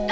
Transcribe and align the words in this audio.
Xin 0.00 0.08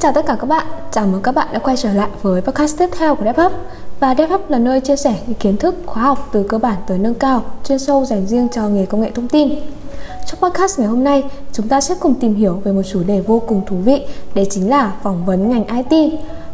chào 0.00 0.12
tất 0.12 0.26
cả 0.26 0.36
các 0.40 0.46
bạn, 0.46 0.66
chào 0.92 1.06
mừng 1.06 1.22
các 1.22 1.34
bạn 1.34 1.48
đã 1.52 1.58
quay 1.58 1.76
trở 1.76 1.92
lại 1.92 2.08
với 2.22 2.40
podcast 2.40 2.78
tiếp 2.78 2.88
theo 2.98 3.14
của 3.14 3.24
DevHub 3.24 3.52
Và 4.00 4.14
DevHub 4.14 4.40
là 4.48 4.58
nơi 4.58 4.80
chia 4.80 4.96
sẻ 4.96 5.14
những 5.26 5.34
kiến 5.34 5.56
thức, 5.56 5.74
khóa 5.86 6.02
học 6.02 6.28
từ 6.32 6.42
cơ 6.48 6.58
bản 6.58 6.76
tới 6.86 6.98
nâng 6.98 7.14
cao, 7.14 7.44
chuyên 7.64 7.78
sâu 7.78 8.04
dành 8.04 8.26
riêng 8.26 8.48
cho 8.52 8.68
nghề 8.68 8.86
công 8.86 9.00
nghệ 9.00 9.10
thông 9.10 9.28
tin. 9.28 9.50
Trong 10.26 10.40
podcast 10.40 10.78
ngày 10.78 10.88
hôm 10.88 11.04
nay, 11.04 11.24
chúng 11.52 11.68
ta 11.68 11.80
sẽ 11.80 11.94
cùng 12.00 12.14
tìm 12.14 12.34
hiểu 12.34 12.60
về 12.64 12.72
một 12.72 12.82
chủ 12.82 13.02
đề 13.02 13.20
vô 13.20 13.42
cùng 13.46 13.62
thú 13.66 13.76
vị 13.76 14.06
Đấy 14.34 14.46
chính 14.50 14.70
là 14.70 14.92
phỏng 15.02 15.26
vấn 15.26 15.50
ngành 15.50 15.84
IT 15.90 16.12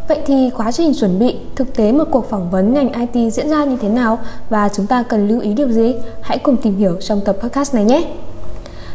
Vậy 0.09 0.21
thì 0.27 0.50
quá 0.57 0.73
trình 0.73 0.93
chuẩn 0.95 1.19
bị, 1.19 1.37
thực 1.57 1.77
tế 1.77 1.93
một 1.93 2.05
cuộc 2.11 2.30
phỏng 2.30 2.51
vấn 2.51 2.74
ngành 2.74 2.92
IT 2.92 3.33
diễn 3.33 3.51
ra 3.51 3.65
như 3.65 3.77
thế 3.77 3.88
nào 3.88 4.19
và 4.51 4.69
chúng 4.69 4.87
ta 4.87 5.02
cần 5.02 5.28
lưu 5.28 5.41
ý 5.41 5.52
điều 5.55 5.69
gì? 5.69 5.95
Hãy 6.20 6.38
cùng 6.38 6.56
tìm 6.56 6.77
hiểu 6.77 6.97
trong 7.01 7.20
tập 7.25 7.37
podcast 7.41 7.75
này 7.75 7.84
nhé! 7.84 8.05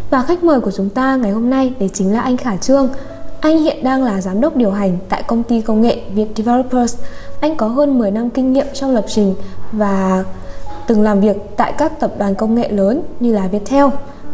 Và 0.10 0.22
khách 0.22 0.44
mời 0.44 0.60
của 0.60 0.72
chúng 0.72 0.90
ta 0.90 1.16
ngày 1.16 1.32
hôm 1.32 1.50
nay 1.50 1.74
đấy 1.80 1.90
chính 1.94 2.14
là 2.14 2.22
anh 2.22 2.38
Khả 2.38 2.58
Trương 2.58 2.90
anh 3.40 3.58
hiện 3.58 3.84
đang 3.84 4.04
là 4.04 4.22
giám 4.22 4.42
đốc 4.42 4.56
điều 4.56 4.72
hành 4.72 4.98
tại 5.10 5.24
công 5.28 5.44
ty 5.44 5.62
công 5.62 5.82
nghệ 5.82 6.02
Việt 6.14 6.28
Developers. 6.36 6.98
Anh 7.40 7.56
có 7.56 7.68
hơn 7.68 8.00
10 8.00 8.12
năm 8.12 8.30
kinh 8.30 8.54
nghiệm 8.54 8.68
trong 8.74 8.92
lập 8.92 9.06
trình 9.08 9.36
và 9.72 10.24
từng 10.88 11.02
làm 11.02 11.22
việc 11.22 11.38
tại 11.58 11.74
các 11.78 12.00
tập 12.00 12.12
đoàn 12.18 12.36
công 12.36 12.56
nghệ 12.56 12.70
lớn 12.70 13.02
như 13.20 13.34
là 13.34 13.48
Viettel 13.48 13.86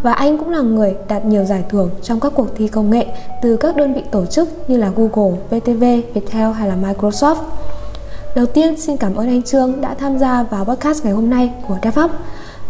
và 0.03 0.13
anh 0.13 0.38
cũng 0.38 0.49
là 0.49 0.62
người 0.62 0.95
đạt 1.07 1.25
nhiều 1.25 1.45
giải 1.45 1.63
thưởng 1.70 1.89
trong 2.02 2.20
các 2.20 2.31
cuộc 2.35 2.48
thi 2.55 2.67
công 2.67 2.89
nghệ 2.89 3.07
từ 3.41 3.57
các 3.57 3.75
đơn 3.75 3.93
vị 3.93 4.02
tổ 4.12 4.26
chức 4.26 4.49
như 4.67 4.77
là 4.77 4.91
Google, 4.95 5.39
VTV, 5.49 5.84
Viettel 6.13 6.52
hay 6.52 6.67
là 6.67 6.76
Microsoft. 6.76 7.35
Đầu 8.35 8.45
tiên 8.45 8.77
xin 8.77 8.98
cảm 8.98 9.16
ơn 9.16 9.27
anh 9.27 9.43
Trương 9.43 9.81
đã 9.81 9.93
tham 9.93 10.20
gia 10.20 10.43
vào 10.43 10.66
podcast 10.66 11.03
ngày 11.03 11.13
hôm 11.13 11.29
nay 11.29 11.51
của 11.68 11.77
DevOps. 11.84 12.13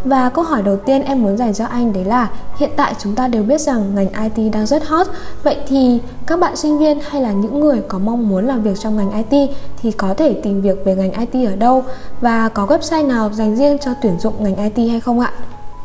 Và 0.03 0.30
câu 0.30 0.44
hỏi 0.44 0.62
đầu 0.62 0.78
tiên 0.78 1.03
em 1.03 1.23
muốn 1.23 1.38
dành 1.38 1.53
cho 1.53 1.66
anh 1.66 1.94
đấy 1.94 2.06
là 2.06 2.30
hiện 2.58 2.70
tại 2.75 2.95
chúng 3.00 3.16
ta 3.16 3.28
đều 3.28 3.44
biết 3.44 3.62
rằng 3.62 3.95
ngành 3.95 4.08
IT 4.23 4.53
đang 4.53 4.66
rất 4.66 4.88
hot. 4.88 5.08
Vậy 5.44 5.58
thì 5.68 6.00
các 6.28 6.40
bạn 6.40 6.56
sinh 6.56 6.78
viên 6.78 7.00
hay 7.00 7.22
là 7.22 7.31
những 7.31 7.59
người 7.59 7.81
có 7.88 8.00
mong 8.00 8.30
muốn 8.30 8.47
làm 8.47 8.64
việc 8.64 8.80
trong 8.80 8.97
ngành 8.97 9.25
IT 9.30 9.50
thì 9.81 9.92
có 9.92 10.14
thể 10.14 10.34
tìm 10.34 10.62
việc 10.62 10.86
về 10.86 10.95
ngành 10.95 11.28
IT 11.28 11.50
ở 11.50 11.56
đâu 11.56 11.84
và 12.22 12.50
có 12.50 12.66
website 12.66 13.08
nào 13.08 13.30
dành 13.34 13.56
riêng 13.56 13.78
cho 13.78 13.92
tuyển 14.02 14.20
dụng 14.20 14.34
ngành 14.44 14.73
IT 14.73 14.90
hay 14.92 15.00
không 15.00 15.20
ạ? 15.20 15.31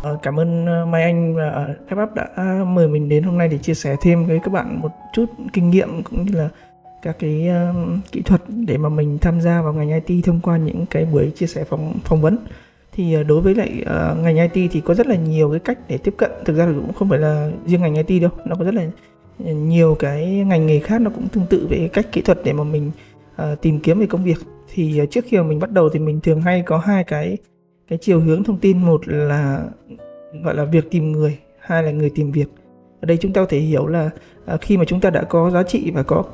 Ờ, 0.03 0.19
cảm 0.23 0.41
ơn 0.41 0.67
ờ, 0.67 0.87
Mai 0.87 1.03
Anh 1.03 1.35
và 1.35 1.51
ờ, 1.51 1.75
FF 1.89 2.07
đã 2.15 2.65
mời 2.65 2.89
mình 2.89 3.09
đến 3.09 3.23
hôm 3.23 3.39
nay 3.39 3.49
để 3.49 3.59
chia 3.59 3.75
sẻ 3.75 3.97
thêm 4.01 4.27
với 4.27 4.39
các 4.43 4.53
bạn 4.53 4.81
một 4.81 4.91
chút 5.13 5.25
kinh 5.53 5.71
nghiệm 5.71 6.03
cũng 6.03 6.27
như 6.27 6.39
là 6.39 6.49
các 7.03 7.17
cái 7.19 7.49
uh, 7.71 8.13
kỹ 8.13 8.23
thuật 8.23 8.43
để 8.49 8.77
mà 8.79 8.89
mình 8.89 9.19
tham 9.19 9.41
gia 9.41 9.63
vào 9.63 9.73
ngành 9.73 10.03
IT 10.05 10.25
thông 10.25 10.41
qua 10.41 10.57
những 10.57 10.87
cái 10.87 11.05
buổi 11.05 11.31
chia 11.31 11.47
sẻ 11.47 11.65
phỏng 11.65 11.93
phỏng 12.05 12.21
vấn. 12.21 12.39
Thì 12.93 13.25
đối 13.25 13.41
với 13.41 13.55
lại 13.55 13.83
uh, 13.83 14.19
ngành 14.19 14.51
IT 14.51 14.71
thì 14.73 14.81
có 14.81 14.95
rất 14.95 15.07
là 15.07 15.17
nhiều 15.17 15.51
cái 15.51 15.59
cách 15.59 15.79
để 15.89 15.99
tiếp 15.99 16.15
cận. 16.17 16.31
Thực 16.45 16.57
ra 16.57 16.67
là 16.67 16.73
cũng 16.73 16.93
không 16.93 17.09
phải 17.09 17.19
là 17.19 17.51
riêng 17.67 17.81
ngành 17.81 18.07
IT 18.07 18.23
đâu. 18.23 18.31
Nó 18.45 18.57
có 18.59 18.65
rất 18.65 18.75
là 18.75 18.87
nhiều 19.53 19.97
cái 19.99 20.27
ngành 20.27 20.67
nghề 20.67 20.81
khác 20.81 21.01
nó 21.01 21.11
cũng 21.11 21.29
tương 21.29 21.47
tự 21.47 21.67
về 21.71 21.79
cái 21.79 21.89
cách 21.89 22.13
kỹ 22.13 22.23
thuật 22.23 22.39
để 22.45 22.53
mà 22.53 22.65
mình 22.65 22.91
uh, 23.43 23.61
tìm 23.63 23.81
kiếm 23.81 24.01
về 24.01 24.07
công 24.07 24.25
việc. 24.25 24.39
Thì 24.75 25.01
uh, 25.03 25.11
trước 25.11 25.25
khi 25.29 25.37
mà 25.37 25.43
mình 25.43 25.59
bắt 25.59 25.71
đầu 25.71 25.89
thì 25.89 25.99
mình 25.99 26.21
thường 26.21 26.41
hay 26.41 26.63
có 26.63 26.79
hai 26.79 27.05
cái 27.05 27.37
cái 27.89 27.99
chiều 28.03 28.21
hướng 28.21 28.45
thông 28.45 28.59
tin 28.59 28.79
một 28.79 29.09
là 29.09 29.63
gọi 30.45 30.55
là 30.55 30.65
việc 30.65 30.91
tìm 30.91 31.13
người 31.13 31.39
hai 31.59 31.83
là 31.83 31.91
người 31.91 32.11
tìm 32.15 32.33
việc. 32.33 32.49
Ở 33.01 33.07
đây 33.07 33.17
chúng 33.17 33.33
ta 33.33 33.41
có 33.41 33.47
thể 33.51 33.59
hiểu 33.59 33.87
là 33.87 34.11
à, 34.47 34.57
khi 34.57 34.77
mà 34.77 34.85
chúng 34.85 35.01
ta 35.01 35.11
đã 35.11 35.23
có 35.23 35.51
giá 35.51 35.63
trị 35.63 35.91
và 35.95 36.03
có 36.03 36.25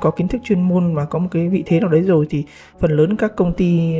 có 0.00 0.10
kiến 0.10 0.28
thức 0.28 0.40
chuyên 0.44 0.62
môn 0.62 0.94
và 0.94 1.04
có 1.04 1.18
một 1.18 1.28
cái 1.30 1.48
vị 1.48 1.62
thế 1.66 1.80
nào 1.80 1.88
đấy 1.88 2.02
rồi 2.02 2.26
thì 2.30 2.44
phần 2.78 2.90
lớn 2.90 3.16
các 3.16 3.36
công 3.36 3.52
ty 3.52 3.94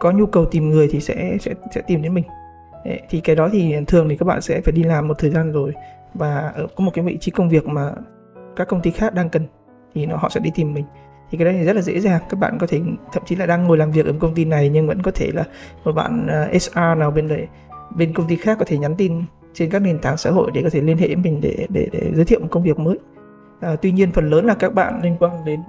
có 0.00 0.10
nhu 0.10 0.26
cầu 0.26 0.44
tìm 0.44 0.70
người 0.70 0.88
thì 0.90 1.00
sẽ 1.00 1.36
sẽ 1.40 1.54
sẽ 1.74 1.80
tìm 1.86 2.02
đến 2.02 2.14
mình. 2.14 2.24
Đấy, 2.84 3.00
thì 3.10 3.20
cái 3.20 3.36
đó 3.36 3.48
thì 3.52 3.74
thường 3.86 4.08
thì 4.08 4.16
các 4.16 4.24
bạn 4.26 4.40
sẽ 4.40 4.60
phải 4.60 4.72
đi 4.72 4.82
làm 4.82 5.08
một 5.08 5.18
thời 5.18 5.30
gian 5.30 5.52
rồi 5.52 5.72
và 6.14 6.52
có 6.76 6.84
một 6.84 6.90
cái 6.94 7.04
vị 7.04 7.16
trí 7.20 7.30
công 7.30 7.48
việc 7.48 7.66
mà 7.66 7.92
các 8.56 8.68
công 8.68 8.80
ty 8.80 8.90
khác 8.90 9.14
đang 9.14 9.30
cần 9.30 9.42
thì 9.94 10.06
nó 10.06 10.16
họ 10.16 10.28
sẽ 10.28 10.40
đi 10.40 10.50
tìm 10.54 10.74
mình 10.74 10.84
thì 11.34 11.38
cái 11.38 11.44
đấy 11.44 11.54
thì 11.58 11.64
rất 11.66 11.76
là 11.76 11.82
dễ 11.82 12.00
dàng. 12.00 12.22
Các 12.28 12.40
bạn 12.40 12.58
có 12.60 12.66
thể 12.66 12.80
thậm 13.12 13.22
chí 13.26 13.36
là 13.36 13.46
đang 13.46 13.64
ngồi 13.64 13.78
làm 13.78 13.90
việc 13.90 14.06
ở 14.06 14.12
công 14.20 14.34
ty 14.34 14.44
này 14.44 14.68
nhưng 14.68 14.86
vẫn 14.86 15.02
có 15.02 15.10
thể 15.10 15.30
là 15.34 15.44
một 15.84 15.92
bạn 15.92 16.26
ờ, 16.26 16.48
HR 16.52 16.98
nào 16.98 17.10
bên 17.10 17.28
đấy 17.28 17.46
bên 17.96 18.12
công 18.14 18.26
ty 18.26 18.36
khác 18.36 18.56
có 18.58 18.64
thể 18.68 18.78
nhắn 18.78 18.94
tin 18.96 19.22
trên 19.54 19.70
các 19.70 19.78
nền 19.78 19.98
tảng 19.98 20.16
xã 20.16 20.30
hội 20.30 20.50
để 20.54 20.62
có 20.62 20.70
thể 20.70 20.80
liên 20.80 20.98
hệ 20.98 21.06
với 21.06 21.16
mình 21.16 21.40
để 21.40 21.66
để 21.68 21.88
để 21.92 22.10
giới 22.14 22.24
thiệu 22.24 22.40
một 22.40 22.48
công 22.50 22.62
việc 22.62 22.78
mới. 22.78 22.98
À, 23.60 23.76
tuy 23.82 23.92
nhiên 23.92 24.12
phần 24.12 24.30
lớn 24.30 24.46
là 24.46 24.54
các 24.54 24.74
bạn 24.74 25.00
liên 25.02 25.16
quan 25.20 25.44
đến 25.44 25.60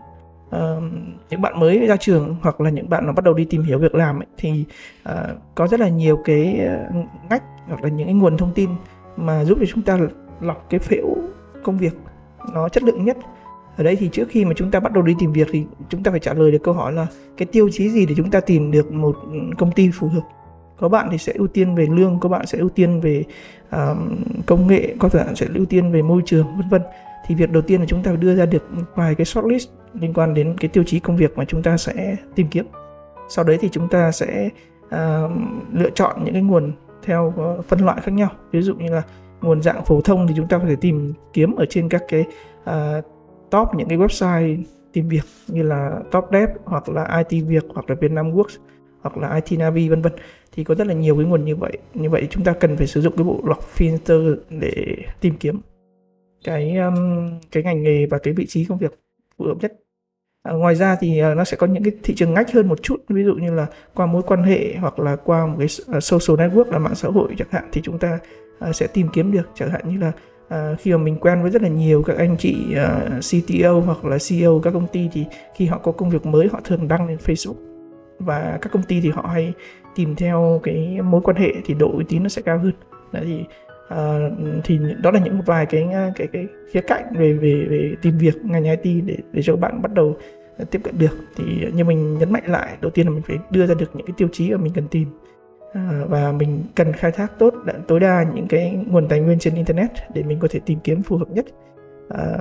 uh, 0.56 0.84
những 1.30 1.42
bạn 1.42 1.60
mới 1.60 1.88
ra 1.88 1.98
trường 1.98 2.36
hoặc 2.42 2.62
là 2.62 2.70
những 2.70 2.90
bạn 2.90 3.06
nó 3.06 3.14
bắt 3.14 3.24
đầu 3.24 3.34
đi 3.34 3.46
tìm 3.46 3.64
hiểu 3.64 3.80
việc 3.80 3.96
làm 3.96 4.20
ấy, 4.20 4.28
thì 4.38 4.66
uh, 5.10 5.16
có 5.56 5.68
rất 5.68 5.80
là 5.80 5.90
nhiều 5.90 6.18
cái 6.26 6.60
ngách 7.30 7.44
hoặc 7.68 7.84
là 7.84 7.90
những 7.90 8.08
cái 8.08 8.14
nguồn 8.14 8.38
thông 8.38 8.54
tin 8.54 8.70
mà 9.18 9.46
giúp 9.46 9.58
cho 9.60 9.66
chúng 9.74 9.82
ta 9.84 10.00
lọc 10.42 10.66
cái 10.70 10.80
phễu 10.80 11.16
công 11.64 11.78
việc 11.78 11.94
nó 12.54 12.70
chất 12.70 12.84
lượng 12.84 13.06
nhất 13.06 13.18
ở 13.78 13.84
đây 13.84 13.96
thì 13.96 14.10
trước 14.10 14.28
khi 14.30 14.46
mà 14.46 14.54
chúng 14.56 14.72
ta 14.72 14.80
bắt 14.80 14.94
đầu 14.94 15.04
đi 15.04 15.14
tìm 15.20 15.32
việc 15.32 15.48
thì 15.52 15.64
chúng 15.90 16.04
ta 16.04 16.12
phải 16.12 16.20
trả 16.20 16.34
lời 16.34 16.52
được 16.52 16.64
câu 16.64 16.74
hỏi 16.74 16.94
là 16.94 17.08
cái 17.38 17.46
tiêu 17.46 17.70
chí 17.72 17.90
gì 17.90 18.06
để 18.06 18.16
chúng 18.18 18.32
ta 18.32 18.40
tìm 18.40 18.72
được 18.72 18.92
một 18.92 19.16
công 19.58 19.72
ty 19.72 19.92
phù 19.94 20.08
hợp? 20.08 20.22
Có 20.78 20.90
bạn 20.90 21.08
thì 21.12 21.18
sẽ 21.18 21.34
ưu 21.36 21.48
tiên 21.48 21.76
về 21.76 21.88
lương 21.92 22.20
có 22.20 22.30
bạn 22.30 22.46
sẽ 22.46 22.58
ưu 22.58 22.70
tiên 22.70 23.02
về 23.02 23.24
uh, 23.68 23.98
công 24.46 24.68
nghệ 24.68 24.96
có 25.00 25.10
bạn 25.14 25.36
sẽ 25.36 25.48
ưu 25.56 25.66
tiên 25.66 25.92
về 25.92 26.02
môi 26.02 26.22
trường 26.26 26.48
vân 26.58 26.70
vân. 26.70 26.82
Thì 27.28 27.36
việc 27.36 27.52
đầu 27.52 27.62
tiên 27.62 27.80
là 27.80 27.86
chúng 27.86 28.04
ta 28.04 28.12
đưa 28.12 28.36
ra 28.36 28.46
được 28.46 28.64
vài 28.96 29.16
cái 29.16 29.26
shortlist 29.26 29.70
liên 29.94 30.14
quan 30.14 30.34
đến 30.34 30.56
cái 30.60 30.70
tiêu 30.70 30.84
chí 30.84 31.00
công 31.00 31.18
việc 31.18 31.38
mà 31.38 31.46
chúng 31.46 31.64
ta 31.64 31.78
sẽ 31.78 32.16
tìm 32.36 32.48
kiếm. 32.48 32.66
Sau 33.30 33.46
đấy 33.46 33.58
thì 33.62 33.70
chúng 33.72 33.90
ta 33.90 34.12
sẽ 34.12 34.50
uh, 34.86 35.32
lựa 35.74 35.90
chọn 35.90 36.24
những 36.24 36.34
cái 36.34 36.44
nguồn 36.44 36.72
theo 37.04 37.34
ờ, 37.38 37.62
phân 37.62 37.80
loại 37.80 38.02
khác 38.02 38.12
nhau. 38.12 38.30
Ví 38.52 38.62
dụ 38.62 38.76
như 38.76 38.92
là 38.92 39.02
nguồn 39.42 39.62
dạng 39.62 39.86
phổ 39.86 40.02
thông 40.02 40.28
thì 40.28 40.34
chúng 40.38 40.48
ta 40.48 40.58
có 40.58 40.66
thể 40.68 40.76
tìm 40.82 41.14
kiếm 41.34 41.56
ở 41.56 41.66
trên 41.70 41.90
các 41.90 42.04
cái 42.08 42.26
uh, 42.64 43.06
top 43.52 43.68
những 43.76 43.88
cái 43.88 43.98
website 43.98 44.64
tìm 44.94 45.08
việc 45.08 45.26
như 45.48 45.64
là 45.64 46.00
top 46.12 46.26
dev 46.32 46.50
hoặc 46.64 46.90
là 46.90 47.24
IT 47.30 47.44
việc 47.48 47.64
hoặc 47.70 47.90
là 47.90 47.96
Vietnam 48.02 48.32
Works 48.32 48.58
hoặc 49.02 49.18
là 49.18 49.42
IT 49.46 49.60
Navi 49.60 49.90
vân 49.90 50.02
vân. 50.02 50.14
Thì 50.52 50.64
có 50.64 50.76
rất 50.76 50.88
là 50.88 50.94
nhiều 50.94 51.16
cái 51.16 51.26
nguồn 51.26 51.46
như 51.46 51.56
vậy. 51.56 51.78
Như 51.94 52.10
vậy 52.10 52.28
chúng 52.30 52.44
ta 52.44 52.54
cần 52.54 52.78
phải 52.78 52.88
sử 52.88 53.02
dụng 53.02 53.14
cái 53.18 53.24
bộ 53.24 53.42
lọc 53.44 53.60
filter 53.78 54.36
để 54.50 54.98
tìm 55.22 55.36
kiếm 55.40 55.60
cái 56.44 56.78
um, 56.78 57.30
cái 57.52 57.64
ngành 57.64 57.84
nghề 57.84 58.06
và 58.06 58.18
cái 58.18 58.34
vị 58.34 58.46
trí 58.46 58.66
công 58.66 58.78
việc 58.78 59.00
phù 59.38 59.46
hợp 59.46 59.58
nhất. 59.62 59.74
À, 60.44 60.54
ngoài 60.54 60.76
ra 60.76 60.98
thì 61.00 61.22
uh, 61.32 61.38
nó 61.38 61.44
sẽ 61.44 61.58
có 61.58 61.68
những 61.68 61.84
cái 61.84 61.94
thị 62.04 62.16
trường 62.16 62.34
ngách 62.34 62.52
hơn 62.52 62.68
một 62.68 62.84
chút. 62.84 63.04
Ví 63.10 63.24
dụ 63.24 63.34
như 63.34 63.54
là 63.54 63.68
qua 63.94 64.06
mối 64.06 64.22
quan 64.28 64.44
hệ 64.44 64.76
hoặc 64.76 65.00
là 65.00 65.16
qua 65.16 65.46
một 65.46 65.56
cái 65.60 65.68
uh, 65.98 66.04
social 66.04 66.48
network 66.48 66.72
là 66.72 66.80
mạng 66.80 66.96
xã 66.96 67.10
hội 67.10 67.36
chẳng 67.38 67.48
hạn 67.52 67.70
thì 67.72 67.82
chúng 67.82 68.00
ta 68.00 68.20
uh, 68.70 68.76
sẽ 68.76 68.88
tìm 68.88 69.08
kiếm 69.14 69.32
được. 69.32 69.50
Chẳng 69.56 69.70
hạn 69.70 69.82
như 69.90 70.00
là 70.00 70.12
à, 70.50 70.76
khi 70.80 70.92
mà 70.92 70.98
mình 70.98 71.18
quen 71.20 71.42
với 71.42 71.52
rất 71.52 71.62
là 71.62 71.70
nhiều 71.70 72.04
các 72.04 72.18
anh 72.18 72.36
chị 72.38 72.74
ờ, 72.76 73.10
uh, 73.18 73.24
CTO 73.24 73.72
hoặc 73.72 74.06
là 74.06 74.18
CEO 74.30 74.60
các 74.64 74.72
công 74.72 74.88
ty 74.88 75.10
thì 75.14 75.26
khi 75.56 75.66
họ 75.66 75.78
có 75.78 75.92
công 75.92 76.10
việc 76.10 76.26
mới 76.26 76.48
họ 76.48 76.60
thường 76.64 76.88
đăng 76.88 77.08
lên 77.08 77.18
Facebook. 77.26 77.56
Và 78.20 78.58
các 78.62 78.72
công 78.72 78.84
ty 78.84 79.02
thì 79.02 79.10
họ 79.10 79.30
hay 79.34 79.54
tìm 79.96 80.16
theo 80.16 80.60
cái 80.64 81.00
mối 81.04 81.22
quan 81.22 81.38
hệ 81.38 81.54
thì 81.66 81.74
độ 81.74 81.92
uy 81.98 82.04
tín 82.10 82.24
nó 82.24 82.30
sẽ 82.30 82.42
cao 82.42 82.58
hơn. 82.58 82.74
Đấy 83.12 83.24
thì 83.26 83.44
uh, 83.94 84.64
thì 84.64 84.80
đó 85.04 85.12
là 85.12 85.20
những 85.20 85.38
một 85.38 85.44
vài 85.46 85.66
cái 85.66 85.88
cái 86.16 86.28
cái 86.28 86.48
khía 86.72 86.82
cạnh 86.82 87.04
về 87.18 87.34
về 87.34 87.66
về 87.70 87.96
tìm 88.02 88.18
việc 88.18 88.46
ngành 88.46 88.64
IT 88.64 89.06
để 89.06 89.18
để 89.32 89.42
cho 89.42 89.54
các 89.54 89.60
bạn 89.60 89.82
bắt 89.82 89.94
đầu 89.94 90.18
tiếp 90.72 90.80
cận 90.84 90.98
được. 90.98 91.18
Thì 91.36 91.44
như 91.74 91.84
mình 91.84 92.18
nhấn 92.18 92.32
mạnh 92.32 92.44
lại 92.46 92.78
đầu 92.82 92.92
tiên 92.92 93.06
là 93.06 93.12
mình 93.12 93.22
phải 93.22 93.38
đưa 93.50 93.66
ra 93.66 93.74
được 93.74 93.96
những 93.96 94.06
cái 94.06 94.14
tiêu 94.18 94.28
chí 94.32 94.52
mà 94.52 94.58
mình 94.58 94.74
cần 94.76 94.88
tìm 94.88 95.08
và 96.10 96.32
mình 96.32 96.64
cần 96.76 96.94
khai 96.94 97.12
thác 97.12 97.40
tốt 97.40 97.54
tối 97.88 98.00
đa 98.00 98.26
những 98.36 98.48
cái 98.48 98.80
nguồn 98.88 99.08
tài 99.08 99.20
nguyên 99.20 99.40
trên 99.40 99.56
internet 99.56 99.92
để 100.14 100.24
mình 100.24 100.40
có 100.40 100.48
thể 100.52 100.60
tìm 100.66 100.80
kiếm 100.84 101.02
phù 101.02 101.18
hợp 101.18 101.30
nhất 101.30 101.46
à, 102.10 102.38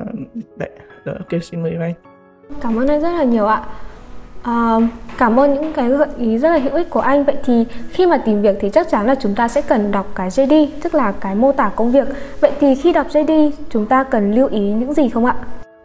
đấy, 0.56 0.70
rồi, 1.04 1.16
ok 1.18 1.42
xin 1.42 1.62
mời 1.62 1.76
anh 1.80 1.94
cảm 2.60 2.78
ơn 2.78 2.88
anh 2.88 3.00
rất 3.00 3.10
là 3.10 3.24
nhiều 3.24 3.46
ạ 3.46 3.64
À, 4.44 4.76
cảm 5.19 5.40
ơn 5.40 5.54
những 5.54 5.72
cái 5.72 5.88
gợi 5.88 6.08
ý 6.19 6.38
rất 6.38 6.50
là 6.50 6.58
hữu 6.58 6.72
ích 6.72 6.90
của 6.90 7.00
anh. 7.00 7.25
Vậy 7.25 7.36
thì 7.44 7.64
khi 7.90 8.06
mà 8.06 8.22
tìm 8.25 8.42
việc 8.42 8.56
thì 8.60 8.70
chắc 8.70 8.88
chắn 8.90 9.06
là 9.06 9.14
chúng 9.14 9.34
ta 9.34 9.48
sẽ 9.48 9.62
cần 9.62 9.92
đọc 9.92 10.06
cái 10.14 10.28
JD, 10.28 10.66
tức 10.82 10.94
là 10.94 11.12
cái 11.12 11.34
mô 11.34 11.52
tả 11.52 11.70
công 11.76 11.92
việc. 11.92 12.08
Vậy 12.40 12.52
thì 12.60 12.75
khi 12.75 12.92
đọc 12.92 13.06
JD, 13.08 13.50
chúng 13.70 13.87
ta 13.87 14.04
cần 14.04 14.32
lưu 14.32 14.48
ý 14.48 14.60
những 14.60 14.94
gì 14.94 15.08
không 15.08 15.25
ạ? 15.25 15.37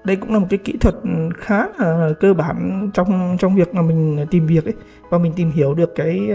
Đây 0.04 0.16
cũng 0.16 0.34
là 0.34 0.40
một 0.40 0.48
cái 0.50 0.60
kỹ 0.64 0.78
thuật 0.80 0.96
khá 1.38 1.66
là 1.78 2.10
cơ 2.20 2.34
bản 2.34 2.90
trong 2.94 3.38
trong 3.40 3.56
việc 3.56 3.74
mà 3.74 3.82
mình 3.82 4.26
tìm 4.32 4.48
việc 4.48 4.66
ấy 4.66 4.74
và 5.10 5.18
mình 5.18 5.34
tìm 5.36 5.52
hiểu 5.52 5.74
được 5.74 5.96
cái 5.96 6.30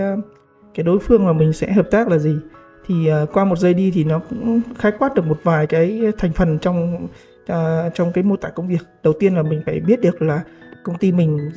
cái 0.75 0.85
đối 0.85 0.99
phương 0.99 1.25
mà 1.25 1.33
mình 1.33 1.53
sẽ 1.53 1.73
hợp 1.73 1.91
tác 1.91 2.09
là 2.09 2.19
gì. 2.19 2.37
Thì 2.87 3.11
uh, 3.23 3.33
qua 3.33 3.45
một 3.45 3.59
JD 3.59 3.91
thì 3.95 4.05
nó 4.05 4.19
cũng 4.19 4.61
khái 4.79 4.93
quát 4.99 5.15
được 5.15 5.27
một 5.27 5.39
vài 5.43 5.67
cái 5.67 6.03
thành 6.19 6.33
phần 6.33 6.59
trong 6.59 7.07
uh, 7.53 7.95
trong 7.95 8.13
cái 8.13 8.25
mô 8.25 8.37
tả 8.37 8.49
công 8.49 8.69
việc. 8.69 8.83
Đầu 9.03 9.13
tiên 9.21 9.35
là 9.35 9.43
mình 9.43 9.63
phải 9.67 9.81
biết 9.81 10.01
được 10.01 10.23
là 10.23 10.41
công 10.85 10.99
ty 10.99 11.13
mình 11.13 11.51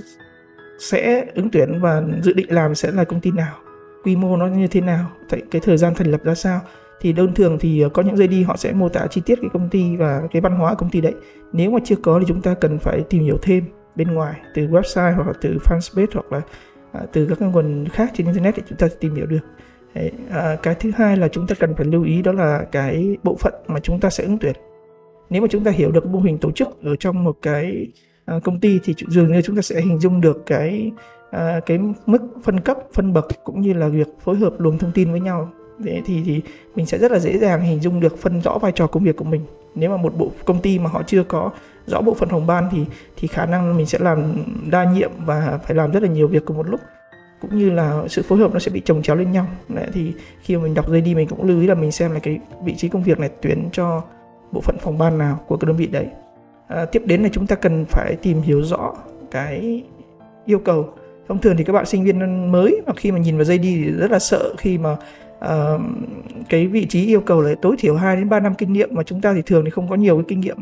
sẽ 0.79 1.25
ứng 1.35 1.49
tuyển 1.51 1.79
và 1.81 2.03
dự 2.23 2.33
định 2.33 2.47
làm 2.49 2.75
sẽ 2.75 2.91
là 2.91 3.03
công 3.03 3.21
ty 3.21 3.31
nào 3.31 3.55
quy 4.03 4.15
mô 4.15 4.37
nó 4.37 4.47
như 4.47 4.67
thế 4.67 4.81
nào 4.81 5.11
cái 5.29 5.61
thời 5.63 5.77
gian 5.77 5.95
thành 5.95 6.11
lập 6.11 6.21
ra 6.23 6.35
sao 6.35 6.61
thì 7.01 7.13
đơn 7.13 7.33
thường 7.33 7.57
thì 7.59 7.83
à, 7.83 7.87
có 7.93 8.01
những 8.01 8.15
JD 8.15 8.45
họ 8.45 8.57
sẽ 8.57 8.73
mô 8.73 8.89
tả 8.89 9.07
chi 9.07 9.21
tiết 9.25 9.39
cái 9.41 9.49
công 9.53 9.69
ty 9.69 9.95
và 9.95 10.21
cái 10.31 10.41
văn 10.41 10.55
hóa 10.55 10.73
của 10.73 10.79
công 10.79 10.89
ty 10.89 11.01
đấy 11.01 11.13
nếu 11.51 11.71
mà 11.71 11.79
chưa 11.85 11.95
có 11.95 12.19
thì 12.19 12.25
chúng 12.27 12.41
ta 12.41 12.53
cần 12.53 12.79
phải 12.79 13.03
tìm 13.09 13.23
hiểu 13.23 13.37
thêm 13.41 13.63
bên 13.95 14.13
ngoài 14.13 14.41
từ 14.53 14.67
website 14.67 15.15
hoặc 15.15 15.27
là 15.27 15.33
từ 15.41 15.57
fanspace 15.63 16.07
hoặc 16.13 16.31
là 16.31 16.41
à, 16.97 17.05
từ 17.13 17.25
các 17.25 17.41
nguồn 17.41 17.85
khác 17.87 18.11
trên 18.13 18.27
internet 18.27 18.57
để 18.57 18.63
chúng 18.69 18.77
ta 18.77 18.87
tìm 18.99 19.15
hiểu 19.15 19.25
được. 19.25 19.39
Đấy, 19.93 20.11
à, 20.31 20.57
cái 20.63 20.75
thứ 20.75 20.91
hai 20.95 21.17
là 21.17 21.27
chúng 21.27 21.47
ta 21.47 21.55
cần 21.59 21.75
phải 21.75 21.85
lưu 21.85 22.03
ý 22.03 22.21
đó 22.21 22.31
là 22.31 22.65
cái 22.71 23.17
bộ 23.23 23.35
phận 23.35 23.53
mà 23.67 23.79
chúng 23.79 23.99
ta 23.99 24.09
sẽ 24.09 24.23
ứng 24.23 24.37
tuyển. 24.37 24.55
Nếu 25.29 25.41
mà 25.41 25.47
chúng 25.51 25.63
ta 25.63 25.71
hiểu 25.71 25.91
được 25.91 26.05
mô 26.05 26.19
hình 26.19 26.37
tổ 26.37 26.51
chức 26.51 26.83
ở 26.83 26.95
trong 26.95 27.23
một 27.23 27.37
cái 27.41 27.87
à, 28.25 28.39
công 28.43 28.59
ty 28.59 28.79
thì 28.83 28.93
dường 29.07 29.31
như 29.31 29.41
chúng 29.41 29.55
ta 29.55 29.61
sẽ 29.61 29.81
hình 29.81 29.99
dung 29.99 30.21
được 30.21 30.45
cái 30.45 30.91
à, 31.31 31.59
cái 31.65 31.79
mức 32.05 32.21
phân 32.43 32.59
cấp 32.59 32.77
phân 32.93 33.13
bậc 33.13 33.27
cũng 33.43 33.61
như 33.61 33.73
là 33.73 33.87
việc 33.87 34.07
phối 34.23 34.35
hợp 34.35 34.53
luồng 34.57 34.77
thông 34.77 34.91
tin 34.91 35.11
với 35.11 35.19
nhau. 35.19 35.49
Thế 35.83 36.01
thì 36.05 36.23
thì 36.25 36.41
mình 36.75 36.85
sẽ 36.85 36.97
rất 36.97 37.11
là 37.11 37.19
dễ 37.19 37.37
dàng 37.37 37.61
hình 37.61 37.79
dung 37.79 37.99
được 37.99 38.17
phân 38.17 38.41
rõ 38.41 38.57
vai 38.57 38.71
trò 38.71 38.87
công 38.87 39.03
việc 39.03 39.15
của 39.15 39.25
mình. 39.25 39.41
Nếu 39.75 39.89
mà 39.89 39.97
một 39.97 40.17
bộ 40.17 40.31
công 40.45 40.61
ty 40.61 40.79
mà 40.79 40.89
họ 40.89 41.03
chưa 41.03 41.23
có 41.23 41.51
rõ 41.87 42.01
bộ 42.01 42.13
phận 42.13 42.29
phòng 42.29 42.47
ban 42.47 42.69
thì 42.71 42.85
thì 43.17 43.27
khả 43.27 43.45
năng 43.45 43.77
mình 43.77 43.85
sẽ 43.85 43.99
làm 43.99 44.33
đa 44.71 44.83
nhiệm 44.83 45.11
và 45.25 45.59
phải 45.63 45.75
làm 45.75 45.91
rất 45.91 46.03
là 46.03 46.09
nhiều 46.09 46.27
việc 46.27 46.45
cùng 46.45 46.57
một 46.57 46.69
lúc. 46.69 46.79
Cũng 47.41 47.57
như 47.57 47.69
là 47.69 48.03
sự 48.07 48.21
phối 48.21 48.39
hợp 48.39 48.53
nó 48.53 48.59
sẽ 48.59 48.71
bị 48.71 48.81
chồng 48.85 49.01
chéo 49.01 49.15
lên 49.15 49.31
nhau. 49.31 49.45
Đấy, 49.69 49.87
thì 49.93 50.13
khi 50.41 50.57
mà 50.57 50.63
mình 50.63 50.73
đọc 50.73 50.89
JD 50.89 51.15
mình 51.15 51.27
cũng 51.27 51.43
lưu 51.43 51.61
ý 51.61 51.67
là 51.67 51.75
mình 51.75 51.91
xem 51.91 52.11
là 52.11 52.19
cái 52.19 52.39
vị 52.63 52.75
trí 52.75 52.89
công 52.89 53.03
việc 53.03 53.19
này 53.19 53.29
tuyển 53.41 53.69
cho 53.71 54.03
bộ 54.51 54.61
phận 54.61 54.77
phòng 54.79 54.97
ban 54.97 55.17
nào 55.17 55.39
của 55.47 55.57
cái 55.57 55.67
đơn 55.67 55.77
vị 55.77 55.87
đấy. 55.87 56.07
À, 56.67 56.85
tiếp 56.85 57.01
đến 57.05 57.23
là 57.23 57.29
chúng 57.31 57.47
ta 57.47 57.55
cần 57.55 57.85
phải 57.85 58.15
tìm 58.15 58.41
hiểu 58.41 58.63
rõ 58.63 58.93
cái 59.31 59.83
yêu 60.45 60.59
cầu. 60.59 60.89
Thông 61.27 61.41
thường 61.41 61.57
thì 61.57 61.63
các 61.63 61.73
bạn 61.73 61.85
sinh 61.85 62.03
viên 62.03 62.51
mới 62.51 62.81
mà 62.87 62.93
khi 62.95 63.11
mà 63.11 63.19
nhìn 63.19 63.37
vào 63.37 63.45
JD 63.45 63.61
thì 63.61 63.91
rất 63.91 64.11
là 64.11 64.19
sợ 64.19 64.55
khi 64.57 64.77
mà 64.77 64.97
uh, 65.45 65.81
cái 66.49 66.67
vị 66.67 66.85
trí 66.85 67.05
yêu 67.05 67.21
cầu 67.21 67.41
là 67.41 67.55
tối 67.61 67.75
thiểu 67.79 67.95
2 67.95 68.15
đến 68.15 68.29
3 68.29 68.39
năm 68.39 68.53
kinh 68.55 68.73
nghiệm 68.73 68.89
mà 68.91 69.03
chúng 69.03 69.21
ta 69.21 69.33
thì 69.33 69.41
thường 69.41 69.65
thì 69.65 69.69
không 69.69 69.89
có 69.89 69.95
nhiều 69.95 70.15
cái 70.15 70.25
kinh 70.27 70.39
nghiệm. 70.39 70.57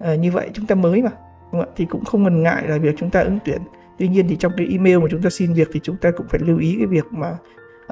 Ờ, 0.00 0.14
như 0.14 0.32
vậy 0.32 0.50
chúng 0.52 0.66
ta 0.66 0.74
mới 0.74 1.02
mà 1.02 1.10
đúng 1.52 1.60
không? 1.62 1.72
thì 1.76 1.84
cũng 1.84 2.04
không 2.04 2.22
ngần 2.22 2.42
ngại 2.42 2.68
là 2.68 2.78
việc 2.78 2.94
chúng 2.98 3.10
ta 3.10 3.20
ứng 3.20 3.38
tuyển 3.44 3.62
tuy 3.98 4.08
nhiên 4.08 4.28
thì 4.28 4.36
trong 4.36 4.52
cái 4.56 4.66
email 4.70 4.98
mà 4.98 5.06
chúng 5.10 5.22
ta 5.22 5.30
xin 5.30 5.52
việc 5.52 5.68
thì 5.72 5.80
chúng 5.82 5.96
ta 5.96 6.10
cũng 6.10 6.26
phải 6.28 6.40
lưu 6.44 6.58
ý 6.58 6.74
cái 6.78 6.86
việc 6.86 7.04
mà 7.10 7.36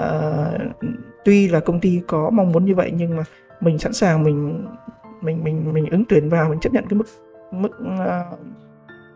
uh, 0.00 0.76
tuy 1.24 1.48
là 1.48 1.60
công 1.60 1.80
ty 1.80 2.00
có 2.06 2.30
mong 2.30 2.52
muốn 2.52 2.64
như 2.64 2.74
vậy 2.74 2.92
nhưng 2.94 3.16
mà 3.16 3.22
mình 3.60 3.78
sẵn 3.78 3.92
sàng 3.92 4.22
mình 4.24 4.66
mình 5.20 5.44
mình 5.44 5.72
mình 5.72 5.90
ứng 5.90 6.04
tuyển 6.08 6.28
vào 6.28 6.48
mình 6.48 6.60
chấp 6.60 6.72
nhận 6.72 6.84
cái 6.88 6.98
mức 6.98 7.06
mức 7.52 7.70
uh, 7.82 8.38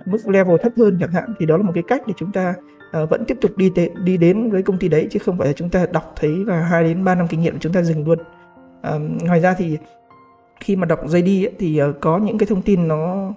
mức 0.06 0.28
level 0.28 0.56
thấp 0.62 0.72
hơn 0.76 0.96
chẳng 1.00 1.12
hạn 1.12 1.34
thì 1.38 1.46
đó 1.46 1.56
là 1.56 1.62
một 1.62 1.72
cái 1.74 1.82
cách 1.88 2.02
để 2.06 2.14
chúng 2.16 2.32
ta 2.32 2.54
uh, 3.02 3.10
vẫn 3.10 3.24
tiếp 3.24 3.36
tục 3.40 3.50
đi 3.56 3.72
tệ, 3.74 3.90
đi 4.04 4.16
đến 4.16 4.50
với 4.50 4.62
công 4.62 4.78
ty 4.78 4.88
đấy 4.88 5.06
chứ 5.10 5.18
không 5.18 5.38
phải 5.38 5.46
là 5.46 5.52
chúng 5.52 5.70
ta 5.70 5.86
đọc 5.92 6.12
thấy 6.16 6.30
là 6.46 6.60
2 6.60 6.84
đến 6.84 7.04
3 7.04 7.14
năm 7.14 7.26
kinh 7.28 7.40
nghiệm 7.40 7.58
chúng 7.58 7.72
ta 7.72 7.82
dừng 7.82 8.06
luôn 8.06 8.18
uh, 8.96 9.22
ngoài 9.22 9.40
ra 9.40 9.54
thì 9.58 9.78
khi 10.60 10.76
mà 10.76 10.86
đọc 10.86 11.06
JD 11.06 11.46
ấy, 11.46 11.52
thì 11.58 11.78
ờ, 11.78 11.92
có 11.92 12.18
những 12.18 12.38
cái 12.38 12.46
thông 12.46 12.62
tin 12.62 12.88
nó 12.88 13.32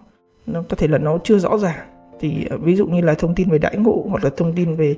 nó 0.47 0.63
có 0.69 0.75
thể 0.75 0.87
là 0.87 0.97
nó 0.97 1.17
chưa 1.23 1.39
rõ 1.39 1.57
ràng. 1.57 1.87
Thì 2.19 2.45
ờ, 2.49 2.57
ví 2.57 2.75
dụ 2.75 2.85
như 2.87 3.01
là 3.01 3.13
thông 3.13 3.35
tin 3.35 3.49
về 3.49 3.57
đãi 3.57 3.77
ngộ 3.77 4.05
hoặc 4.09 4.23
là 4.23 4.29
thông 4.37 4.53
tin 4.53 4.75
về 4.75 4.95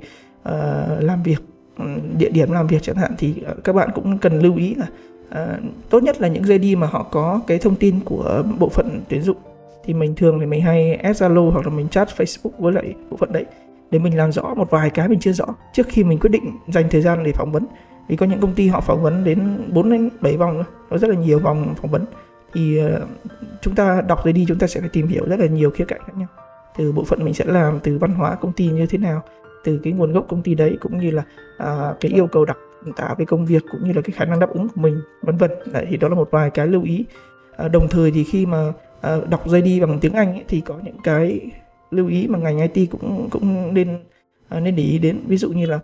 uh, 0.50 1.04
làm 1.04 1.24
việc 1.24 1.42
ừ, 1.78 1.86
địa 2.18 2.30
điểm 2.30 2.52
làm 2.52 2.68
việc 2.68 2.82
chẳng 2.82 2.96
hạn 2.96 3.12
thì 3.18 3.34
các 3.64 3.74
bạn 3.74 3.90
cũng 3.96 4.18
cần 4.18 4.40
lưu 4.40 4.56
ý 4.56 4.76
là 4.76 4.88
uh, 5.30 5.60
tốt 5.90 6.04
nhất 6.04 6.22
là 6.22 6.28
những 6.28 6.44
JD 6.44 6.78
mà 6.78 6.88
họ 6.88 7.04
có 7.04 7.42
cái 7.48 7.58
thông 7.58 7.76
tin 7.76 8.00
của 8.06 8.44
bộ 8.60 8.70
phận 8.70 9.02
tuyển 9.10 9.22
dụng. 9.22 9.38
Thì 9.84 9.94
mình 9.94 10.16
thường 10.16 10.40
thì 10.40 10.46
mình 10.46 10.62
hay 10.62 10.94
add 10.94 11.24
Zalo 11.24 11.52
hoặc 11.52 11.68
là 11.68 11.74
mình 11.74 11.88
chat 11.88 12.08
Facebook 12.18 12.52
với 12.60 12.74
lại 12.74 12.94
bộ 13.10 13.18
phận 13.18 13.32
đấy 13.32 13.46
để 13.92 14.00
mình 14.00 14.18
làm 14.18 14.32
rõ 14.32 14.54
một 14.54 14.70
vài 14.70 14.90
cái 14.90 15.08
mình 15.08 15.20
chưa 15.20 15.32
rõ 15.32 15.46
trước 15.74 15.88
khi 15.90 16.04
mình 16.04 16.20
quyết 16.20 16.30
định 16.30 16.52
dành 16.68 16.86
thời 16.90 17.02
gian 17.02 17.24
để 17.24 17.32
phỏng 17.32 17.52
vấn 17.52 17.66
vì 18.08 18.16
có 18.16 18.26
những 18.26 18.40
công 18.40 18.54
ty 18.54 18.68
họ 18.68 18.82
phỏng 18.82 19.04
vấn 19.04 19.24
đến 19.24 19.58
4 19.74 19.90
đến 19.90 20.10
7 20.22 20.38
vòng 20.38 20.64
nó 20.90 20.98
rất 20.98 21.10
là 21.10 21.16
nhiều 21.16 21.40
vòng 21.40 21.76
phỏng 21.82 21.92
vấn. 21.92 22.06
Thì 22.54 22.78
ờ, 22.78 23.02
chúng 23.62 23.76
ta 23.76 24.02
đọc 24.08 24.26
rồi 24.26 24.34
đi 24.34 24.46
chúng 24.48 24.60
ta 24.60 24.68
sẽ 24.68 24.80
phải 24.80 24.90
tìm 24.90 25.08
hiểu 25.08 25.26
rất 25.26 25.40
là 25.40 25.46
nhiều 25.46 25.72
khía 25.72 25.86
cạnh 25.86 26.02
khác 26.06 26.14
nhau. 26.18 26.28
Từ 26.78 26.92
bộ 26.92 27.04
phận 27.04 27.26
mình 27.26 27.34
sẽ 27.34 27.46
làm 27.46 27.80
từ 27.80 27.98
văn 27.98 28.14
hóa 28.14 28.36
công 28.36 28.54
ty 28.54 28.68
như 28.68 28.86
thế 28.86 28.98
nào 28.98 29.22
từ 29.66 29.80
cái 29.84 29.94
nguồn 29.94 30.14
gốc 30.14 30.26
công 30.30 30.42
ty 30.42 30.56
đấy 30.56 30.78
cũng 30.82 30.98
như 30.98 31.12
là 31.12 31.24
à, 31.58 31.94
cái 32.00 32.12
yêu 32.12 32.28
cầu 32.28 32.46
đặc 32.46 32.58
tả 32.96 33.16
về 33.18 33.26
công 33.26 33.46
việc 33.46 33.64
cũng 33.72 33.84
như 33.84 33.94
là 33.94 34.02
cái 34.02 34.12
khả 34.12 34.26
năng 34.26 34.40
đáp 34.40 34.50
ứng 34.50 34.68
của 34.68 34.82
mình 34.82 35.02
vân 35.22 35.38
vân. 35.38 35.52
Đấy 35.72 35.86
thì 35.90 35.98
đó 35.98 36.10
là 36.10 36.16
một 36.16 36.32
vài 36.32 36.50
cái 36.50 36.68
lưu 36.68 36.84
ý. 36.84 37.06
À, 37.58 37.68
đồng 37.68 37.88
thời 37.88 38.12
thì 38.12 38.24
khi 38.24 38.46
mà 38.46 38.74
à, 39.02 39.18
đọc 39.30 39.44
đi 39.64 39.80
bằng 39.80 40.00
tiếng 40.00 40.14
Anh 40.14 40.34
ấy, 40.34 40.44
thì 40.48 40.62
có 40.62 40.76
những 40.84 40.98
cái 41.04 41.52
lưu 41.92 42.08
ý 42.08 42.28
mà 42.28 42.40
ngành 42.40 42.72
IT 42.72 42.92
cũng 42.92 43.30
cũng 43.30 43.74
nên 43.74 44.00
à, 44.50 44.60
nên 44.60 44.76
để 44.76 44.84
ý 44.84 45.00
đến. 45.00 45.20
Ví 45.28 45.38
dụ 45.38 45.50
như 45.50 45.66
là 45.66 45.80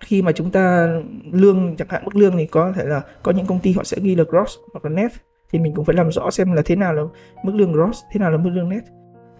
khi 0.00 0.22
mà 0.22 0.32
chúng 0.32 0.50
ta 0.50 0.88
lương 1.32 1.76
chẳng 1.76 1.88
hạn 1.90 2.02
mức 2.04 2.16
lương 2.16 2.36
thì 2.36 2.46
có 2.46 2.72
thể 2.72 2.84
là 2.84 3.00
có 3.22 3.32
những 3.32 3.46
công 3.46 3.60
ty 3.60 3.72
họ 3.72 3.84
sẽ 3.84 3.96
ghi 4.00 4.14
là 4.14 4.24
gross 4.28 4.58
hoặc 4.72 4.84
là 4.84 4.90
net. 4.90 5.12
Thì 5.50 5.58
mình 5.58 5.74
cũng 5.74 5.84
phải 5.84 5.96
làm 5.96 6.12
rõ 6.12 6.30
xem 6.30 6.52
là 6.52 6.62
thế 6.64 6.76
nào 6.76 6.94
là 6.94 7.02
mức 7.42 7.52
lương 7.54 7.72
gross 7.72 8.02
thế 8.12 8.20
nào 8.20 8.30
là 8.30 8.36
mức 8.36 8.50
lương 8.50 8.68
net. 8.68 8.82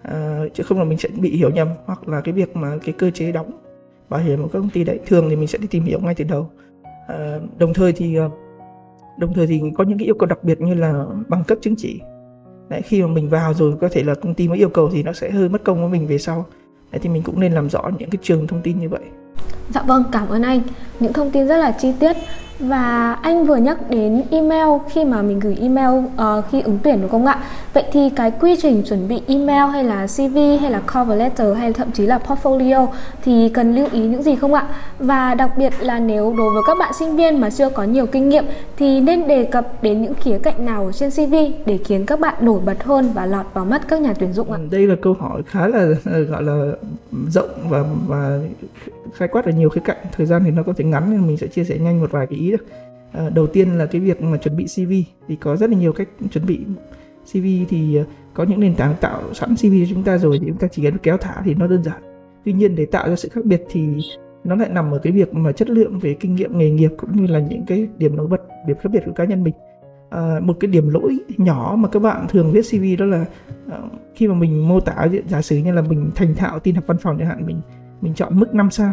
À, 0.03 0.41
chứ 0.55 0.63
không 0.63 0.79
là 0.79 0.85
mình 0.85 0.99
sẽ 0.99 1.09
bị 1.09 1.37
hiểu 1.37 1.51
nhầm 1.51 1.69
hoặc 1.85 2.09
là 2.09 2.21
cái 2.21 2.35
việc 2.35 2.57
mà 2.57 2.79
cái 2.85 2.95
cơ 2.99 3.11
chế 3.11 3.33
đóng 3.33 3.51
bảo 4.09 4.21
hiểm 4.21 4.43
của 4.43 4.49
các 4.49 4.59
công 4.59 4.71
ty 4.71 4.85
đấy. 4.85 5.01
Thường 5.07 5.27
thì 5.31 5.37
mình 5.37 5.47
sẽ 5.47 5.59
đi 5.59 5.67
tìm 5.67 5.85
hiểu 5.85 6.01
ngay 6.01 6.15
từ 6.15 6.25
đầu. 6.25 6.51
À, 7.09 7.39
đồng 7.59 7.75
thời 7.75 7.93
thì 7.93 8.17
à, 8.17 8.29
đồng 9.19 9.35
thời 9.35 9.47
thì 9.47 9.63
có 9.75 9.85
những 9.85 9.99
cái 9.99 10.07
yêu 10.07 10.15
cầu 10.19 10.27
đặc 10.27 10.45
biệt 10.45 10.61
như 10.61 10.75
là 10.75 11.07
bằng 11.29 11.45
cấp 11.45 11.59
chứng 11.61 11.75
chỉ. 11.77 12.01
Đấy, 12.69 12.83
khi 12.83 13.03
mà 13.03 13.09
mình 13.09 13.29
vào 13.29 13.55
rồi 13.55 13.77
có 13.81 13.89
thể 13.89 14.03
là 14.03 14.15
công 14.15 14.35
ty 14.35 14.49
mới 14.49 14.59
yêu 14.59 14.69
cầu 14.69 14.91
thì 14.93 15.03
nó 15.03 15.13
sẽ 15.13 15.31
hơi 15.31 15.49
mất 15.49 15.65
công 15.65 15.81
với 15.81 15.89
mình 15.89 16.07
về 16.07 16.19
sau. 16.19 16.47
Đấy, 16.93 17.01
thì 17.03 17.09
mình 17.09 17.23
cũng 17.23 17.41
nên 17.41 17.53
làm 17.53 17.71
rõ 17.71 17.91
những 17.99 18.11
cái 18.11 18.19
trường 18.23 18.47
thông 18.47 18.63
tin 18.63 18.79
như 18.79 18.89
vậy. 18.89 19.03
Dạ 19.75 19.83
vâng, 19.83 20.05
cảm 20.13 20.29
ơn 20.29 20.43
anh. 20.43 20.61
Những 21.01 21.13
thông 21.13 21.31
tin 21.31 21.47
rất 21.47 21.57
là 21.57 21.71
chi 21.71 21.93
tiết. 22.01 22.17
Và 22.59 23.13
anh 23.23 23.47
vừa 23.47 23.57
nhắc 23.57 23.91
đến 23.91 24.23
email 24.31 24.69
khi 24.91 25.05
mà 25.05 25.23
mình 25.23 25.41
gửi 25.41 25.57
email 25.61 25.91
uh, 25.99 26.45
khi 26.51 26.61
ứng 26.61 26.79
tuyển 26.83 27.01
đúng 27.01 27.11
không 27.11 27.27
ạ? 27.27 27.39
Vậy 27.75 27.85
thì 27.93 28.11
cái 28.11 28.31
quy 28.31 28.57
trình 28.63 28.83
chuẩn 28.83 29.09
bị 29.09 29.23
email 29.27 29.71
hay 29.73 29.85
là 29.85 30.07
CV 30.07 30.37
hay 30.61 30.71
là 30.71 30.81
cover 30.95 31.19
letter 31.19 31.57
hay 31.57 31.73
thậm 31.73 31.91
chí 31.91 32.07
là 32.07 32.19
portfolio 32.27 32.87
thì 33.25 33.49
cần 33.49 33.75
lưu 33.75 33.89
ý 33.93 34.01
những 34.01 34.23
gì 34.23 34.37
không 34.37 34.55
ạ? 34.55 34.67
Và 34.99 35.35
đặc 35.35 35.51
biệt 35.59 35.73
là 35.81 35.99
nếu 35.99 36.35
đối 36.39 36.51
với 36.51 36.63
các 36.67 36.79
bạn 36.79 36.93
sinh 36.99 37.17
viên 37.17 37.41
mà 37.41 37.51
chưa 37.51 37.71
có 37.71 37.83
nhiều 37.83 38.07
kinh 38.07 38.29
nghiệm 38.29 38.45
thì 38.77 39.01
nên 39.01 39.29
đề 39.29 39.45
cập 39.45 39.83
đến 39.83 40.03
những 40.03 40.15
khía 40.15 40.39
cạnh 40.39 40.67
nào 40.67 40.91
trên 40.95 41.11
CV 41.11 41.35
để 41.67 41.79
khiến 41.85 42.07
các 42.07 42.21
bạn 42.21 42.35
nổi 42.41 42.61
bật 42.65 42.85
hơn 42.85 43.11
và 43.15 43.27
lọt 43.27 43.47
vào 43.55 43.65
mắt 43.65 43.89
các 43.89 44.01
nhà 44.01 44.15
tuyển 44.19 44.33
dụng 44.33 44.53
ạ? 44.53 44.59
Đây 44.71 44.87
là 44.87 44.95
câu 45.03 45.17
hỏi 45.21 45.43
khá 45.47 45.69
là 45.69 45.87
gọi 46.05 46.43
là 46.43 46.73
rộng 47.31 47.51
và 47.69 47.85
và 48.07 48.39
khai 49.17 49.29
quát 49.29 49.45
ở 49.45 49.53
nhiều 49.53 49.69
khía 49.69 49.81
cạnh. 49.85 49.97
Thời 50.13 50.27
gian 50.27 50.45
thì 50.45 50.51
nó 50.51 50.63
có 50.63 50.73
thể 50.73 50.85
ngắn 50.85 51.11
nên 51.11 51.27
mình 51.27 51.37
sẽ 51.37 51.47
chia 51.47 51.65
sẻ 51.65 51.79
nhanh 51.79 52.01
một 52.01 52.11
vài 52.11 52.27
cái 52.27 52.39
ý 52.39 52.51
thôi. 52.51 52.67
À, 53.13 53.31
đầu 53.35 53.47
tiên 53.47 53.79
là 53.79 53.87
cái 53.87 54.01
việc 54.01 54.23
mà 54.23 54.37
chuẩn 54.37 54.57
bị 54.57 54.65
CV 54.65 54.93
thì 55.29 55.37
có 55.37 55.57
rất 55.57 55.71
là 55.71 55.77
nhiều 55.77 55.93
cách 55.93 56.09
chuẩn 56.31 56.47
bị 56.47 56.59
CV 57.33 57.47
thì 57.69 57.97
ờ, 57.97 58.05
có 58.35 58.45
những 58.45 58.61
nền 58.61 58.75
tảng 58.75 58.95
tạo 59.01 59.23
sẵn 59.35 59.55
CV 59.55 59.63
cho 59.63 59.95
chúng 59.95 60.03
ta 60.03 60.19
rồi 60.19 60.39
thì 60.41 60.47
chúng 60.49 60.59
ta 60.59 60.69
chỉ 60.69 60.83
cần 60.85 60.99
kéo 60.99 61.17
thả 61.17 61.43
thì 61.45 61.55
nó 61.55 61.67
đơn 61.67 61.83
giản. 61.83 62.03
Tuy 62.45 62.53
nhiên 62.53 62.77
để 62.77 62.87
tạo 62.87 63.09
ra 63.09 63.17
sự 63.17 63.29
khác 63.29 63.45
biệt 63.45 63.65
thì 63.71 63.89
nó 64.45 64.57
lại 64.57 64.69
nằm 64.69 64.91
ở 64.91 64.99
cái 64.99 65.13
việc 65.13 65.35
mà 65.35 65.53
chất 65.53 65.71
lượng 65.71 65.99
về 65.99 66.15
kinh 66.15 66.35
nghiệm 66.35 66.59
nghề 66.59 66.71
nghiệp 66.71 66.91
cũng 66.97 67.17
như 67.17 67.27
là 67.27 67.39
những 67.39 67.67
cái 67.67 67.89
điểm 67.99 68.17
nổi 68.17 68.27
bật, 68.27 68.41
điểm 68.67 68.77
khác 68.81 68.89
biệt 68.93 69.03
của 69.07 69.13
cá 69.13 69.25
nhân 69.25 69.43
mình. 69.43 69.55
À, 70.11 70.41
một 70.43 70.57
cái 70.61 70.71
điểm 70.71 70.89
lỗi 70.89 71.19
nhỏ 71.37 71.75
mà 71.79 71.89
các 71.89 72.01
bạn 72.01 72.27
thường 72.29 72.53
viết 72.53 72.63
CV 72.71 73.01
đó 73.01 73.07
là 73.07 73.25
uh, 73.67 73.93
khi 74.15 74.29
mà 74.29 74.35
mình 74.35 74.69
mô 74.69 74.81
tả 74.81 75.09
giả 75.29 75.43
sử 75.43 75.57
như 75.57 75.73
là 75.73 75.83
mình 75.83 76.11
thành 76.15 76.35
thạo 76.35 76.59
tin 76.59 76.75
học 76.75 76.85
văn 76.87 76.99
phòng 76.99 77.17
chẳng 77.19 77.29
hạn 77.29 77.47
mình 77.47 77.61
mình 78.01 78.15
chọn 78.15 78.39
mức 78.39 78.55
5 78.55 78.71
sao 78.71 78.93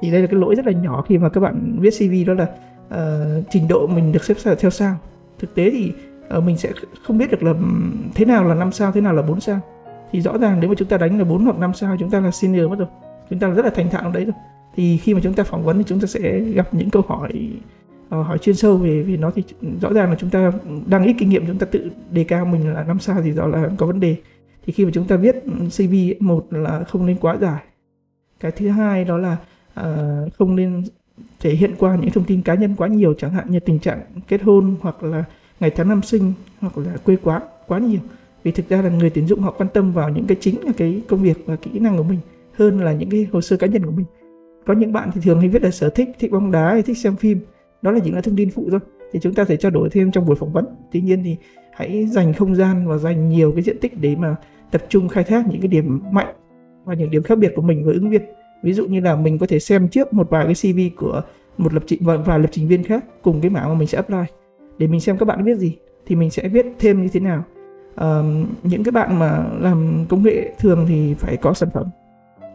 thì 0.00 0.10
đây 0.10 0.20
là 0.20 0.26
cái 0.26 0.40
lỗi 0.40 0.54
rất 0.54 0.66
là 0.66 0.72
nhỏ 0.72 1.02
khi 1.08 1.18
mà 1.18 1.28
các 1.28 1.40
bạn 1.40 1.76
viết 1.78 1.90
CV 1.98 2.28
đó 2.28 2.34
là 2.34 2.46
uh, 2.88 3.44
trình 3.50 3.68
độ 3.68 3.86
mình 3.86 4.12
được 4.12 4.24
xếp 4.24 4.36
theo 4.58 4.70
sao. 4.70 4.96
Thực 5.38 5.54
tế 5.54 5.70
thì 5.70 5.92
uh, 6.36 6.44
mình 6.44 6.56
sẽ 6.56 6.72
không 7.02 7.18
biết 7.18 7.30
được 7.30 7.42
là 7.42 7.54
thế 8.14 8.24
nào 8.24 8.44
là 8.44 8.54
5 8.54 8.72
sao 8.72 8.92
thế 8.92 9.00
nào 9.00 9.12
là 9.12 9.22
4 9.22 9.40
sao. 9.40 9.60
Thì 10.12 10.20
rõ 10.20 10.38
ràng 10.38 10.60
nếu 10.60 10.70
mà 10.70 10.74
chúng 10.78 10.88
ta 10.88 10.96
đánh 10.96 11.18
là 11.18 11.24
4 11.24 11.44
hoặc 11.44 11.58
5 11.58 11.74
sao 11.74 11.96
chúng 12.00 12.10
ta 12.10 12.20
là 12.20 12.30
senior 12.30 12.70
mất 12.70 12.78
rồi 12.78 12.88
chúng 13.30 13.38
ta 13.38 13.48
rất 13.48 13.64
là 13.64 13.70
thành 13.70 13.90
thạo 13.90 14.10
đấy 14.10 14.24
rồi. 14.24 14.34
Thì 14.76 14.96
khi 14.96 15.14
mà 15.14 15.20
chúng 15.22 15.34
ta 15.34 15.44
phỏng 15.44 15.64
vấn 15.64 15.78
thì 15.78 15.84
chúng 15.86 16.00
ta 16.00 16.06
sẽ 16.06 16.40
gặp 16.40 16.74
những 16.74 16.90
câu 16.90 17.02
hỏi 17.08 17.50
uh, 18.06 18.26
hỏi 18.26 18.38
chuyên 18.38 18.56
sâu 18.56 18.76
về 18.76 19.02
về 19.02 19.16
nó 19.16 19.30
thì 19.30 19.42
rõ 19.80 19.92
ràng 19.92 20.10
là 20.10 20.16
chúng 20.18 20.30
ta 20.30 20.52
đang 20.86 21.04
ít 21.04 21.14
kinh 21.18 21.28
nghiệm 21.28 21.46
chúng 21.46 21.58
ta 21.58 21.66
tự 21.66 21.90
đề 22.10 22.24
cao 22.24 22.44
mình 22.44 22.74
là 22.74 22.84
5 22.84 22.98
sao 22.98 23.22
thì 23.24 23.32
rõ 23.32 23.46
là 23.46 23.70
có 23.76 23.86
vấn 23.86 24.00
đề. 24.00 24.16
Thì 24.66 24.72
khi 24.72 24.84
mà 24.84 24.90
chúng 24.94 25.06
ta 25.06 25.16
viết 25.16 25.44
CV 25.76 25.94
một 26.20 26.46
là 26.50 26.84
không 26.88 27.06
nên 27.06 27.16
quá 27.16 27.36
dài. 27.40 27.62
Cái 28.40 28.50
thứ 28.50 28.68
hai 28.68 29.04
đó 29.04 29.18
là 29.18 29.36
uh, 29.80 30.34
không 30.38 30.56
nên 30.56 30.84
thể 31.40 31.50
hiện 31.50 31.74
qua 31.78 31.96
những 31.96 32.10
thông 32.10 32.24
tin 32.24 32.42
cá 32.42 32.54
nhân 32.54 32.74
quá 32.76 32.88
nhiều 32.88 33.14
chẳng 33.14 33.30
hạn 33.30 33.50
như 33.50 33.60
tình 33.60 33.78
trạng 33.78 34.00
kết 34.28 34.42
hôn 34.42 34.76
hoặc 34.80 35.02
là 35.02 35.24
ngày 35.60 35.70
tháng 35.70 35.88
năm 35.88 36.02
sinh 36.02 36.32
hoặc 36.60 36.78
là 36.78 36.96
quê 36.96 37.16
quán 37.22 37.42
quá 37.66 37.78
nhiều. 37.78 38.00
Vì 38.42 38.52
thực 38.52 38.68
ra 38.68 38.82
là 38.82 38.90
người 38.90 39.10
tuyển 39.10 39.26
dụng 39.26 39.40
họ 39.40 39.50
quan 39.50 39.68
tâm 39.68 39.92
vào 39.92 40.08
những 40.08 40.26
cái 40.26 40.36
chính 40.40 40.60
là 40.62 40.72
cái 40.76 41.02
công 41.08 41.22
việc 41.22 41.38
và 41.46 41.56
kỹ 41.56 41.78
năng 41.78 41.96
của 41.96 42.02
mình 42.02 42.18
hơn 42.52 42.80
là 42.80 42.92
những 42.92 43.10
cái 43.10 43.26
hồ 43.32 43.40
sơ 43.40 43.56
cá 43.56 43.66
nhân 43.66 43.84
của 43.84 43.90
mình. 43.90 44.06
Có 44.66 44.74
những 44.74 44.92
bạn 44.92 45.10
thì 45.14 45.20
thường 45.24 45.40
hay 45.40 45.48
viết 45.48 45.62
là 45.62 45.70
sở 45.70 45.90
thích 45.90 46.08
thích 46.18 46.30
bóng 46.30 46.52
đá 46.52 46.72
hay 46.72 46.82
thích 46.82 46.98
xem 46.98 47.16
phim. 47.16 47.40
Đó 47.82 47.90
là 47.90 47.98
những 48.04 48.14
là 48.14 48.20
thông 48.20 48.36
tin 48.36 48.50
phụ 48.50 48.68
thôi. 48.70 48.80
Thì 49.12 49.18
chúng 49.22 49.34
ta 49.34 49.44
thể 49.44 49.56
trao 49.56 49.70
đổi 49.70 49.90
thêm 49.90 50.10
trong 50.10 50.26
buổi 50.26 50.36
phỏng 50.36 50.52
vấn. 50.52 50.66
Tuy 50.92 51.00
nhiên 51.00 51.24
thì 51.24 51.36
hãy 51.72 52.06
dành 52.06 52.32
không 52.32 52.54
gian 52.54 52.88
và 52.88 52.96
dành 52.96 53.28
nhiều 53.28 53.52
cái 53.52 53.62
diện 53.62 53.76
tích 53.80 54.00
để 54.00 54.16
mà 54.16 54.36
tập 54.70 54.82
trung 54.88 55.08
khai 55.08 55.24
thác 55.24 55.46
những 55.46 55.60
cái 55.60 55.68
điểm 55.68 56.00
mạnh 56.10 56.34
và 56.84 56.94
những 56.94 57.10
điểm 57.10 57.22
khác 57.22 57.38
biệt 57.38 57.52
của 57.56 57.62
mình 57.62 57.84
với 57.84 57.94
ứng 57.94 58.10
viên 58.10 58.22
ví 58.62 58.72
dụ 58.72 58.86
như 58.86 59.00
là 59.00 59.16
mình 59.16 59.38
có 59.38 59.46
thể 59.46 59.58
xem 59.58 59.88
trước 59.88 60.12
một 60.12 60.30
vài 60.30 60.44
cái 60.44 60.54
CV 60.54 60.96
của 60.96 61.22
một 61.58 61.74
lập 61.74 61.82
trình 61.86 61.98
và 62.02 62.16
vài 62.16 62.38
lập 62.38 62.48
trình 62.52 62.68
viên 62.68 62.84
khác 62.84 63.04
cùng 63.22 63.40
cái 63.40 63.50
mảng 63.50 63.68
mà 63.68 63.74
mình 63.74 63.88
sẽ 63.88 63.96
apply. 63.96 64.24
Để 64.78 64.86
mình 64.86 65.00
xem 65.00 65.18
các 65.18 65.24
bạn 65.24 65.44
viết 65.44 65.54
gì 65.54 65.76
thì 66.06 66.16
mình 66.16 66.30
sẽ 66.30 66.48
viết 66.48 66.66
thêm 66.78 67.02
như 67.02 67.08
thế 67.08 67.20
nào. 67.20 67.44
Uh, 67.94 68.24
những 68.62 68.84
cái 68.84 68.92
bạn 68.92 69.18
mà 69.18 69.44
làm 69.60 70.04
công 70.08 70.22
nghệ 70.22 70.52
thường 70.58 70.86
thì 70.88 71.14
phải 71.14 71.36
có 71.36 71.54
sản 71.54 71.68
phẩm. 71.74 71.86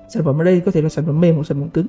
Sản 0.10 0.24
phẩm 0.24 0.42
ở 0.42 0.44
đây 0.44 0.60
có 0.60 0.72
thể 0.72 0.82
là 0.82 0.90
sản 0.90 1.06
phẩm 1.06 1.22
mềm 1.22 1.36
hoặc 1.36 1.44
sản 1.44 1.60
phẩm 1.60 1.70
cứng. 1.70 1.88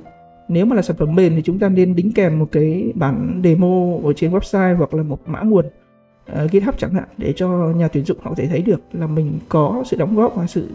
Nếu 0.49 0.67
mà 0.67 0.77
là 0.77 0.83
sản 0.83 0.97
phẩm 0.97 1.15
mềm 1.15 1.37
thì 1.37 1.43
chúng 1.43 1.59
ta 1.59 1.69
nên 1.69 1.97
đính 1.97 2.13
kèm 2.13 2.39
một 2.39 2.49
cái 2.53 2.93
bản 2.95 3.41
demo 3.45 3.97
ở 4.05 4.13
trên 4.13 4.33
website 4.33 4.77
hoặc 4.77 4.95
là 4.95 5.03
một 5.03 5.19
mã 5.27 5.41
nguồn 5.41 5.67
uh, 5.67 6.51
GitHub 6.51 6.79
chẳng 6.79 6.95
hạn 6.95 7.09
để 7.17 7.33
cho 7.37 7.49
nhà 7.49 7.89
tuyển 7.89 8.05
dụng 8.05 8.19
họ 8.23 8.31
có 8.31 8.37
thể 8.37 8.49
thấy 8.49 8.63
được 8.63 8.81
là 8.93 9.07
mình 9.07 9.39
có 9.49 9.83
sự 9.87 9.97
đóng 9.97 10.17
góp 10.17 10.37
và 10.37 10.47
sự 10.47 10.69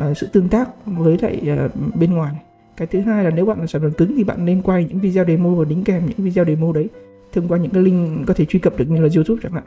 uh, 0.00 0.16
sự 0.16 0.28
tương 0.32 0.48
tác 0.48 0.68
với 0.86 1.18
lại 1.22 1.40
uh, 1.64 1.94
bên 1.94 2.14
ngoài 2.14 2.34
cái 2.76 2.86
thứ 2.86 3.00
hai 3.00 3.24
là 3.24 3.30
nếu 3.30 3.46
bạn 3.46 3.60
là 3.60 3.66
sản 3.66 3.82
phẩm 3.82 3.92
cứng 3.92 4.16
thì 4.16 4.24
bạn 4.24 4.44
nên 4.44 4.62
quay 4.62 4.84
những 4.84 4.98
video 4.98 5.24
demo 5.24 5.50
và 5.50 5.64
đính 5.64 5.84
kèm 5.84 6.06
những 6.06 6.26
video 6.26 6.44
demo 6.44 6.72
đấy. 6.72 6.88
Thông 7.32 7.48
qua 7.48 7.58
những 7.58 7.70
cái 7.70 7.82
link 7.82 8.26
có 8.26 8.34
thể 8.34 8.44
truy 8.44 8.58
cập 8.58 8.78
được 8.78 8.84
như 8.90 9.00
là 9.00 9.08
YouTube 9.14 9.40
chẳng 9.42 9.52
hạn 9.52 9.64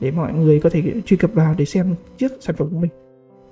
để 0.00 0.10
mọi 0.10 0.32
người 0.32 0.60
có 0.60 0.70
thể 0.70 0.82
truy 1.06 1.16
cập 1.16 1.34
vào 1.34 1.54
để 1.58 1.64
xem 1.64 1.94
trước 2.18 2.32
sản 2.40 2.56
phẩm 2.56 2.68
của 2.70 2.78
mình. 2.78 2.90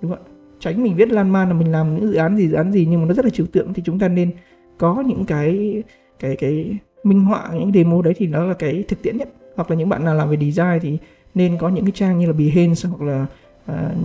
Đúng 0.02 0.10
không 0.10 0.20
ạ? 0.24 0.30
Tránh 0.60 0.82
mình 0.82 0.96
viết 0.96 1.08
lan 1.12 1.30
man 1.30 1.48
là 1.48 1.54
mình 1.54 1.72
làm 1.72 1.94
những 1.94 2.10
dự 2.10 2.14
án 2.14 2.36
gì 2.36 2.48
dự 2.48 2.54
án 2.54 2.72
gì 2.72 2.86
nhưng 2.90 3.00
mà 3.00 3.06
nó 3.06 3.14
rất 3.14 3.24
là 3.24 3.30
trừu 3.30 3.46
tượng 3.46 3.74
thì 3.74 3.82
chúng 3.86 3.98
ta 3.98 4.08
nên 4.08 4.30
có 4.78 5.02
những 5.06 5.24
cái 5.24 5.82
cái 6.18 6.36
cái 6.36 6.78
minh 7.04 7.20
họa 7.20 7.48
những 7.52 7.72
demo 7.72 8.02
đấy 8.02 8.14
thì 8.16 8.26
nó 8.26 8.44
là 8.44 8.54
cái 8.54 8.84
thực 8.88 9.02
tiễn 9.02 9.16
nhất. 9.16 9.28
Hoặc 9.56 9.70
là 9.70 9.76
những 9.76 9.88
bạn 9.88 10.04
nào 10.04 10.14
làm 10.14 10.30
về 10.30 10.36
design 10.36 10.78
thì 10.82 10.98
nên 11.34 11.58
có 11.58 11.68
những 11.68 11.84
cái 11.84 11.92
trang 11.94 12.18
như 12.18 12.26
là 12.26 12.32
Behance 12.32 12.88
hoặc 12.88 13.02
là 13.02 13.26
uh, 13.72 13.96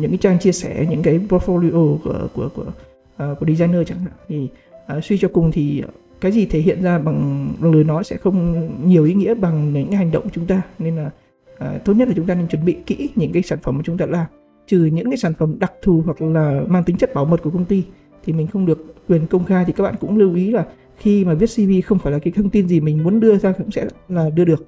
những 0.00 0.10
cái 0.10 0.18
trang 0.18 0.38
chia 0.38 0.52
sẻ 0.52 0.86
những 0.90 1.02
cái 1.02 1.20
portfolio 1.28 1.98
của 2.04 2.28
của 2.34 2.48
của 2.54 2.66
uh, 3.14 3.38
của 3.38 3.46
designer 3.46 3.88
chẳng 3.88 3.98
hạn. 3.98 4.12
Thì 4.28 4.48
uh, 4.96 5.04
suy 5.04 5.18
cho 5.18 5.28
cùng 5.28 5.52
thì 5.52 5.80
ờ, 5.80 5.88
cái 6.20 6.32
gì 6.32 6.46
thể 6.46 6.58
hiện 6.58 6.82
ra 6.82 6.98
bằng, 6.98 7.48
bằng 7.60 7.74
lời 7.74 7.84
nói 7.84 8.04
sẽ 8.04 8.16
không 8.16 8.70
nhiều 8.88 9.04
ý 9.04 9.14
nghĩa 9.14 9.34
bằng 9.34 9.72
những 9.72 9.86
cái 9.86 9.96
hành 9.96 10.10
động 10.10 10.22
của 10.22 10.30
chúng 10.32 10.46
ta. 10.46 10.62
Nên 10.78 10.96
là 10.96 11.10
uh, 11.54 11.84
tốt 11.84 11.92
nhất 11.92 12.08
là 12.08 12.14
chúng 12.16 12.26
ta 12.26 12.34
nên 12.34 12.48
chuẩn 12.48 12.64
bị 12.64 12.76
kỹ 12.86 13.10
những 13.14 13.32
cái 13.32 13.42
sản 13.42 13.58
phẩm 13.62 13.76
mà 13.76 13.82
chúng 13.84 13.98
ta 13.98 14.06
làm. 14.06 14.26
Trừ 14.66 14.84
những 14.84 15.10
cái 15.10 15.16
sản 15.16 15.34
phẩm 15.34 15.58
đặc 15.58 15.72
thù 15.82 16.02
hoặc 16.04 16.22
là 16.22 16.62
mang 16.66 16.84
tính 16.84 16.96
chất 16.96 17.14
bảo 17.14 17.24
mật 17.24 17.42
của 17.42 17.50
công 17.50 17.64
ty 17.64 17.84
thì 18.24 18.32
mình 18.32 18.46
không 18.46 18.66
được 18.66 18.94
quyền 19.08 19.26
công 19.26 19.44
khai. 19.44 19.64
Thì 19.66 19.72
các 19.72 19.84
bạn 19.84 19.94
cũng 20.00 20.18
lưu 20.18 20.34
ý 20.34 20.50
là 20.50 20.66
khi 20.96 21.24
mà 21.24 21.34
viết 21.34 21.46
CV 21.56 21.86
không 21.86 21.98
phải 21.98 22.12
là 22.12 22.18
cái 22.18 22.32
thông 22.36 22.50
tin 22.50 22.68
gì 22.68 22.80
mình 22.80 23.02
muốn 23.02 23.20
đưa 23.20 23.38
ra 23.38 23.52
cũng 23.52 23.70
sẽ 23.70 23.86
là 24.08 24.30
đưa 24.30 24.44
được 24.44 24.66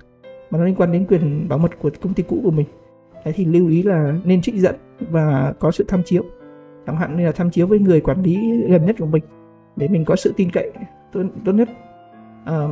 mà 0.50 0.58
nó 0.58 0.64
liên 0.64 0.74
quan 0.74 0.92
đến 0.92 1.06
quyền 1.08 1.48
bảo 1.48 1.58
mật 1.58 1.78
của 1.78 1.90
công 2.00 2.14
ty 2.14 2.22
cũ 2.22 2.40
của 2.44 2.50
mình. 2.50 2.66
Đấy 3.24 3.34
thì 3.36 3.44
lưu 3.44 3.68
ý 3.68 3.82
là 3.82 4.14
nên 4.24 4.42
trích 4.42 4.54
dẫn 4.54 4.74
và 5.00 5.54
có 5.58 5.70
sự 5.70 5.84
tham 5.88 6.02
chiếu 6.02 6.24
chẳng 6.86 6.96
hạn 6.96 7.16
như 7.16 7.26
là 7.26 7.32
tham 7.32 7.50
chiếu 7.50 7.66
với 7.66 7.78
người 7.78 8.00
quản 8.00 8.22
lý 8.22 8.62
gần 8.68 8.86
nhất 8.86 8.96
của 8.98 9.06
mình 9.06 9.22
để 9.76 9.88
mình 9.88 10.04
có 10.04 10.16
sự 10.16 10.32
tin 10.36 10.50
cậy 10.50 10.70
tốt, 11.12 11.22
tốt 11.44 11.52
nhất. 11.52 11.68
À, 12.44 12.68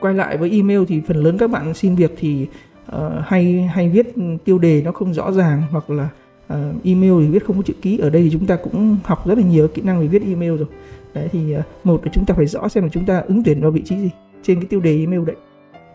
quay 0.00 0.14
lại 0.14 0.36
với 0.36 0.50
email 0.50 0.82
thì 0.88 1.00
phần 1.00 1.16
lớn 1.16 1.38
các 1.38 1.50
bạn 1.50 1.74
xin 1.74 1.94
việc 1.94 2.14
thì 2.16 2.46
uh, 2.96 3.02
hay 3.24 3.62
hay 3.62 3.88
viết 3.88 4.14
tiêu 4.44 4.58
đề 4.58 4.82
nó 4.84 4.92
không 4.92 5.14
rõ 5.14 5.32
ràng 5.32 5.62
hoặc 5.70 5.90
là 5.90 6.08
uh, 6.52 6.84
email 6.84 7.12
thì 7.20 7.26
viết 7.26 7.44
không 7.46 7.56
có 7.56 7.62
chữ 7.62 7.74
ký. 7.82 7.98
Ở 7.98 8.10
đây 8.10 8.22
thì 8.22 8.30
chúng 8.30 8.46
ta 8.46 8.56
cũng 8.56 8.96
học 9.04 9.26
rất 9.26 9.38
là 9.38 9.44
nhiều 9.44 9.68
kỹ 9.68 9.82
năng 9.82 10.00
về 10.00 10.06
viết 10.06 10.22
email 10.26 10.56
rồi. 10.56 10.68
Đấy 11.14 11.28
thì 11.32 11.56
uh, 11.58 11.64
một 11.84 12.04
là 12.04 12.10
chúng 12.14 12.24
ta 12.24 12.34
phải 12.34 12.46
rõ 12.46 12.68
xem 12.68 12.84
là 12.84 12.90
chúng 12.92 13.04
ta 13.04 13.18
ứng 13.18 13.42
tuyển 13.42 13.60
vào 13.60 13.70
vị 13.70 13.82
trí 13.84 13.96
gì 13.96 14.10
trên 14.42 14.60
cái 14.60 14.66
tiêu 14.66 14.80
đề 14.80 14.98
email 14.98 15.24
đấy. 15.24 15.36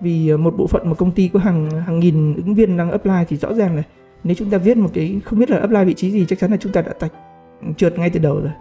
Vì 0.02 0.34
uh, 0.34 0.40
một 0.40 0.54
bộ 0.58 0.68
phận 0.68 0.90
một 0.90 0.98
công 0.98 1.12
ty 1.12 1.28
có 1.28 1.40
hàng 1.40 1.70
hàng 1.70 2.00
nghìn 2.00 2.36
ứng 2.36 2.56
viên 2.56 2.78
đang 2.78 2.92
apply 2.92 3.24
thì 3.28 3.38
rõ 3.38 3.54
ràng 3.54 3.76
là 3.76 3.84
nếu 4.24 4.36
chúng 4.36 4.50
ta 4.50 4.58
viết 4.58 4.78
một 4.78 4.90
cái 4.94 5.22
không 5.26 5.40
biết 5.40 5.50
là 5.50 5.58
apply 5.58 5.86
vị 5.86 5.94
trí 5.94 6.12
gì 6.12 6.26
chắc 6.26 6.40
chắn 6.40 6.52
là 6.52 6.58
chúng 6.58 6.72
ta 6.72 6.82
đã 6.82 6.94
tạch 6.94 7.12
trượt 7.78 8.00
ngay 8.00 8.10
từ 8.10 8.20
đầu 8.20 8.40
rồi. 8.40 8.52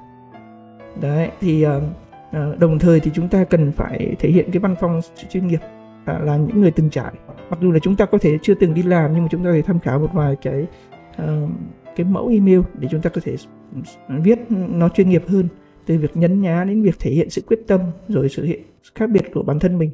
Đấy 1.01 1.31
thì 1.41 1.67
uh, 1.67 2.59
đồng 2.59 2.79
thời 2.79 3.01
thì 3.01 3.11
chúng 3.15 3.29
ta 3.29 3.45
cần 3.45 3.73
phải 3.73 4.17
thể 4.19 4.29
hiện 4.31 4.51
cái 4.53 4.61
văn 4.61 4.75
phong 4.81 5.01
chuyên 5.31 5.47
nghiệp 5.47 5.61
à, 6.05 6.19
là 6.19 6.37
những 6.37 6.61
người 6.61 6.71
từng 6.71 6.91
trải. 6.91 7.13
Mặc 7.51 7.59
dù 7.61 7.73
là 7.73 7.79
chúng 7.79 7.97
ta 7.97 8.07
có 8.07 8.19
thể 8.19 8.39
chưa 8.43 8.55
từng 8.55 8.75
đi 8.75 8.83
làm 8.83 9.13
nhưng 9.15 9.23
mà 9.23 9.29
chúng 9.31 9.45
ta 9.45 9.51
có 9.51 9.55
thể 9.55 9.63
tham 9.63 9.79
khảo 9.79 9.99
một 9.99 10.11
vài 10.13 10.37
cái 10.43 10.67
uh, 11.23 11.51
cái 11.97 12.07
mẫu 12.07 12.29
email 12.29 12.61
để 12.79 12.89
chúng 12.91 13.01
ta 13.01 13.11
có 13.11 13.21
thể 13.25 13.37
viết 14.09 14.39
nó 14.51 14.89
chuyên 14.89 15.09
nghiệp 15.09 15.23
hơn. 15.29 15.49
Từ 15.87 15.99
việc 15.99 16.17
nhấn 16.17 16.41
nhá 16.41 16.65
đến 16.65 16.83
việc 16.83 16.99
thể 17.01 17.11
hiện 17.11 17.31
sự 17.31 17.43
quyết 17.47 17.59
tâm 17.67 17.81
rồi 18.09 18.29
sự 18.29 18.45
hiện 18.45 18.63
sự 18.83 18.91
khác 18.95 19.11
biệt 19.11 19.23
của 19.35 19.43
bản 19.43 19.59
thân 19.59 19.79
mình 19.79 19.91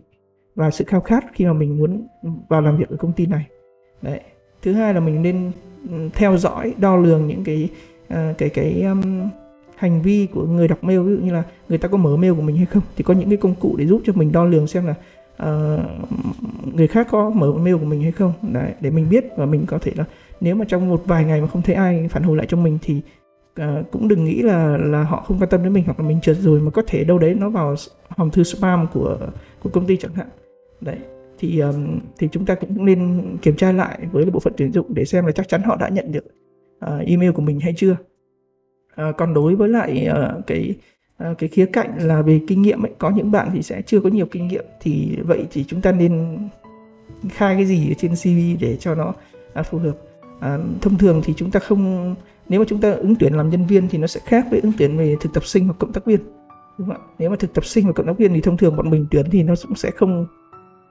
và 0.55 0.71
sự 0.71 0.85
khao 0.85 1.01
khát 1.01 1.25
khi 1.33 1.45
mà 1.45 1.53
mình 1.53 1.79
muốn 1.79 2.07
vào 2.49 2.61
làm 2.61 2.77
việc 2.77 2.89
ở 2.89 2.97
công 2.97 3.13
ty 3.13 3.27
này. 3.27 3.47
Đấy 4.03 4.21
thứ 4.67 4.73
hai 4.73 4.95
là 4.95 5.01
mình 5.01 5.23
nên 5.23 5.53
ừ, 5.91 6.09
theo 6.15 6.37
dõi 6.37 6.75
đo 6.79 6.97
lường 6.97 7.27
những 7.27 7.45
cái 7.45 7.69
uh, 8.07 8.39
cái 8.39 8.49
cái 8.49 8.83
um, 8.83 9.29
hành 9.77 10.03
vi 10.03 10.27
của 10.27 10.45
người 10.45 10.69
đọc 10.69 10.85
mail. 10.85 11.01
Ví 11.01 11.17
dụ 11.17 11.19
như 11.23 11.33
là 11.33 11.43
người 11.69 11.79
ta 11.79 11.89
có 11.89 11.97
mở 11.97 12.17
mail 12.17 12.35
của 12.35 12.43
mình 12.43 12.57
hay 12.57 12.67
không 12.67 12.83
thì 12.97 13.05
có 13.05 13.15
những 13.15 13.29
cái 13.29 13.37
công 13.37 13.55
cụ 13.55 13.75
để 13.79 13.87
giúp 13.87 14.03
cho 14.05 14.13
mình 14.13 14.33
đo 14.33 14.45
lường 14.45 14.67
xem 14.67 14.87
là 14.87 14.95
uh, 15.43 15.81
người 16.75 16.87
khác 16.87 17.07
có 17.11 17.31
mở 17.31 17.53
mail 17.53 17.77
của 17.77 17.85
mình 17.85 18.03
hay 18.03 18.13
không. 18.13 18.33
Đấy 18.43 18.73
để 18.81 18.91
mình 18.91 19.07
biết 19.11 19.25
và 19.37 19.47
mình 19.47 19.67
có 19.67 19.79
thể 19.79 19.93
là 19.97 20.05
nếu 20.41 20.55
mà 20.55 20.65
trong 20.69 20.89
một 20.89 21.03
vài 21.07 21.25
ngày 21.25 21.41
mà 21.41 21.47
không 21.47 21.63
thấy 21.63 21.75
ai 21.75 22.09
phản 22.09 22.23
hồi 22.23 22.37
lại 22.37 22.47
cho 22.47 22.57
mình 22.57 22.79
thì 22.83 23.01
uh, 23.61 23.91
cũng 23.91 24.09
đừng 24.09 24.25
nghĩ 24.25 24.43
là 24.43 24.77
là 24.77 25.03
họ 25.03 25.25
không 25.27 25.39
quan 25.39 25.51
tâm 25.51 25.63
đến 25.63 25.73
mình 25.73 25.85
hoặc 25.85 26.01
là 26.01 26.07
mình 26.07 26.21
trượt 26.21 26.37
rồi 26.41 26.61
mà 26.61 26.71
có 26.71 26.83
thể 26.87 27.05
đâu 27.05 27.19
đấy 27.19 27.35
nó 27.35 27.51
vào 27.51 27.75
hòm 28.09 28.31
thư 28.31 28.43
spam 28.43 28.87
của 28.93 29.19
của 29.63 29.71
công 29.71 29.87
ty 29.87 29.97
chẳng 29.97 30.15
hạn. 30.15 30.27
Đấy 30.81 30.97
thì 31.39 31.59
um, 31.59 31.99
thì 32.19 32.29
chúng 32.33 32.47
ta 32.47 32.55
cũng 32.55 32.85
nên 32.85 33.23
kiểm 33.43 33.57
tra 33.57 33.73
lại 33.73 33.99
với 34.13 34.25
bộ 34.25 34.41
phận 34.41 34.53
tuyển 34.57 34.73
dụng 34.73 34.95
để 34.95 35.05
xem 35.05 35.27
là 35.27 35.33
chắc 35.33 35.49
chắn 35.49 35.63
họ 35.63 35.77
đã 35.77 35.89
nhận 35.89 36.13
được 36.13 36.25
uh, 36.87 37.07
email 37.07 37.31
của 37.31 37.43
mình 37.43 37.61
hay 37.61 37.75
chưa. 37.77 37.97
Uh, 39.09 39.17
còn 39.17 39.35
đối 39.35 39.57
với 39.57 39.69
lại 39.69 40.09
uh, 40.11 40.47
cái 40.47 40.75
uh, 41.31 41.39
cái 41.39 41.49
khía 41.49 41.67
cạnh 41.67 41.99
là 41.99 42.23
về 42.23 42.41
kinh 42.47 42.63
nghiệm 42.63 42.87
ấy 42.87 42.93
có 42.99 43.11
những 43.11 43.31
bạn 43.31 43.49
thì 43.53 43.63
sẽ 43.63 43.83
chưa 43.83 44.01
có 44.01 44.09
nhiều 44.09 44.27
kinh 44.27 44.49
nghiệm 44.49 44.65
thì 44.81 45.19
vậy 45.25 45.47
thì 45.51 45.65
chúng 45.65 45.81
ta 45.81 45.93
nên 45.93 46.39
khai 47.29 47.55
cái 47.55 47.67
gì 47.67 47.91
ở 47.91 47.95
trên 47.99 48.11
CV 48.11 48.61
để 48.61 48.77
cho 48.77 48.95
nó 48.95 49.15
uh, 49.61 49.67
phù 49.67 49.79
hợp. 49.79 49.97
Uh, 50.37 50.83
thông 50.83 50.99
thường 50.99 51.23
thì 51.25 51.35
chúng 51.37 51.51
ta 51.51 51.61
không 51.61 52.15
nếu 52.49 52.61
mà 52.61 52.67
chúng 52.69 52.81
ta 52.81 52.93
ứng 52.93 53.15
tuyển 53.15 53.33
làm 53.35 53.51
nhân 53.51 53.67
viên 53.67 53.89
thì 53.89 53.99
nó 53.99 54.07
sẽ 54.07 54.21
khác 54.25 54.47
với 54.51 54.61
ứng 54.61 54.73
tuyển 54.79 54.97
về 54.97 55.17
thực 55.21 55.33
tập 55.33 55.45
sinh 55.45 55.65
hoặc 55.65 55.75
cộng 55.79 55.93
tác 55.93 56.05
viên 56.05 56.21
đúng 56.79 56.89
không 56.89 56.97
ạ? 56.97 57.01
Nếu 57.19 57.31
mà 57.31 57.37
thực 57.37 57.55
tập 57.55 57.65
sinh 57.65 57.87
và 57.87 57.93
cộng 57.93 58.07
tác 58.07 58.19
viên 58.19 58.35
thì 58.35 58.41
thông 58.41 58.57
thường 58.57 58.77
bọn 58.77 58.91
mình 58.91 59.07
tuyển 59.11 59.27
thì 59.31 59.43
nó 59.43 59.55
cũng 59.63 59.77
sẽ 59.77 59.91
không 59.91 60.27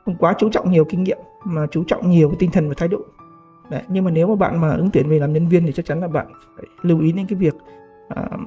không 0.06 0.16
quá 0.16 0.34
chú 0.38 0.50
trọng 0.50 0.72
nhiều 0.72 0.86
kinh 0.86 1.04
nghiệm 1.04 1.18
mà 1.44 1.68
chú 1.72 1.84
trọng 1.84 2.10
nhiều 2.10 2.30
cái 2.30 2.38
tinh 2.40 2.52
thần 2.52 2.68
và 2.68 2.74
thái 2.78 2.88
độ. 2.88 3.00
Đấy, 3.70 3.82
nhưng 3.88 4.04
mà 4.04 4.12
nếu 4.12 4.28
mà 4.28 4.36
bạn 4.36 4.62
mà 4.62 4.76
ứng 4.76 4.90
tuyển 4.94 5.10
về 5.10 5.20
làm 5.20 5.34
nhân 5.34 5.48
viên 5.48 5.66
thì 5.66 5.72
chắc 5.72 5.86
chắn 5.86 6.00
là 6.00 6.08
bạn 6.08 6.28
phải 6.56 6.66
lưu 6.82 7.00
ý 7.00 7.12
đến 7.12 7.26
cái 7.30 7.40
việc 7.40 7.56
uh, 8.20 8.40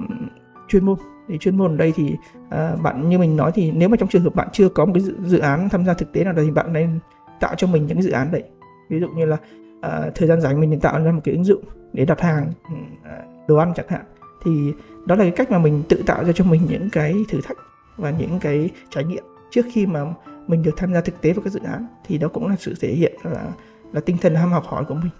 chuyên 0.67 0.85
môn. 0.85 0.95
Thì 1.27 1.37
chuyên 1.37 1.57
môn 1.57 1.71
ở 1.71 1.77
đây 1.77 1.93
thì 1.95 2.15
uh, 2.47 2.81
bạn 2.81 3.09
như 3.09 3.19
mình 3.19 3.37
nói 3.37 3.51
thì 3.53 3.71
nếu 3.71 3.89
mà 3.89 3.97
trong 3.97 4.09
trường 4.09 4.21
hợp 4.21 4.35
bạn 4.35 4.47
chưa 4.51 4.69
có 4.69 4.85
một 4.85 4.91
cái 4.93 5.03
dự, 5.03 5.15
dự 5.25 5.39
án 5.39 5.69
tham 5.69 5.85
gia 5.85 5.93
thực 5.93 6.11
tế 6.13 6.23
nào 6.23 6.33
đó 6.33 6.41
thì 6.45 6.51
bạn 6.51 6.73
nên 6.73 6.99
tạo 7.39 7.55
cho 7.57 7.67
mình 7.67 7.85
những 7.85 7.97
cái 7.97 8.03
dự 8.03 8.11
án 8.11 8.31
đấy. 8.31 8.43
Ví 8.89 8.99
dụ 8.99 9.07
như 9.07 9.25
là 9.25 9.37
uh, 9.79 10.15
thời 10.15 10.27
gian 10.27 10.41
rảnh 10.41 10.59
mình 10.59 10.69
nên 10.69 10.79
tạo 10.79 11.03
ra 11.03 11.11
một 11.11 11.21
cái 11.23 11.35
ứng 11.35 11.43
dụng 11.43 11.63
để 11.93 12.05
đặt 12.05 12.21
hàng 12.21 12.51
uh, 12.73 13.47
đồ 13.47 13.55
ăn 13.55 13.73
chẳng 13.75 13.87
hạn. 13.89 14.01
Thì 14.43 14.73
đó 15.05 15.15
là 15.15 15.23
cái 15.23 15.31
cách 15.31 15.51
mà 15.51 15.59
mình 15.59 15.83
tự 15.89 16.03
tạo 16.05 16.23
ra 16.23 16.31
cho 16.31 16.43
mình 16.43 16.61
những 16.69 16.89
cái 16.89 17.13
thử 17.29 17.41
thách 17.43 17.57
và 17.97 18.11
những 18.11 18.39
cái 18.39 18.69
trải 18.89 19.03
nghiệm 19.03 19.23
trước 19.51 19.65
khi 19.73 19.85
mà 19.85 20.05
mình 20.49 20.63
được 20.63 20.71
tham 20.77 20.93
gia 20.93 21.01
thực 21.01 21.21
tế 21.21 21.33
vào 21.33 21.41
các 21.43 21.53
dự 21.53 21.59
án 21.65 21.87
thì 22.07 22.17
đó 22.17 22.27
cũng 22.33 22.47
là 22.47 22.55
sự 22.59 22.73
thể 22.81 22.87
hiện 22.87 23.13
là 23.23 23.41
là 23.93 24.01
tinh 24.05 24.17
thần 24.17 24.35
ham 24.35 24.51
học 24.51 24.63
hỏi 24.67 24.83
của 24.87 24.93
mình. 24.93 25.11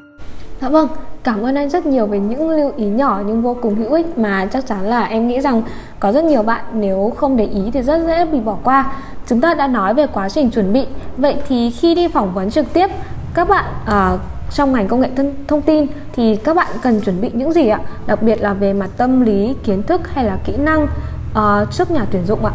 Dạ 0.61 0.69
vâng, 0.69 0.87
cảm 1.23 1.41
ơn 1.41 1.55
anh 1.55 1.69
rất 1.69 1.85
nhiều 1.85 2.05
về 2.05 2.19
những 2.19 2.49
lưu 2.49 2.71
ý 2.77 2.85
nhỏ 2.85 3.21
nhưng 3.27 3.41
vô 3.41 3.57
cùng 3.61 3.75
hữu 3.75 3.93
ích 3.93 4.17
mà 4.17 4.47
chắc 4.51 4.67
chắn 4.67 4.81
là 4.81 5.03
em 5.03 5.27
nghĩ 5.27 5.41
rằng 5.41 5.63
có 5.99 6.11
rất 6.11 6.23
nhiều 6.23 6.43
bạn 6.43 6.65
nếu 6.73 7.13
không 7.17 7.37
để 7.37 7.45
ý 7.45 7.71
thì 7.73 7.81
rất 7.81 8.05
dễ 8.07 8.25
bị 8.25 8.39
bỏ 8.39 8.57
qua. 8.63 8.93
Chúng 9.27 9.41
ta 9.41 9.53
đã 9.53 9.67
nói 9.67 9.93
về 9.93 10.07
quá 10.07 10.29
trình 10.29 10.51
chuẩn 10.51 10.73
bị, 10.73 10.85
vậy 11.17 11.35
thì 11.47 11.71
khi 11.71 11.95
đi 11.95 12.07
phỏng 12.07 12.33
vấn 12.33 12.51
trực 12.51 12.73
tiếp, 12.73 12.89
các 13.33 13.47
bạn 13.47 13.65
à, 13.85 14.17
trong 14.51 14.73
ngành 14.73 14.87
công 14.87 14.99
nghệ 14.99 15.09
thông, 15.15 15.33
thông 15.47 15.61
tin 15.61 15.87
thì 16.13 16.35
các 16.35 16.55
bạn 16.55 16.67
cần 16.81 17.01
chuẩn 17.01 17.21
bị 17.21 17.31
những 17.33 17.53
gì 17.53 17.67
ạ? 17.67 17.79
Đặc 18.07 18.21
biệt 18.21 18.41
là 18.41 18.53
về 18.53 18.73
mặt 18.73 18.89
tâm 18.97 19.21
lý, 19.21 19.55
kiến 19.63 19.83
thức 19.83 20.01
hay 20.13 20.25
là 20.25 20.37
kỹ 20.45 20.57
năng 20.57 20.87
à, 21.35 21.65
trước 21.71 21.91
nhà 21.91 22.05
tuyển 22.11 22.25
dụng 22.25 22.45
ạ? 22.45 22.51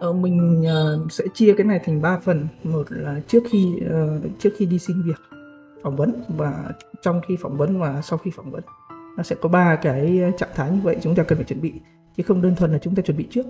Ờ, 0.00 0.12
mình 0.12 0.64
uh, 1.04 1.12
sẽ 1.12 1.24
chia 1.34 1.54
cái 1.56 1.66
này 1.66 1.80
thành 1.84 2.02
3 2.02 2.18
phần. 2.18 2.48
Một 2.64 2.86
là 2.90 3.20
trước 3.28 3.42
khi 3.50 3.74
uh, 3.76 4.38
trước 4.38 4.50
khi 4.56 4.66
đi 4.66 4.78
xin 4.78 5.02
việc 5.02 5.20
phỏng 5.82 5.96
vấn 5.96 6.22
và 6.28 6.64
trong 7.02 7.20
khi 7.28 7.36
phỏng 7.36 7.56
vấn 7.56 7.80
và 7.80 8.02
sau 8.02 8.18
khi 8.18 8.30
phỏng 8.30 8.50
vấn. 8.50 8.62
Nó 9.16 9.22
sẽ 9.22 9.36
có 9.40 9.48
ba 9.48 9.76
cái 9.76 10.20
ờ, 10.20 10.30
trạng 10.38 10.48
thái 10.54 10.70
như 10.70 10.80
vậy 10.82 10.96
chúng 11.02 11.14
ta 11.14 11.22
cần 11.22 11.38
phải 11.38 11.44
chuẩn 11.44 11.60
bị 11.60 11.72
chứ 12.16 12.22
không 12.22 12.42
đơn 12.42 12.56
thuần 12.56 12.72
là 12.72 12.78
chúng 12.78 12.94
ta 12.94 13.02
chuẩn 13.02 13.16
bị 13.16 13.26
trước. 13.30 13.46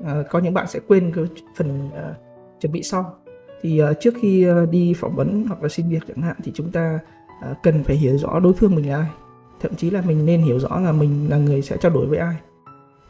Uh, 0.00 0.08
có 0.30 0.38
những 0.38 0.54
bạn 0.54 0.66
sẽ 0.68 0.80
quên 0.88 1.12
cái 1.14 1.24
phần 1.56 1.88
uh, 1.88 2.16
chuẩn 2.60 2.72
bị 2.72 2.82
sau. 2.82 3.14
Thì 3.62 3.82
uh, 3.82 3.96
trước 4.00 4.14
khi 4.20 4.50
uh, 4.50 4.70
đi 4.70 4.94
phỏng 4.96 5.16
vấn 5.16 5.44
hoặc 5.48 5.62
là 5.62 5.68
xin 5.68 5.88
việc 5.88 6.02
chẳng 6.08 6.22
hạn 6.22 6.36
thì 6.44 6.52
chúng 6.54 6.72
ta 6.72 6.98
uh, 7.50 7.56
cần 7.62 7.84
phải 7.84 7.96
hiểu 7.96 8.18
rõ 8.18 8.40
đối 8.40 8.52
phương 8.52 8.74
mình 8.74 8.88
là 8.88 8.96
ai. 8.96 9.10
Thậm 9.60 9.74
chí 9.74 9.90
là 9.90 10.02
mình 10.06 10.26
nên 10.26 10.42
hiểu 10.42 10.58
rõ 10.58 10.80
là 10.80 10.92
mình 10.92 11.30
là 11.30 11.36
người 11.36 11.62
sẽ 11.62 11.76
trao 11.76 11.92
đổi 11.92 12.06
với 12.06 12.18
ai 12.18 12.36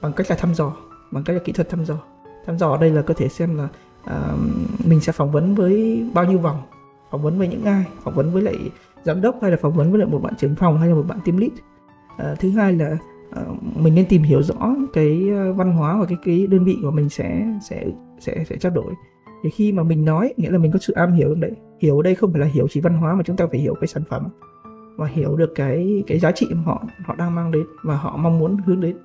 bằng 0.01 0.13
cách 0.13 0.31
là 0.31 0.37
thăm 0.37 0.55
dò 0.55 0.77
bằng 1.11 1.25
cách 1.25 1.37
là 1.37 1.43
kỹ 1.45 1.53
thuật 1.53 1.69
thăm 1.69 1.85
dò 1.85 2.12
thăm 2.47 2.59
dò 2.59 2.71
ở 2.71 2.79
đây 2.79 2.91
là 2.91 3.03
có 3.03 3.15
thể 3.15 3.29
xem 3.29 3.57
là 3.57 3.69
uh, 4.05 4.39
mình 4.87 5.01
sẽ 5.01 5.13
phỏng 5.13 5.31
vấn 5.31 5.55
với 5.55 6.05
bao 6.15 6.25
nhiêu 6.25 6.39
vòng? 6.39 6.63
Phỏng 7.11 7.23
vấn 7.23 7.39
với 7.39 7.49
những 7.49 7.65
ai? 7.65 7.85
Phỏng 8.03 8.15
vấn 8.15 8.31
với 8.31 8.43
lại 8.43 8.57
giám 9.03 9.21
đốc 9.21 9.39
hay 9.43 9.51
là 9.51 9.57
phỏng 9.57 9.73
vấn 9.73 9.91
với 9.91 10.01
lại 10.01 10.09
một 10.09 10.19
bạn 10.23 10.35
trưởng 10.39 10.55
phòng 10.55 10.79
hay 10.79 10.89
là 10.89 10.95
một 10.95 11.05
bạn 11.09 11.19
team 11.25 11.37
lead? 11.37 11.53
Uh, 11.53 12.39
thứ 12.39 12.51
hai 12.51 12.73
là 12.73 12.97
uh, 13.41 13.63
mình 13.77 13.95
nên 13.95 14.07
tìm 14.09 14.23
hiểu 14.23 14.43
rõ 14.43 14.75
cái 14.93 15.31
văn 15.57 15.73
hóa 15.73 15.97
và 16.01 16.07
cái 16.07 16.19
cái 16.25 16.47
đơn 16.47 16.65
vị 16.65 16.79
của 16.83 16.91
mình 16.91 17.09
sẽ 17.09 17.47
sẽ 17.69 17.87
sẽ 18.21 18.45
sẽ 18.49 18.57
trao 18.57 18.73
đổi. 18.73 18.93
Thì 19.43 19.51
khi 19.51 19.73
mà 19.73 19.83
mình 19.83 20.05
nói 20.05 20.35
nghĩa 20.37 20.51
là 20.51 20.59
mình 20.59 20.73
có 20.73 20.79
sự 20.79 20.93
am 20.93 21.13
hiểu 21.13 21.35
đấy 21.35 21.53
hiểu 21.81 21.97
ở 21.97 22.03
đây 22.03 22.15
không 22.15 22.33
phải 22.33 22.41
là 22.41 22.47
hiểu 22.47 22.67
chỉ 22.71 22.81
văn 22.81 22.95
hóa 22.95 23.15
mà 23.15 23.23
chúng 23.23 23.37
ta 23.37 23.47
phải 23.51 23.61
hiểu 23.61 23.75
cái 23.81 23.89
sản 23.89 24.03
phẩm. 24.09 24.29
Và 24.97 25.07
hiểu 25.07 25.37
được 25.37 25.53
cái 25.55 26.03
cái 26.07 26.19
giá 26.19 26.33
trị 26.33 26.47
mà 26.55 26.63
họ 26.65 26.85
họ 27.05 27.15
đang 27.15 27.35
mang 27.35 27.51
đến 27.51 27.63
và 27.85 27.97
họ 27.97 28.17
mong 28.17 28.39
muốn 28.39 28.57
hướng 28.67 28.81
đến 28.81 28.97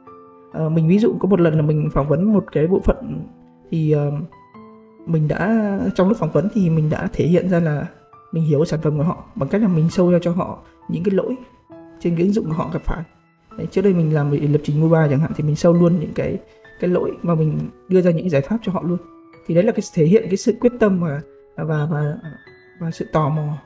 uh, 0.66 0.72
mình 0.72 0.88
ví 0.88 1.00
dụ 1.00 1.16
có 1.20 1.30
một 1.30 1.40
lần 1.40 1.54
là 1.54 1.62
mình 1.62 1.90
phỏng 1.94 2.08
vấn 2.08 2.34
một 2.34 2.46
cái 2.52 2.68
bộ 2.68 2.80
phận 2.80 3.28
thì 3.72 3.96
uh, 3.96 4.14
mình 5.06 5.28
đã 5.28 5.80
trong 5.96 6.08
lúc 6.08 6.18
phỏng 6.18 6.32
vấn 6.32 6.48
thì 6.54 6.70
mình 6.70 6.90
đã 6.90 7.08
thể 7.14 7.26
hiện 7.26 7.50
ra 7.50 7.60
là 7.60 7.88
mình 8.32 8.44
hiểu 8.44 8.66
sản 8.66 8.80
phẩm 8.84 8.98
của 8.98 9.04
họ 9.04 9.24
bằng 9.36 9.50
cách 9.50 9.62
là 9.62 9.68
mình 9.68 9.90
sâu 9.90 10.12
ra 10.12 10.20
cho 10.22 10.32
họ 10.32 10.60
những 10.90 11.04
cái 11.04 11.16
lỗi 11.16 11.36
trên 12.00 12.16
cái 12.16 12.24
ứng 12.24 12.34
dụng 12.34 12.46
của 12.46 12.54
họ 12.54 12.70
gặp 12.74 12.82
phải. 12.84 13.04
Đấy, 13.58 13.68
trước 13.72 13.82
đây 13.82 13.94
mình 13.94 14.14
làm 14.14 14.32
về 14.32 14.38
lập 14.38 14.62
trình 14.64 14.82
mobile 14.82 15.08
chẳng 15.10 15.20
hạn 15.20 15.32
thì 15.36 15.44
mình 15.44 15.56
sâu 15.56 15.74
luôn 15.74 16.00
những 16.00 16.14
cái 16.16 16.38
cái 16.80 16.90
lỗi 16.90 17.12
và 17.24 17.36
mình 17.36 17.60
đưa 17.88 18.02
ra 18.02 18.12
những 18.12 18.30
giải 18.30 18.42
pháp 18.42 18.58
cho 18.64 18.72
họ 18.72 18.84
luôn. 18.84 18.98
Thì 19.48 19.56
đấy 19.56 19.64
là 19.64 19.72
cái 19.72 19.82
thể 19.94 20.06
hiện 20.06 20.24
cái 20.26 20.38
sự 20.38 20.56
quyết 20.60 20.72
tâm 20.80 21.00
và 21.00 21.22
và 21.56 21.88
và 21.92 22.18
và 22.80 22.92
sự 22.92 23.06
tò 23.14 23.30
mò 23.30 23.58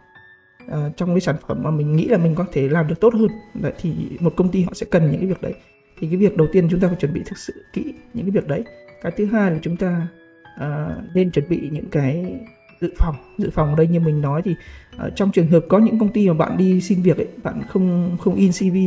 uh, 0.66 0.98
trong 0.98 1.10
cái 1.10 1.20
sản 1.20 1.36
phẩm 1.48 1.64
mà 1.64 1.72
mình 1.72 1.96
nghĩ 1.96 2.08
là 2.08 2.18
mình 2.18 2.36
có 2.36 2.46
thể 2.52 2.70
làm 2.70 2.88
được 2.88 3.00
tốt 3.00 3.14
hơn. 3.14 3.28
Đấy, 3.54 3.74
thì 3.82 3.94
một 4.20 4.34
công 4.36 4.50
ty 4.50 4.64
họ 4.64 4.74
sẽ 4.74 4.86
cần 4.90 5.12
những 5.12 5.20
cái 5.20 5.30
việc 5.30 5.42
đấy 5.42 5.54
thì 6.02 6.08
cái 6.08 6.18
việc 6.18 6.38
đầu 6.38 6.48
tiên 6.52 6.68
chúng 6.72 6.80
ta 6.80 6.88
phải 6.88 6.98
chuẩn 6.98 7.14
bị 7.14 7.22
thực 7.26 7.38
sự 7.38 7.54
kỹ 7.74 7.94
những 8.14 8.26
cái 8.26 8.32
việc 8.32 8.48
đấy. 8.48 8.64
Cái 9.02 9.12
thứ 9.18 9.26
hai 9.26 9.52
là 9.52 9.60
chúng 9.62 9.78
ta 9.78 10.08
uh, 10.56 11.16
nên 11.16 11.32
chuẩn 11.32 11.50
bị 11.50 11.70
những 11.72 11.90
cái 11.92 12.40
dự 12.82 12.94
phòng. 12.98 13.16
Dự 13.38 13.50
phòng 13.50 13.70
ở 13.70 13.76
đây 13.76 13.88
như 13.88 14.00
mình 14.00 14.22
nói 14.22 14.42
thì 14.42 14.56
uh, 14.96 15.16
trong 15.16 15.32
trường 15.32 15.48
hợp 15.48 15.66
có 15.70 15.80
những 15.80 16.00
công 16.00 16.10
ty 16.10 16.28
mà 16.28 16.34
bạn 16.34 16.58
đi 16.58 16.82
xin 16.82 17.02
việc 17.02 17.18
ấy 17.18 17.28
bạn 17.44 17.62
không 17.70 18.18
không 18.20 18.36
in 18.36 18.52
cv 18.52 18.78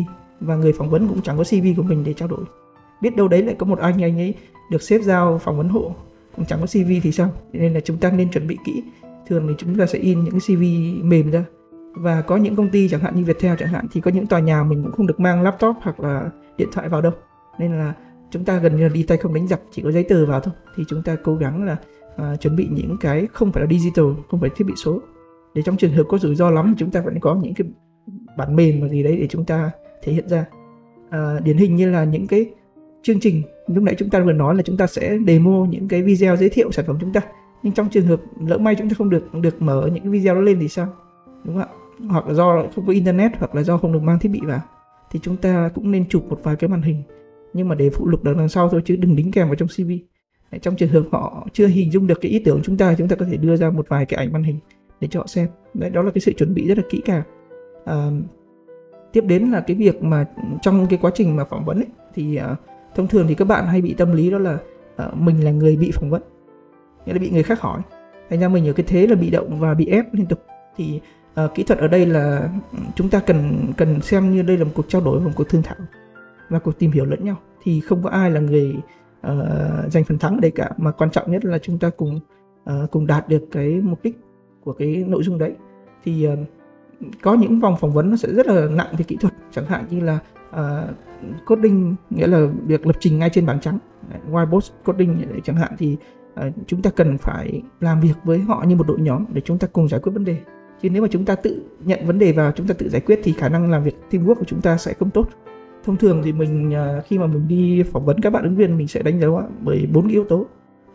và 0.40 0.56
người 0.56 0.72
phỏng 0.72 0.90
vấn 0.90 1.08
cũng 1.08 1.22
chẳng 1.22 1.36
có 1.36 1.44
cv 1.44 1.66
của 1.76 1.82
mình 1.82 2.04
để 2.04 2.12
trao 2.12 2.28
đổi. 2.28 2.44
Biết 3.02 3.16
đâu 3.16 3.28
đấy 3.28 3.42
lại 3.42 3.54
có 3.58 3.66
một 3.66 3.78
anh 3.78 4.02
anh 4.02 4.18
ấy 4.18 4.34
được 4.70 4.82
xếp 4.82 5.00
giao 5.02 5.38
phỏng 5.38 5.56
vấn 5.56 5.68
hộ 5.68 5.94
cũng 6.36 6.44
chẳng 6.44 6.60
có 6.60 6.66
cv 6.66 6.90
thì 7.02 7.12
sao? 7.12 7.32
Nên 7.52 7.74
là 7.74 7.80
chúng 7.80 7.96
ta 7.96 8.10
nên 8.10 8.30
chuẩn 8.30 8.46
bị 8.46 8.58
kỹ. 8.66 8.82
Thường 9.26 9.46
thì 9.48 9.54
chúng 9.58 9.78
ta 9.78 9.86
sẽ 9.86 9.98
in 9.98 10.24
những 10.24 10.34
cái 10.40 10.56
cv 10.56 10.62
mềm 11.04 11.30
ra 11.30 11.44
và 11.96 12.22
có 12.22 12.36
những 12.36 12.56
công 12.56 12.70
ty 12.70 12.88
chẳng 12.88 13.00
hạn 13.00 13.16
như 13.16 13.24
Viettel 13.24 13.56
chẳng 13.58 13.68
hạn 13.68 13.86
thì 13.92 14.00
có 14.00 14.10
những 14.10 14.26
tòa 14.26 14.40
nhà 14.40 14.62
mình 14.62 14.82
cũng 14.82 14.92
không 14.92 15.06
được 15.06 15.20
mang 15.20 15.42
laptop 15.42 15.76
hoặc 15.80 16.00
là 16.00 16.30
điện 16.56 16.68
thoại 16.72 16.88
vào 16.88 17.00
đâu. 17.00 17.12
Nên 17.58 17.72
là 17.78 17.94
chúng 18.30 18.44
ta 18.44 18.58
gần 18.58 18.76
như 18.76 18.82
là 18.82 18.94
đi 18.94 19.02
tay 19.02 19.18
không 19.18 19.34
đánh 19.34 19.48
giặc 19.48 19.60
chỉ 19.70 19.82
có 19.82 19.92
giấy 19.92 20.04
tờ 20.04 20.26
vào 20.26 20.40
thôi. 20.40 20.54
Thì 20.76 20.84
chúng 20.88 21.02
ta 21.02 21.16
cố 21.24 21.36
gắng 21.36 21.64
là 21.64 21.76
uh, 22.14 22.40
chuẩn 22.40 22.56
bị 22.56 22.68
những 22.70 22.96
cái 23.00 23.26
không 23.32 23.52
phải 23.52 23.62
là 23.62 23.70
digital 23.70 24.04
không 24.30 24.40
phải 24.40 24.50
thiết 24.56 24.64
bị 24.64 24.74
số. 24.76 25.00
Để 25.54 25.62
trong 25.62 25.76
trường 25.76 25.92
hợp 25.92 26.04
có 26.08 26.18
rủi 26.18 26.34
ro 26.34 26.50
lắm 26.50 26.66
thì 26.68 26.74
chúng 26.78 26.90
ta 26.90 27.00
vẫn 27.00 27.20
có 27.20 27.34
những 27.42 27.54
cái 27.54 27.68
bản 28.36 28.56
mềm 28.56 28.80
và 28.80 28.88
gì 28.88 29.02
đấy 29.02 29.16
để 29.20 29.26
chúng 29.26 29.44
ta 29.44 29.70
thể 30.02 30.12
hiện 30.12 30.28
ra. 30.28 30.44
Uh, 31.06 31.44
điển 31.44 31.56
hình 31.56 31.76
như 31.76 31.90
là 31.90 32.04
những 32.04 32.26
cái 32.26 32.50
chương 33.02 33.20
trình 33.20 33.42
lúc 33.66 33.84
nãy 33.84 33.94
chúng 33.98 34.10
ta 34.10 34.20
vừa 34.20 34.32
nói 34.32 34.54
là 34.54 34.62
chúng 34.62 34.76
ta 34.76 34.86
sẽ 34.86 35.18
demo 35.26 35.66
những 35.70 35.88
cái 35.88 36.02
video 36.02 36.36
giới 36.36 36.48
thiệu 36.48 36.72
sản 36.72 36.84
phẩm 36.86 36.96
chúng 37.00 37.12
ta. 37.12 37.20
Nhưng 37.62 37.72
trong 37.72 37.88
trường 37.88 38.06
hợp 38.06 38.20
lỡ 38.46 38.58
may 38.58 38.74
chúng 38.74 38.88
ta 38.88 38.94
không 38.98 39.10
được 39.10 39.34
được 39.34 39.62
mở 39.62 39.90
những 39.92 40.02
cái 40.02 40.10
video 40.10 40.34
đó 40.34 40.40
lên 40.40 40.58
thì 40.60 40.68
sao? 40.68 40.88
Đúng 41.44 41.54
không 41.54 41.62
ạ? 41.62 41.83
Hoặc 42.08 42.26
là 42.26 42.34
do 42.34 42.64
không 42.74 42.86
có 42.86 42.92
internet 42.92 43.32
hoặc 43.38 43.54
là 43.54 43.62
do 43.62 43.78
không 43.78 43.92
được 43.92 44.02
mang 44.02 44.18
thiết 44.18 44.28
bị 44.28 44.40
vào 44.44 44.60
thì 45.10 45.20
chúng 45.22 45.36
ta 45.36 45.70
cũng 45.74 45.90
nên 45.90 46.08
chụp 46.08 46.24
một 46.28 46.40
vài 46.42 46.56
cái 46.56 46.68
màn 46.68 46.82
hình. 46.82 47.02
Nhưng 47.52 47.68
mà 47.68 47.74
để 47.74 47.90
phụ 47.90 48.06
lục 48.06 48.24
đằng 48.24 48.48
sau 48.48 48.68
thôi 48.68 48.82
chứ 48.84 48.96
đừng 48.96 49.16
đính 49.16 49.32
kèm 49.32 49.46
vào 49.46 49.56
trong 49.56 49.68
CV 49.68 49.92
trong 50.58 50.76
trường 50.76 50.88
hợp 50.88 51.02
họ 51.12 51.46
chưa 51.52 51.66
hình 51.66 51.90
dung 51.90 52.06
được 52.06 52.20
cái 52.20 52.30
ý 52.30 52.38
tưởng 52.38 52.56
của 52.56 52.62
chúng 52.64 52.76
ta 52.76 52.94
chúng 52.98 53.08
ta 53.08 53.16
có 53.16 53.26
thể 53.30 53.36
đưa 53.36 53.56
ra 53.56 53.70
một 53.70 53.88
vài 53.88 54.06
cái 54.06 54.18
ảnh 54.18 54.32
màn 54.32 54.42
hình 54.42 54.58
để 55.00 55.08
cho 55.08 55.20
họ 55.20 55.26
xem. 55.26 55.48
Đấy 55.74 55.90
đó 55.90 56.02
là 56.02 56.10
cái 56.10 56.20
sự 56.20 56.32
chuẩn 56.32 56.54
bị 56.54 56.68
rất 56.68 56.78
là 56.78 56.84
kỹ 56.90 57.00
càng. 57.04 57.22
À, 57.84 58.10
tiếp 59.12 59.24
đến 59.26 59.50
là 59.50 59.60
cái 59.60 59.76
việc 59.76 60.02
mà 60.02 60.26
trong 60.62 60.86
cái 60.86 60.98
quá 61.02 61.10
trình 61.14 61.36
mà 61.36 61.44
phỏng 61.44 61.64
vấn 61.64 61.76
ấy, 61.76 61.86
thì 62.14 62.36
à, 62.36 62.56
thông 62.94 63.08
thường 63.08 63.26
thì 63.28 63.34
các 63.34 63.44
bạn 63.44 63.66
hay 63.66 63.82
bị 63.82 63.94
tâm 63.94 64.12
lý 64.12 64.30
đó 64.30 64.38
là 64.38 64.58
à, 64.96 65.10
mình 65.14 65.44
là 65.44 65.50
người 65.50 65.76
bị 65.76 65.90
phỏng 65.90 66.10
vấn 66.10 66.22
nghĩa 67.06 67.12
là 67.12 67.18
bị 67.18 67.30
người 67.30 67.42
khác 67.42 67.60
hỏi. 67.60 67.80
Thành 68.30 68.40
ra 68.40 68.48
mình 68.48 68.68
ở 68.68 68.72
cái 68.72 68.86
thế 68.88 69.06
là 69.06 69.14
bị 69.14 69.30
động 69.30 69.60
và 69.60 69.74
bị 69.74 69.86
ép 69.86 70.14
liên 70.14 70.26
tục. 70.26 70.38
Thì 70.76 71.00
à, 71.34 71.48
kỹ 71.54 71.62
thuật 71.62 71.78
ở 71.78 71.88
đây 71.88 72.06
là 72.06 72.48
chúng 72.94 73.08
ta 73.08 73.20
cần 73.20 73.72
cần 73.76 74.00
xem 74.00 74.32
như 74.32 74.42
đây 74.42 74.58
là 74.58 74.64
một 74.64 74.70
cuộc 74.74 74.88
trao 74.88 75.00
đổi 75.02 75.20
một 75.20 75.30
cuộc 75.36 75.48
thương 75.48 75.62
thảo 75.62 75.76
và 76.48 76.58
cuộc 76.58 76.78
tìm 76.78 76.90
hiểu 76.90 77.04
lẫn 77.04 77.24
nhau. 77.24 77.36
Thì 77.62 77.80
không 77.80 78.02
có 78.02 78.10
ai 78.10 78.30
là 78.30 78.40
người 78.40 78.76
uh, 79.26 79.92
giành 79.92 80.04
phần 80.04 80.18
thắng 80.18 80.34
ở 80.34 80.40
đây 80.40 80.50
cả 80.50 80.70
mà 80.76 80.90
quan 80.90 81.10
trọng 81.10 81.30
nhất 81.30 81.44
là 81.44 81.58
chúng 81.58 81.78
ta 81.78 81.90
cùng 81.96 82.20
uh, 82.70 82.90
cùng 82.90 83.06
đạt 83.06 83.28
được 83.28 83.42
cái 83.52 83.80
mục 83.82 83.98
đích 84.02 84.18
của 84.64 84.72
cái 84.72 85.04
nội 85.08 85.22
dung 85.22 85.38
đấy. 85.38 85.54
Thì 86.04 86.28
uh, 86.28 86.38
có 87.22 87.34
những 87.34 87.60
vòng 87.60 87.76
phỏng 87.80 87.92
vấn 87.92 88.10
nó 88.10 88.16
sẽ 88.16 88.32
rất 88.32 88.46
là 88.46 88.68
nặng 88.68 88.94
về 88.98 89.04
kỹ 89.08 89.16
thuật 89.20 89.34
chẳng 89.50 89.66
hạn 89.66 89.84
như 89.90 90.00
là 90.00 90.18
uh, 90.50 90.94
coding 91.46 91.94
nghĩa 92.10 92.26
là 92.26 92.46
việc 92.66 92.86
lập 92.86 92.96
trình 93.00 93.18
ngay 93.18 93.30
trên 93.30 93.46
bảng 93.46 93.60
trắng 93.60 93.78
whiteboard 94.30 94.70
coding 94.84 95.22
chẳng 95.44 95.56
hạn. 95.56 95.72
Thì 95.78 95.96
uh, 96.40 96.54
chúng 96.66 96.82
ta 96.82 96.90
cần 96.90 97.18
phải 97.18 97.62
làm 97.80 98.00
việc 98.00 98.14
với 98.24 98.38
họ 98.38 98.64
như 98.68 98.76
một 98.76 98.86
đội 98.86 99.00
nhóm 99.00 99.24
để 99.32 99.40
chúng 99.44 99.58
ta 99.58 99.68
cùng 99.72 99.88
giải 99.88 100.00
quyết 100.00 100.12
vấn 100.12 100.24
đề 100.24 100.38
chứ 100.84 100.90
nếu 100.90 101.02
mà 101.02 101.08
chúng 101.10 101.24
ta 101.24 101.34
tự 101.34 101.62
nhận 101.84 102.06
vấn 102.06 102.18
đề 102.18 102.32
vào 102.32 102.52
chúng 102.52 102.66
ta 102.66 102.74
tự 102.78 102.88
giải 102.88 103.00
quyết 103.00 103.20
thì 103.22 103.32
khả 103.32 103.48
năng 103.48 103.70
làm 103.70 103.82
việc 103.82 103.96
teamwork 104.10 104.34
của 104.34 104.44
chúng 104.44 104.60
ta 104.60 104.76
sẽ 104.76 104.94
không 104.94 105.10
tốt. 105.10 105.28
Thông 105.84 105.96
thường 105.96 106.22
thì 106.24 106.32
mình 106.32 106.74
à, 106.74 107.00
khi 107.06 107.18
mà 107.18 107.26
mình 107.26 107.48
đi 107.48 107.82
phỏng 107.82 108.04
vấn 108.04 108.20
các 108.20 108.30
bạn 108.30 108.44
ứng 108.44 108.56
viên 108.56 108.78
mình 108.78 108.88
sẽ 108.88 109.02
đánh 109.02 109.20
dấu 109.20 109.42
bởi 109.62 109.88
bốn 109.92 110.08
yếu 110.08 110.24
tố. 110.24 110.46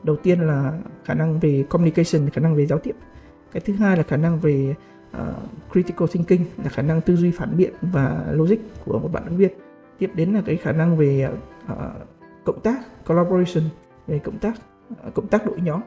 Đầu 0.04 0.16
tiên 0.16 0.40
là 0.40 0.80
khả 1.04 1.14
năng 1.14 1.40
về 1.40 1.66
communication 1.70 2.30
khả 2.30 2.42
năng 2.42 2.56
về 2.56 2.66
giao 2.66 2.80
tiếp. 2.80 2.96
Cái 3.52 3.62
thứ 3.66 3.74
hai 3.74 3.98
là 3.98 4.04
khả 4.04 4.18
năng 4.18 4.40
về 4.40 4.76
uh, 5.18 5.72
critical 5.72 6.08
thinking 6.12 6.44
là 6.64 6.70
khả 6.70 6.82
năng 6.82 7.02
tư 7.02 7.16
duy 7.16 7.32
phản 7.32 7.58
biện 7.58 7.74
và 7.82 8.26
logic 8.32 8.58
của 8.86 9.00
một 9.00 9.10
bạn 9.14 9.26
ứng 9.26 9.38
viên. 9.38 9.52
Tiếp 10.00 10.12
đến 10.16 10.34
là 10.34 10.42
cái 10.46 10.56
khả 10.56 10.72
năng 10.72 10.98
về 10.98 11.30
uh, 11.72 11.78
cộng 12.44 12.60
tác 12.60 13.06
collaboration 13.08 13.64
về 14.08 14.20
cộng 14.20 14.38
tác 14.38 14.54
uh, 15.08 15.14
cộng 15.14 15.28
tác 15.28 15.46
đội 15.46 15.62
nhóm. 15.62 15.82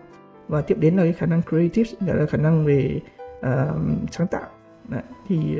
Và 0.48 0.60
tiếp 0.62 0.76
đến 0.80 0.96
là 0.96 1.02
cái 1.02 1.12
khả 1.12 1.26
năng 1.26 1.42
creative 1.42 1.90
là 2.00 2.26
khả 2.26 2.38
năng 2.38 2.66
về 2.66 3.00
uh, 3.46 4.10
sáng 4.10 4.26
tạo. 4.26 4.46
Đấy, 4.88 5.02
thì 5.28 5.58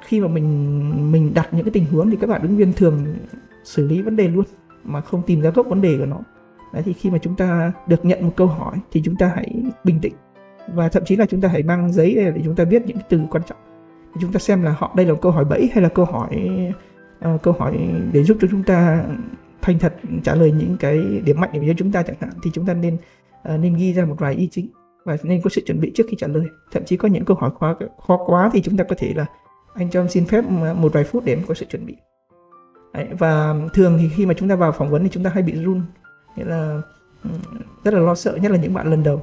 khi 0.00 0.20
mà 0.20 0.28
mình 0.28 1.12
mình 1.12 1.34
đặt 1.34 1.48
những 1.54 1.64
cái 1.64 1.70
tình 1.70 1.86
huống 1.86 2.10
thì 2.10 2.16
các 2.20 2.26
bạn 2.26 2.42
ứng 2.42 2.56
viên 2.56 2.72
thường 2.72 3.06
xử 3.64 3.88
lý 3.88 4.02
vấn 4.02 4.16
đề 4.16 4.28
luôn 4.28 4.44
mà 4.84 5.00
không 5.00 5.22
tìm 5.22 5.40
ra 5.40 5.50
gốc 5.50 5.66
vấn 5.66 5.80
đề 5.80 5.98
của 5.98 6.06
nó. 6.06 6.20
Đấy, 6.72 6.82
thì 6.86 6.92
khi 6.92 7.10
mà 7.10 7.18
chúng 7.18 7.36
ta 7.36 7.72
được 7.86 8.04
nhận 8.04 8.24
một 8.24 8.32
câu 8.36 8.46
hỏi 8.46 8.76
thì 8.92 9.02
chúng 9.04 9.16
ta 9.16 9.32
hãy 9.34 9.62
bình 9.84 10.00
tĩnh. 10.00 10.14
Và 10.74 10.88
thậm 10.88 11.04
chí 11.04 11.16
là 11.16 11.26
chúng 11.26 11.40
ta 11.40 11.48
hãy 11.48 11.62
mang 11.62 11.92
giấy 11.92 12.14
để 12.14 12.42
chúng 12.44 12.54
ta 12.54 12.64
viết 12.64 12.82
những 12.86 12.96
cái 12.96 13.06
từ 13.08 13.20
quan 13.30 13.42
trọng. 13.46 13.58
Thì 14.14 14.20
chúng 14.20 14.32
ta 14.32 14.38
xem 14.38 14.62
là 14.62 14.74
họ 14.78 14.92
đây 14.96 15.06
là 15.06 15.12
một 15.12 15.18
câu 15.22 15.32
hỏi 15.32 15.44
bẫy 15.44 15.70
hay 15.72 15.82
là 15.82 15.88
câu 15.88 16.04
hỏi 16.04 16.60
uh, 17.28 17.42
câu 17.42 17.54
hỏi 17.58 17.78
để 18.12 18.24
giúp 18.24 18.36
cho 18.40 18.48
chúng 18.50 18.62
ta 18.62 19.04
thành 19.62 19.78
thật 19.78 19.94
trả 20.22 20.34
lời 20.34 20.52
những 20.52 20.76
cái 20.80 21.20
điểm 21.24 21.40
mạnh 21.40 21.50
của 21.52 21.74
chúng 21.76 21.92
ta 21.92 22.02
chẳng 22.02 22.16
hạn 22.20 22.30
thì 22.42 22.50
chúng 22.54 22.66
ta 22.66 22.74
nên 22.74 22.94
uh, 22.94 23.60
nên 23.60 23.74
ghi 23.74 23.92
ra 23.92 24.04
một 24.04 24.16
vài 24.18 24.34
ý 24.34 24.48
chính 24.52 24.68
và 25.04 25.16
nên 25.22 25.42
có 25.42 25.50
sự 25.50 25.62
chuẩn 25.66 25.80
bị 25.80 25.92
trước 25.94 26.06
khi 26.10 26.16
trả 26.20 26.26
lời. 26.26 26.46
Thậm 26.72 26.84
chí 26.84 26.96
có 26.96 27.08
những 27.08 27.24
câu 27.24 27.36
hỏi 27.36 27.50
khó 27.60 27.74
khó 28.06 28.16
quá 28.26 28.50
thì 28.52 28.62
chúng 28.62 28.76
ta 28.76 28.84
có 28.84 28.96
thể 28.98 29.12
là 29.16 29.26
anh 29.74 29.90
cho 29.90 30.00
em 30.00 30.08
xin 30.08 30.26
phép 30.26 30.44
ờ, 30.62 30.74
một 30.74 30.92
vài 30.92 31.04
phút 31.04 31.24
để 31.24 31.32
em 31.32 31.42
có 31.48 31.54
sự 31.54 31.66
chuẩn 31.70 31.86
bị. 31.86 31.96
Đấy, 32.94 33.08
và 33.18 33.54
thường 33.74 33.98
thì 34.00 34.08
khi 34.08 34.26
mà 34.26 34.34
chúng 34.34 34.48
ta 34.48 34.56
vào 34.56 34.72
phỏng 34.72 34.90
vấn 34.90 35.02
thì 35.02 35.08
chúng 35.12 35.24
ta 35.24 35.30
hay 35.30 35.42
bị 35.42 35.52
run. 35.52 35.82
Nghĩa 36.36 36.44
là 36.44 36.80
rất 37.84 37.94
là 37.94 38.00
lo 38.00 38.14
sợ 38.14 38.36
nhất 38.36 38.52
là 38.52 38.58
những 38.58 38.74
bạn 38.74 38.90
lần 38.90 39.02
đầu. 39.02 39.22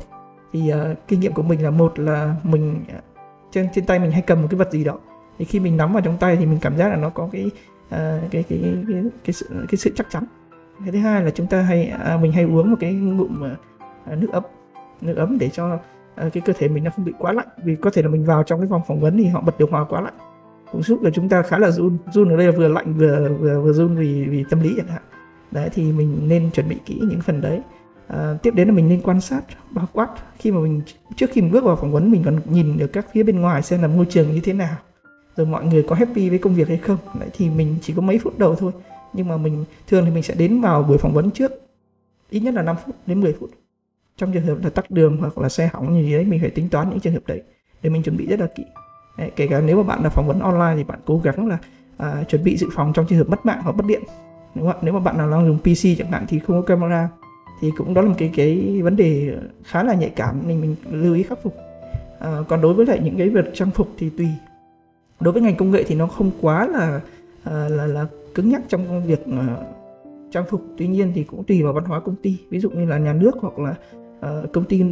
Thì 0.54 0.74
uh, 0.74 0.98
kinh 1.08 1.20
nghiệm 1.20 1.34
của 1.34 1.44
mình 1.44 1.64
là 1.64 1.70
một 1.70 2.00
là 2.00 2.36
mình 2.44 2.84
ờ, 2.94 3.00
trên 3.52 3.68
trên 3.74 3.86
tay 3.86 4.00
mình 4.00 4.12
hay 4.12 4.22
cầm 4.22 4.42
một 4.42 4.48
cái 4.52 4.58
vật 4.58 4.72
gì 4.72 4.84
đó. 4.84 5.00
Thì 5.38 5.46
khi 5.46 5.60
mình 5.60 5.78
nắm 5.78 5.94
vào 5.94 6.02
trong 6.02 6.18
tay 6.18 6.36
thì 6.36 6.46
mình 6.46 6.60
cảm 6.62 6.78
giác 6.78 6.90
là 6.90 6.96
nó 6.96 7.10
có 7.10 7.30
cái 7.32 7.46
uh, 7.46 7.52
cái, 7.92 8.28
cái, 8.32 8.44
cái 8.50 8.74
cái 8.88 9.04
cái 9.24 9.34
sự 9.34 9.46
cái 9.52 9.78
sự 9.78 9.92
chắc 9.96 10.08
chắn. 10.10 10.24
Cái 10.80 10.92
thứ 10.92 11.00
hai 11.00 11.24
là 11.24 11.32
chúng 11.32 11.48
ta 11.48 11.62
hay 11.62 11.94
uh, 12.16 12.22
mình 12.22 12.32
hay 12.32 12.44
uống 12.44 12.70
một 12.70 12.78
cái 12.80 12.94
ngụm 12.94 13.44
uh, 13.44 14.18
nước 14.18 14.32
ấm 14.32 14.44
nước 15.02 15.18
ấm 15.18 15.38
để 15.40 15.50
cho 15.50 15.74
uh, 15.76 15.80
cái 16.34 16.44
cơ 16.46 16.54
thể 16.58 16.68
mình 16.68 16.84
nó 16.84 16.92
không 16.96 17.06
bị 17.06 17.14
quá 17.20 17.34
lạnh. 17.34 17.48
Vì 17.64 17.76
có 17.76 17.90
thể 17.90 18.02
là 18.02 18.08
mình 18.08 18.26
vào 18.26 18.44
trong 18.44 18.60
cái 18.60 18.68
phòng 18.70 18.82
phỏng 18.88 19.00
vấn 19.00 19.18
thì 19.18 19.26
họ 19.26 19.42
bật 19.42 19.58
điều 19.58 19.68
hòa 19.72 19.86
quá 19.90 20.02
lạnh 20.02 20.14
cũng 20.72 20.84
giúp 20.84 21.04
là 21.04 21.10
chúng 21.14 21.30
ta 21.30 21.42
khá 21.42 21.58
là 21.58 21.72
run 21.72 21.98
run 22.12 22.30
ở 22.30 22.38
đây 22.38 22.46
là 22.46 22.52
vừa 22.52 22.68
lạnh 22.68 22.94
vừa 22.94 23.30
vừa 23.40 23.62
vừa 23.62 23.74
run 23.74 23.96
vì 23.96 24.24
vì 24.24 24.44
tâm 24.50 24.60
lý 24.60 24.74
chẳng 24.78 24.88
hạn. 24.88 25.02
Đấy 25.52 25.70
thì 25.74 25.92
mình 25.92 26.28
nên 26.28 26.52
chuẩn 26.52 26.70
bị 26.70 26.78
kỹ 26.86 27.02
những 27.10 27.22
phần 27.22 27.42
đấy. 27.42 27.62
À, 28.08 28.38
tiếp 28.44 28.56
đến 28.56 28.68
là 28.68 28.74
mình 28.74 28.90
nên 28.90 29.02
quan 29.02 29.22
sát 29.22 29.42
bao 29.72 29.88
quát 29.94 30.10
khi 30.38 30.52
mà 30.52 30.60
mình 30.60 30.82
trước 31.16 31.30
khi 31.32 31.42
mình 31.42 31.52
bước 31.52 31.64
vào 31.64 31.76
phỏng 31.76 31.92
vấn 31.92 32.12
mình 32.12 32.24
còn 32.26 32.40
nhìn 32.46 32.78
được 32.78 32.88
các 32.88 33.08
phía 33.14 33.24
bên 33.24 33.42
ngoài 33.42 33.62
xem 33.62 33.82
là 33.82 33.88
môi 33.88 34.06
trường 34.10 34.32
như 34.32 34.40
thế 34.44 34.54
nào 34.54 34.76
rồi 35.36 35.48
mọi 35.48 35.66
người 35.66 35.84
có 35.84 35.96
happy 35.96 36.30
với 36.30 36.40
công 36.40 36.56
việc 36.56 36.68
hay 36.68 36.78
không. 36.78 36.98
Đấy 37.20 37.30
thì 37.34 37.50
mình 37.50 37.76
chỉ 37.82 37.94
có 37.94 38.02
mấy 38.02 38.20
phút 38.20 38.40
đầu 38.40 38.56
thôi 38.56 38.72
nhưng 39.14 39.28
mà 39.28 39.38
mình 39.38 39.66
thường 39.88 40.06
thì 40.06 40.12
mình 40.12 40.24
sẽ 40.24 40.36
đến 40.36 40.62
vào 40.62 40.84
buổi 40.84 40.98
phỏng 40.98 41.14
vấn 41.14 41.32
trước 41.32 41.52
ít 42.30 42.40
nhất 42.40 42.54
là 42.54 42.62
5 42.62 42.76
phút 42.86 42.96
đến 43.06 43.22
10 43.22 43.34
phút 43.40 43.50
trong 44.22 44.32
trường 44.32 44.44
hợp 44.44 44.58
là 44.64 44.70
tắt 44.70 44.92
đường 44.92 45.18
hoặc 45.18 45.38
là 45.38 45.50
xe 45.50 45.70
hỏng 45.74 45.94
như 45.94 46.04
gì 46.04 46.14
đấy 46.14 46.26
mình 46.26 46.40
phải 46.40 46.50
tính 46.50 46.70
toán 46.70 46.90
những 46.90 47.00
trường 47.00 47.14
hợp 47.14 47.28
đấy 47.28 47.42
để 47.82 47.90
mình 47.90 48.04
chuẩn 48.04 48.18
bị 48.18 48.26
rất 48.26 48.40
là 48.40 48.48
kỹ. 48.56 48.64
Đấy, 49.18 49.32
kể 49.36 49.48
cả 49.48 49.62
nếu 49.66 49.78
mà 49.78 49.84
bạn 49.84 50.04
là 50.04 50.10
phỏng 50.10 50.28
vấn 50.28 50.40
online 50.40 50.74
thì 50.76 50.84
bạn 50.84 51.00
cố 51.06 51.22
gắng 51.24 51.48
là 51.48 51.58
à, 51.98 52.24
chuẩn 52.30 52.44
bị 52.44 52.58
dự 52.58 52.68
phòng 52.76 52.94
trong 52.94 53.06
trường 53.08 53.18
hợp 53.18 53.30
mất 53.30 53.46
mạng 53.46 53.62
hoặc 53.64 53.76
mất 53.76 53.86
điện 53.88 54.02
đúng 54.56 54.72
không? 54.72 54.82
nếu 54.82 54.94
mà 54.94 55.00
bạn 55.00 55.18
nào 55.18 55.32
đang 55.32 55.48
dùng 55.48 55.58
PC 55.60 55.98
chẳng 55.98 56.12
hạn 56.12 56.26
thì 56.28 56.40
không 56.40 56.62
có 56.62 56.68
camera 56.68 57.10
thì 57.62 57.72
cũng 57.78 57.94
đó 57.94 58.02
là 58.02 58.08
một 58.08 58.16
cái 58.18 58.32
cái 58.36 58.82
vấn 58.84 58.96
đề 58.96 59.38
khá 59.64 59.84
là 59.84 59.94
nhạy 59.94 60.10
cảm 60.10 60.42
nên 60.48 60.62
mình 60.62 60.76
lưu 60.92 61.16
ý 61.16 61.24
khắc 61.24 61.44
phục. 61.44 61.56
À, 62.20 62.38
còn 62.48 62.62
đối 62.62 62.74
với 62.74 62.86
lại 62.86 63.00
những 63.04 63.18
cái 63.18 63.30
việc 63.30 63.46
trang 63.54 63.72
phục 63.72 63.88
thì 63.98 64.10
tùy. 64.10 64.28
Đối 65.20 65.34
với 65.34 65.42
ngành 65.42 65.56
công 65.56 65.72
nghệ 65.72 65.84
thì 65.84 65.96
nó 65.96 66.08
không 66.08 66.32
quá 66.42 66.68
là 66.68 67.02
à, 67.44 67.68
là 67.70 67.86
là 67.88 68.06
cứng 68.36 68.50
nhắc 68.50 68.62
trong 68.70 69.06
việc 69.06 69.26
à, 69.26 69.58
trang 70.32 70.46
phục. 70.50 70.62
Tuy 70.78 70.88
nhiên 70.88 71.12
thì 71.16 71.24
cũng 71.24 71.44
tùy 71.44 71.64
vào 71.64 71.74
văn 71.74 71.84
hóa 71.84 72.00
công 72.00 72.16
ty. 72.16 72.38
Ví 72.50 72.60
dụ 72.60 72.70
như 72.70 72.86
là 72.86 72.98
nhà 72.98 73.14
nước 73.14 73.32
hoặc 73.42 73.60
là 73.60 73.76
uh, 74.26 74.52
công 74.54 74.66
ty 74.66 74.84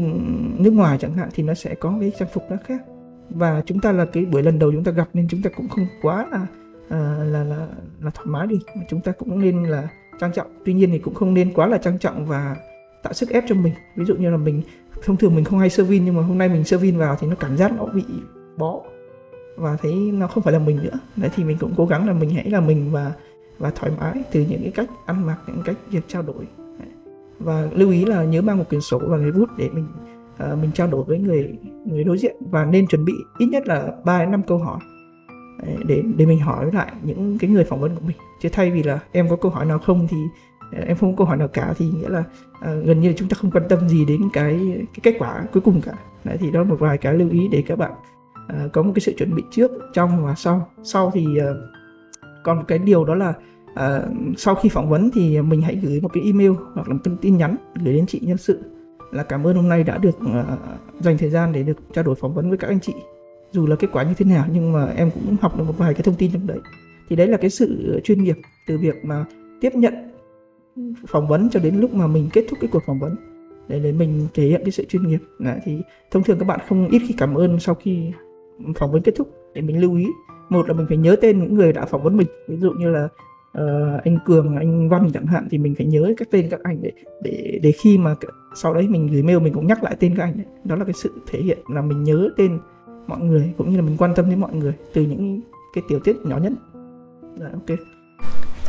nước 0.57 0.73
ngoài 0.73 0.97
chẳng 0.97 1.13
hạn 1.13 1.29
thì 1.33 1.43
nó 1.43 1.53
sẽ 1.53 1.75
có 1.75 1.97
cái 2.01 2.11
trang 2.19 2.29
phục 2.33 2.43
nó 2.49 2.57
khác. 2.65 2.81
Và 3.29 3.61
chúng 3.65 3.79
ta 3.79 3.91
là 3.91 4.05
cái 4.05 4.25
buổi 4.25 4.43
lần 4.43 4.59
đầu 4.59 4.71
chúng 4.71 4.83
ta 4.83 4.91
gặp 4.91 5.09
nên 5.13 5.27
chúng 5.27 5.41
ta 5.41 5.49
cũng 5.55 5.67
không 5.67 5.87
quá 6.01 6.27
là 6.31 6.41
uh, 6.41 7.31
là 7.31 7.43
là 7.43 7.67
là 8.01 8.11
thoải 8.13 8.25
mái 8.25 8.47
đi. 8.47 8.59
Mà 8.75 8.81
chúng 8.89 9.01
ta 9.01 9.11
cũng 9.11 9.41
nên 9.41 9.63
là 9.63 9.87
trang 10.19 10.31
trọng. 10.33 10.47
Tuy 10.65 10.73
nhiên 10.73 10.91
thì 10.91 10.99
cũng 10.99 11.13
không 11.13 11.33
nên 11.33 11.53
quá 11.53 11.67
là 11.67 11.77
trang 11.77 11.99
trọng 11.99 12.25
và 12.25 12.55
tạo 13.03 13.13
sức 13.13 13.29
ép 13.29 13.43
cho 13.47 13.55
mình. 13.55 13.73
Ví 13.95 14.05
dụ 14.05 14.15
như 14.15 14.29
là 14.29 14.37
mình 14.37 14.61
thông 15.03 15.17
thường 15.17 15.35
mình 15.35 15.45
không 15.45 15.59
hay 15.59 15.69
sơ 15.69 15.83
vin 15.83 16.05
nhưng 16.05 16.15
mà 16.15 16.21
hôm 16.21 16.37
nay 16.37 16.49
mình 16.49 16.63
sơ 16.63 16.77
vin 16.77 16.97
vào 16.97 17.17
thì 17.19 17.27
nó 17.27 17.35
cảm 17.35 17.57
giác 17.57 17.71
nó 17.77 17.85
bị 17.85 18.03
bó. 18.57 18.81
Và 19.57 19.77
thấy 19.81 19.93
nó 19.93 20.27
không 20.27 20.43
phải 20.43 20.53
là 20.53 20.59
mình 20.59 20.79
nữa. 20.83 20.99
Đấy 21.15 21.29
thì 21.35 21.43
mình 21.43 21.57
cũng 21.59 21.73
cố 21.77 21.85
gắng 21.85 22.07
là 22.07 22.13
mình 22.13 22.29
hãy 22.29 22.49
là 22.49 22.59
mình 22.59 22.91
và 22.91 23.11
và 23.57 23.71
thoải 23.75 23.91
mái 23.99 24.23
từ 24.31 24.45
những 24.49 24.61
cái 24.61 24.71
cách 24.71 24.89
ăn 25.05 25.25
mặc 25.25 25.37
những 25.47 25.61
cách 25.65 25.75
việc 25.89 26.03
trao 26.07 26.21
đổi 26.21 26.47
và 27.39 27.67
lưu 27.75 27.91
ý 27.91 28.05
là 28.05 28.23
nhớ 28.23 28.41
mang 28.41 28.57
một 28.57 28.69
quyển 28.69 28.81
sổ 28.81 29.01
và 29.03 29.17
giấy 29.17 29.31
bút 29.31 29.49
để 29.57 29.69
mình 29.69 29.87
uh, 30.43 30.57
mình 30.61 30.71
trao 30.73 30.87
đổi 30.87 31.03
với 31.03 31.19
người 31.19 31.57
người 31.85 32.03
đối 32.03 32.17
diện. 32.17 32.35
Và 32.51 32.65
nên 32.65 32.87
chuẩn 32.87 33.05
bị 33.05 33.13
ít 33.37 33.45
nhất 33.45 33.67
là 33.67 33.91
3 34.05 34.19
đến 34.19 34.31
5 34.31 34.43
câu 34.43 34.57
hỏi 34.57 34.79
để 35.85 36.03
để 36.17 36.25
mình 36.25 36.39
hỏi 36.39 36.71
lại 36.73 36.93
những 37.03 37.37
cái 37.39 37.49
người 37.49 37.63
phỏng 37.63 37.81
vấn 37.81 37.95
của 37.95 38.01
mình. 38.07 38.17
Chứ 38.41 38.49
thay 38.51 38.71
vì 38.71 38.83
là 38.83 38.99
em 39.11 39.29
có 39.29 39.35
câu 39.35 39.51
hỏi 39.51 39.65
nào 39.65 39.79
không 39.79 40.07
thì 40.09 40.17
ờ, 40.71 40.83
em 40.87 40.97
không 40.97 41.11
có 41.11 41.17
câu 41.17 41.27
hỏi 41.27 41.37
nào 41.37 41.47
cả 41.47 41.73
thì 41.77 41.85
nghĩa 41.85 42.09
là 42.09 42.19
uh, 42.19 42.85
gần 42.85 43.01
như 43.01 43.09
là 43.09 43.15
chúng 43.17 43.29
ta 43.29 43.35
không 43.41 43.51
quan 43.51 43.63
tâm 43.69 43.89
gì 43.89 44.05
đến 44.05 44.29
cái 44.33 44.59
cái 44.79 44.99
kết 45.03 45.15
quả 45.19 45.43
cuối 45.53 45.61
cùng 45.61 45.81
cả. 45.81 45.93
Đấy 46.23 46.37
thì 46.39 46.51
đó 46.51 46.59
là 46.59 46.69
một 46.69 46.79
vài 46.79 46.97
cái 46.97 47.13
lưu 47.13 47.29
ý 47.29 47.47
để 47.51 47.63
các 47.67 47.77
bạn 47.77 47.91
uh, 48.35 48.71
có 48.71 48.83
một 48.83 48.91
cái 48.95 49.01
sự 49.01 49.13
chuẩn 49.17 49.35
bị 49.35 49.43
trước 49.51 49.71
trong 49.93 50.25
và 50.25 50.35
sau. 50.35 50.69
Sau 50.83 51.11
thì 51.13 51.25
uh, 51.25 51.57
còn 52.43 52.57
một 52.57 52.63
cái 52.67 52.79
điều 52.79 53.05
đó 53.05 53.15
là 53.15 53.33
uh, 53.71 54.37
sau 54.37 54.55
khi 54.55 54.69
phỏng 54.69 54.89
vấn 54.89 55.09
thì 55.13 55.41
mình 55.41 55.61
hãy 55.61 55.75
gửi 55.75 56.01
một 56.01 56.09
cái 56.13 56.23
email 56.23 56.51
hoặc 56.73 56.87
là 56.87 56.93
một 56.93 57.15
tin 57.21 57.37
nhắn 57.37 57.55
gửi 57.83 57.93
đến 57.93 58.05
chị 58.05 58.19
nhân 58.23 58.37
sự 58.37 58.59
là 59.11 59.23
cảm 59.23 59.47
ơn 59.47 59.55
hôm 59.55 59.69
nay 59.69 59.83
đã 59.83 59.97
được 59.97 60.17
uh, 60.25 60.59
dành 60.99 61.17
thời 61.17 61.29
gian 61.29 61.51
để 61.53 61.63
được 61.63 61.77
trao 61.93 62.03
đổi 62.03 62.15
phỏng 62.15 62.33
vấn 62.33 62.49
với 62.49 62.57
các 62.57 62.67
anh 62.67 62.79
chị. 62.79 62.93
Dù 63.51 63.67
là 63.67 63.75
kết 63.75 63.87
quả 63.91 64.03
như 64.03 64.13
thế 64.17 64.25
nào 64.25 64.45
nhưng 64.51 64.71
mà 64.71 64.85
em 64.85 65.11
cũng 65.11 65.35
học 65.41 65.57
được 65.57 65.63
một 65.63 65.77
vài 65.77 65.93
cái 65.93 66.03
thông 66.03 66.15
tin 66.15 66.31
trong 66.31 66.47
đấy. 66.47 66.59
Thì 67.09 67.15
đấy 67.15 67.27
là 67.27 67.37
cái 67.37 67.49
sự 67.49 67.93
ờ, 67.93 67.99
chuyên 67.99 68.23
nghiệp 68.23 68.37
từ 68.67 68.77
việc 68.77 69.05
mà 69.05 69.25
tiếp 69.61 69.75
nhận 69.75 69.93
phỏng 71.07 71.27
vấn 71.27 71.49
cho 71.49 71.59
đến 71.59 71.79
lúc 71.79 71.93
mà 71.93 72.07
mình 72.07 72.29
kết 72.33 72.45
thúc 72.49 72.59
cái 72.61 72.69
cuộc 72.73 72.83
phỏng 72.85 72.99
vấn. 72.99 73.15
Để 73.67 73.79
để 73.79 73.91
mình 73.91 74.27
thể 74.33 74.43
hiện 74.43 74.61
cái 74.63 74.71
sự 74.71 74.85
chuyên 74.85 75.07
nghiệp. 75.07 75.19
Đấy, 75.39 75.59
thì 75.65 75.81
thông 76.11 76.23
thường 76.23 76.39
các 76.39 76.45
bạn 76.45 76.59
không 76.69 76.89
ít 76.89 77.01
khi 77.07 77.15
cảm 77.17 77.35
ơn 77.35 77.59
sau 77.59 77.75
khi 77.75 78.11
phỏng 78.75 78.91
vấn 78.91 79.01
kết 79.01 79.15
thúc. 79.15 79.29
Để 79.53 79.61
mình 79.61 79.81
lưu 79.81 79.95
ý 79.95 80.07
một 80.49 80.67
là 80.67 80.73
mình 80.73 80.85
phải 80.87 80.97
nhớ 80.97 81.15
tên 81.21 81.39
những 81.39 81.55
người 81.55 81.73
đã 81.73 81.85
phỏng 81.85 82.03
vấn 82.03 82.17
mình. 82.17 82.27
Ví 82.47 82.57
dụ 82.57 82.71
như 82.71 82.89
là 82.89 83.07
uh, 83.57 84.03
anh 84.03 84.17
cường 84.25 84.55
anh 84.55 84.89
văn 84.89 85.09
chẳng 85.13 85.25
hạn 85.25 85.47
thì 85.51 85.57
mình 85.57 85.75
phải 85.75 85.85
nhớ 85.85 86.13
các 86.17 86.27
tên 86.31 86.47
các 86.49 86.59
anh 86.63 86.81
để 86.81 86.91
để 87.21 87.59
để 87.63 87.71
khi 87.71 87.97
mà 87.97 88.15
sau 88.55 88.73
đấy 88.73 88.87
mình 88.87 89.07
gửi 89.07 89.23
mail 89.23 89.39
mình 89.39 89.53
cũng 89.53 89.67
nhắc 89.67 89.83
lại 89.83 89.95
tên 89.99 90.15
các 90.15 90.23
anh 90.23 90.33
ấy. 90.33 90.45
đó 90.63 90.75
là 90.75 90.85
cái 90.85 90.93
sự 90.93 91.13
thể 91.27 91.39
hiện 91.39 91.57
là 91.73 91.81
mình 91.81 92.03
nhớ 92.03 92.29
tên 92.37 92.59
mọi 93.07 93.19
người 93.19 93.53
cũng 93.57 93.69
như 93.69 93.77
là 93.77 93.81
mình 93.81 93.97
quan 93.97 94.13
tâm 94.15 94.29
đến 94.29 94.39
mọi 94.39 94.55
người 94.55 94.73
từ 94.93 95.01
những 95.01 95.41
cái 95.73 95.83
tiểu 95.87 95.99
tiết 95.99 96.15
nhỏ 96.25 96.37
nhất 96.37 96.53
Đã, 97.39 97.49
ok 97.53 97.79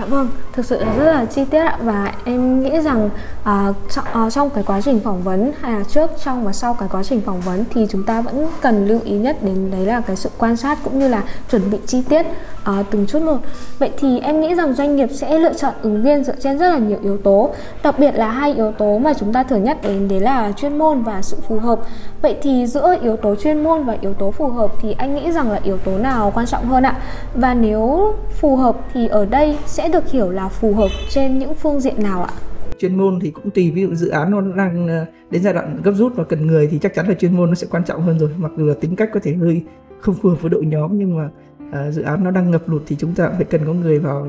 Dạ 0.01 0.07
vâng, 0.07 0.29
thực 0.53 0.65
sự 0.65 0.85
là 0.85 0.95
rất 0.97 1.05
là 1.05 1.25
chi 1.25 1.45
tiết 1.45 1.59
ạ 1.59 1.77
và 1.81 2.13
em 2.25 2.61
nghĩ 2.61 2.81
rằng 2.81 3.11
uh, 3.41 3.77
trong, 3.91 4.27
uh, 4.27 4.33
trong 4.33 4.51
cái 4.51 4.65
quá 4.67 4.81
trình 4.81 5.01
phỏng 5.01 5.23
vấn 5.23 5.53
hay 5.61 5.73
là 5.73 5.85
trước, 5.89 6.11
trong 6.25 6.45
và 6.45 6.53
sau 6.53 6.75
cái 6.75 6.89
quá 6.93 7.03
trình 7.03 7.21
phỏng 7.21 7.41
vấn 7.41 7.65
thì 7.75 7.87
chúng 7.91 8.05
ta 8.05 8.21
vẫn 8.21 8.47
cần 8.61 8.87
lưu 8.89 9.01
ý 9.05 9.13
nhất 9.13 9.37
đến 9.43 9.71
đấy 9.71 9.87
là 9.87 10.01
cái 10.01 10.17
sự 10.17 10.31
quan 10.39 10.57
sát 10.57 10.79
cũng 10.85 10.99
như 10.99 11.09
là 11.09 11.23
chuẩn 11.51 11.71
bị 11.71 11.79
chi 11.87 12.03
tiết 12.09 12.27
uh, 12.71 12.87
từng 12.91 13.07
chút 13.07 13.23
một. 13.23 13.37
Vậy 13.79 13.91
thì 13.99 14.21
em 14.21 14.41
nghĩ 14.41 14.55
rằng 14.55 14.75
doanh 14.75 14.97
nghiệp 14.97 15.09
sẽ 15.13 15.39
lựa 15.39 15.55
chọn 15.55 15.75
ứng 15.83 16.03
viên 16.03 16.25
dựa 16.25 16.35
trên 16.41 16.59
rất 16.59 16.69
là 16.69 16.79
nhiều 16.79 16.99
yếu 17.03 17.17
tố, 17.17 17.51
đặc 17.83 17.99
biệt 17.99 18.15
là 18.15 18.31
hai 18.31 18.53
yếu 18.53 18.73
tố 18.73 18.99
mà 18.99 19.13
chúng 19.15 19.33
ta 19.33 19.43
thường 19.43 19.65
nhắc 19.65 19.83
đến 19.83 20.09
đấy 20.09 20.21
là 20.21 20.53
chuyên 20.57 20.79
môn 20.79 21.03
và 21.03 21.23
sự 21.23 21.37
phù 21.49 21.59
hợp. 21.59 21.79
Vậy 22.23 22.37
thì 22.43 22.67
giữa 22.67 22.97
yếu 23.03 23.17
tố 23.17 23.35
chuyên 23.35 23.65
môn 23.65 23.85
và 23.85 23.97
yếu 24.01 24.15
tố 24.15 24.31
phù 24.31 24.49
hợp 24.49 24.71
thì 24.81 24.95
anh 24.99 25.15
nghĩ 25.15 25.33
rằng 25.33 25.51
là 25.51 25.61
yếu 25.63 25.79
tố 25.79 25.99
nào 25.99 26.33
quan 26.35 26.47
trọng 26.47 26.67
hơn 26.67 26.83
ạ? 26.83 26.95
Và 27.35 27.55
nếu 27.55 28.15
phù 28.41 28.57
hợp 28.57 28.77
thì 28.95 29.09
ở 29.09 29.25
đây 29.25 29.59
sẽ 29.67 29.89
được 29.91 30.11
hiểu 30.11 30.31
là 30.31 30.49
phù 30.49 30.75
hợp 30.75 30.91
trên 31.11 31.39
những 31.39 31.55
phương 31.55 31.81
diện 31.81 32.03
nào 32.03 32.23
ạ? 32.23 32.33
chuyên 32.81 32.97
môn 32.97 33.21
thì 33.21 33.31
cũng 33.31 33.51
tùy 33.51 33.71
ví 33.71 33.83
dụ 33.83 33.95
dự 33.95 34.09
án 34.09 34.31
nó 34.31 34.41
đang 34.41 34.89
ờ, 34.89 35.07
đến 35.31 35.43
giai 35.43 35.55
đoạn 35.55 35.81
gấp 35.83 35.93
rút 35.93 36.13
và 36.17 36.25
cần 36.25 36.47
người 36.47 36.67
thì 36.67 36.79
chắc 36.79 36.95
chắn 36.95 37.09
là 37.09 37.15
chuyên 37.15 37.37
môn 37.37 37.49
nó 37.49 37.55
sẽ 37.55 37.67
quan 37.71 37.85
trọng 37.85 38.03
hơn 38.03 38.19
rồi. 38.19 38.31
Mặc 38.37 38.53
dù 38.57 38.67
là 38.67 38.75
tính 38.81 38.97
cách 38.97 39.11
có 39.13 39.21
thể 39.23 39.35
hơi 39.35 39.63
không 40.01 40.15
phù 40.15 40.29
hợp 40.29 40.43
với 40.43 40.51
đội 40.51 40.67
nhóm 40.67 40.99
nhưng 40.99 41.17
mà 41.17 41.31
uh, 41.69 41.95
dự 41.95 42.03
án 42.03 42.25
nó 42.25 42.31
đang 42.31 42.51
ngập 42.51 42.69
lụt 42.69 42.83
thì 42.87 42.97
chúng 42.99 43.15
ta 43.15 43.31
phải 43.37 43.45
cần 43.45 43.61
có 43.67 43.73
người 43.73 43.99
vào 43.99 44.27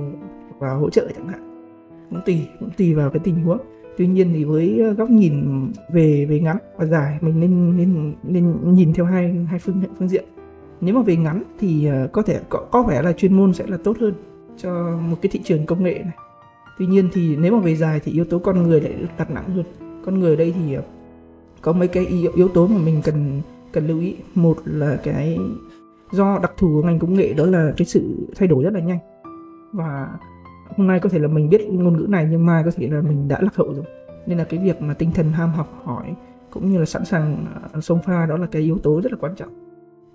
vào 0.59 0.79
hỗ 0.79 0.89
trợ 0.89 1.07
chẳng 1.15 1.27
hạn. 1.27 1.67
Cũng 2.09 2.21
tùy 2.25 2.47
cũng 2.59 2.69
tùy 2.77 2.93
vào 2.93 3.09
cái 3.09 3.19
tình 3.23 3.43
huống. 3.43 3.57
Tuy 3.97 4.07
nhiên 4.07 4.31
thì 4.33 4.43
với 4.43 4.81
góc 4.97 5.09
nhìn 5.09 5.65
về 5.93 6.25
về 6.29 6.39
ngắn 6.39 6.57
và 6.77 6.85
dài 6.85 7.17
mình 7.21 7.39
nên 7.39 7.77
nên 7.77 8.13
nên 8.23 8.73
nhìn 8.73 8.93
theo 8.93 9.05
hai 9.05 9.45
hai 9.49 9.59
phương 9.59 9.83
phương 9.99 10.09
diện. 10.09 10.25
Nếu 10.81 10.95
mà 10.95 11.01
về 11.01 11.15
ngắn 11.15 11.43
thì 11.59 11.85
ờ, 11.85 12.07
có 12.11 12.21
thể 12.21 12.39
có, 12.49 12.59
có 12.71 12.83
vẻ 12.83 13.01
là 13.01 13.13
chuyên 13.13 13.33
môn 13.33 13.53
sẽ 13.53 13.65
là 13.67 13.77
tốt 13.83 13.97
hơn 13.99 14.13
cho 14.57 14.97
một 15.09 15.17
cái 15.21 15.29
thị 15.29 15.39
trường 15.43 15.65
công 15.65 15.83
nghệ 15.83 15.93
này. 16.03 16.13
Tuy 16.79 16.85
nhiên 16.85 17.09
thì 17.13 17.35
nếu 17.35 17.53
mà 17.53 17.59
về 17.59 17.75
dài 17.75 17.99
thì 18.03 18.11
yếu 18.11 18.25
tố 18.25 18.39
con 18.39 18.63
người 18.63 18.81
lại 18.81 18.93
được 18.93 19.07
đặt 19.17 19.31
nặng 19.31 19.49
hơn. 19.49 19.63
Con 20.05 20.19
người 20.19 20.29
ở 20.29 20.35
đây 20.35 20.53
thì 20.55 20.73
ờ, 20.73 20.83
có 21.61 21.73
mấy 21.73 21.87
cái 21.87 22.05
yếu, 22.05 22.31
yếu 22.35 22.47
tố 22.47 22.67
mà 22.67 22.77
mình 22.85 23.01
cần 23.03 23.41
cần 23.71 23.87
lưu 23.87 23.99
ý. 23.99 24.15
Một 24.35 24.57
là 24.65 24.97
cái 25.03 25.37
do 26.11 26.39
đặc 26.41 26.51
thù 26.57 26.67
của 26.67 26.87
ngành 26.87 26.99
công 26.99 27.13
nghệ 27.13 27.33
đó 27.33 27.45
là 27.45 27.73
cái 27.77 27.85
sự 27.85 28.27
thay 28.35 28.47
đổi 28.47 28.63
rất 28.63 28.73
là 28.73 28.79
nhanh. 28.79 28.99
Và 29.71 30.09
hôm 30.77 30.87
nay 30.87 30.99
có 30.99 31.09
thể 31.09 31.19
là 31.19 31.27
mình 31.27 31.49
biết 31.49 31.67
ngôn 31.69 31.97
ngữ 31.97 32.07
này 32.09 32.27
nhưng 32.31 32.45
mai 32.45 32.63
có 32.65 32.71
thể 32.75 32.87
là 32.87 33.01
mình 33.01 33.27
đã 33.27 33.39
lạc 33.41 33.55
hậu 33.55 33.73
rồi. 33.73 33.85
Nên 34.27 34.37
là 34.37 34.43
cái 34.43 34.59
việc 34.63 34.81
mà 34.81 34.93
tinh 34.93 35.11
thần 35.11 35.31
ham 35.31 35.49
học 35.49 35.81
hỏi 35.83 36.15
cũng 36.51 36.71
như 36.71 36.79
là 36.79 36.85
sẵn 36.85 37.05
sàng 37.05 37.45
ờ, 37.73 37.81
sông 37.81 37.99
pha 38.05 38.25
đó 38.25 38.37
là 38.37 38.47
cái 38.51 38.61
yếu 38.61 38.77
tố 38.77 39.01
rất 39.01 39.11
là 39.11 39.17
quan 39.21 39.35
trọng. 39.35 39.49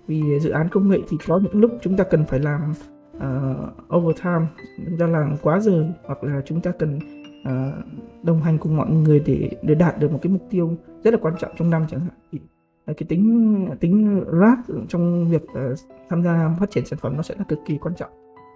Vì 0.07 0.39
dự 0.39 0.49
án 0.49 0.69
công 0.69 0.89
nghệ 0.89 0.99
thì 1.09 1.17
có 1.27 1.39
những 1.43 1.61
lúc 1.61 1.71
chúng 1.81 1.97
ta 1.97 2.03
cần 2.03 2.25
phải 2.25 2.39
làm 2.39 2.73
uh, 3.17 3.95
overtime 3.95 4.45
chúng 4.77 4.97
ta 4.99 5.07
làm 5.07 5.35
quá 5.41 5.59
giờ 5.59 5.85
hoặc 6.05 6.23
là 6.23 6.41
chúng 6.45 6.61
ta 6.61 6.71
cần 6.71 6.99
uh, 7.41 7.85
đồng 8.23 8.41
hành 8.41 8.57
cùng 8.57 8.77
mọi 8.77 8.89
người 8.89 9.19
để 9.25 9.49
để 9.61 9.75
đạt 9.75 9.99
được 9.99 10.11
một 10.11 10.19
cái 10.21 10.31
mục 10.31 10.41
tiêu 10.49 10.71
rất 11.03 11.13
là 11.13 11.19
quan 11.21 11.33
trọng 11.39 11.51
trong 11.57 11.69
năm 11.69 11.85
chẳng 11.89 11.99
hạn. 11.99 12.13
Thì 12.31 12.39
ờ, 12.85 12.93
cái 12.97 13.07
tính 13.09 13.67
tính 13.79 14.23
rap 14.41 14.57
trong 14.87 15.29
việc 15.29 15.43
uh, 15.43 15.79
tham 16.09 16.23
gia 16.23 16.55
phát 16.59 16.71
triển 16.71 16.85
sản 16.85 16.99
phẩm 16.99 17.15
nó 17.15 17.21
sẽ 17.21 17.35
là 17.37 17.43
cực 17.43 17.59
kỳ 17.65 17.77
quan 17.77 17.95
trọng. 17.95 18.09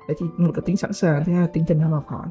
Đấy 0.07 0.17
thì 0.19 0.25
một 0.37 0.51
cái 0.55 0.63
tính 0.65 0.77
sẵn 0.77 0.93
sàng 0.93 1.25
thứ 1.25 1.31
hai 1.31 1.41
là 1.41 1.47
tinh 1.53 1.63
thần 1.67 1.79
ham 1.79 1.91
học 1.91 2.07
hỏi. 2.07 2.27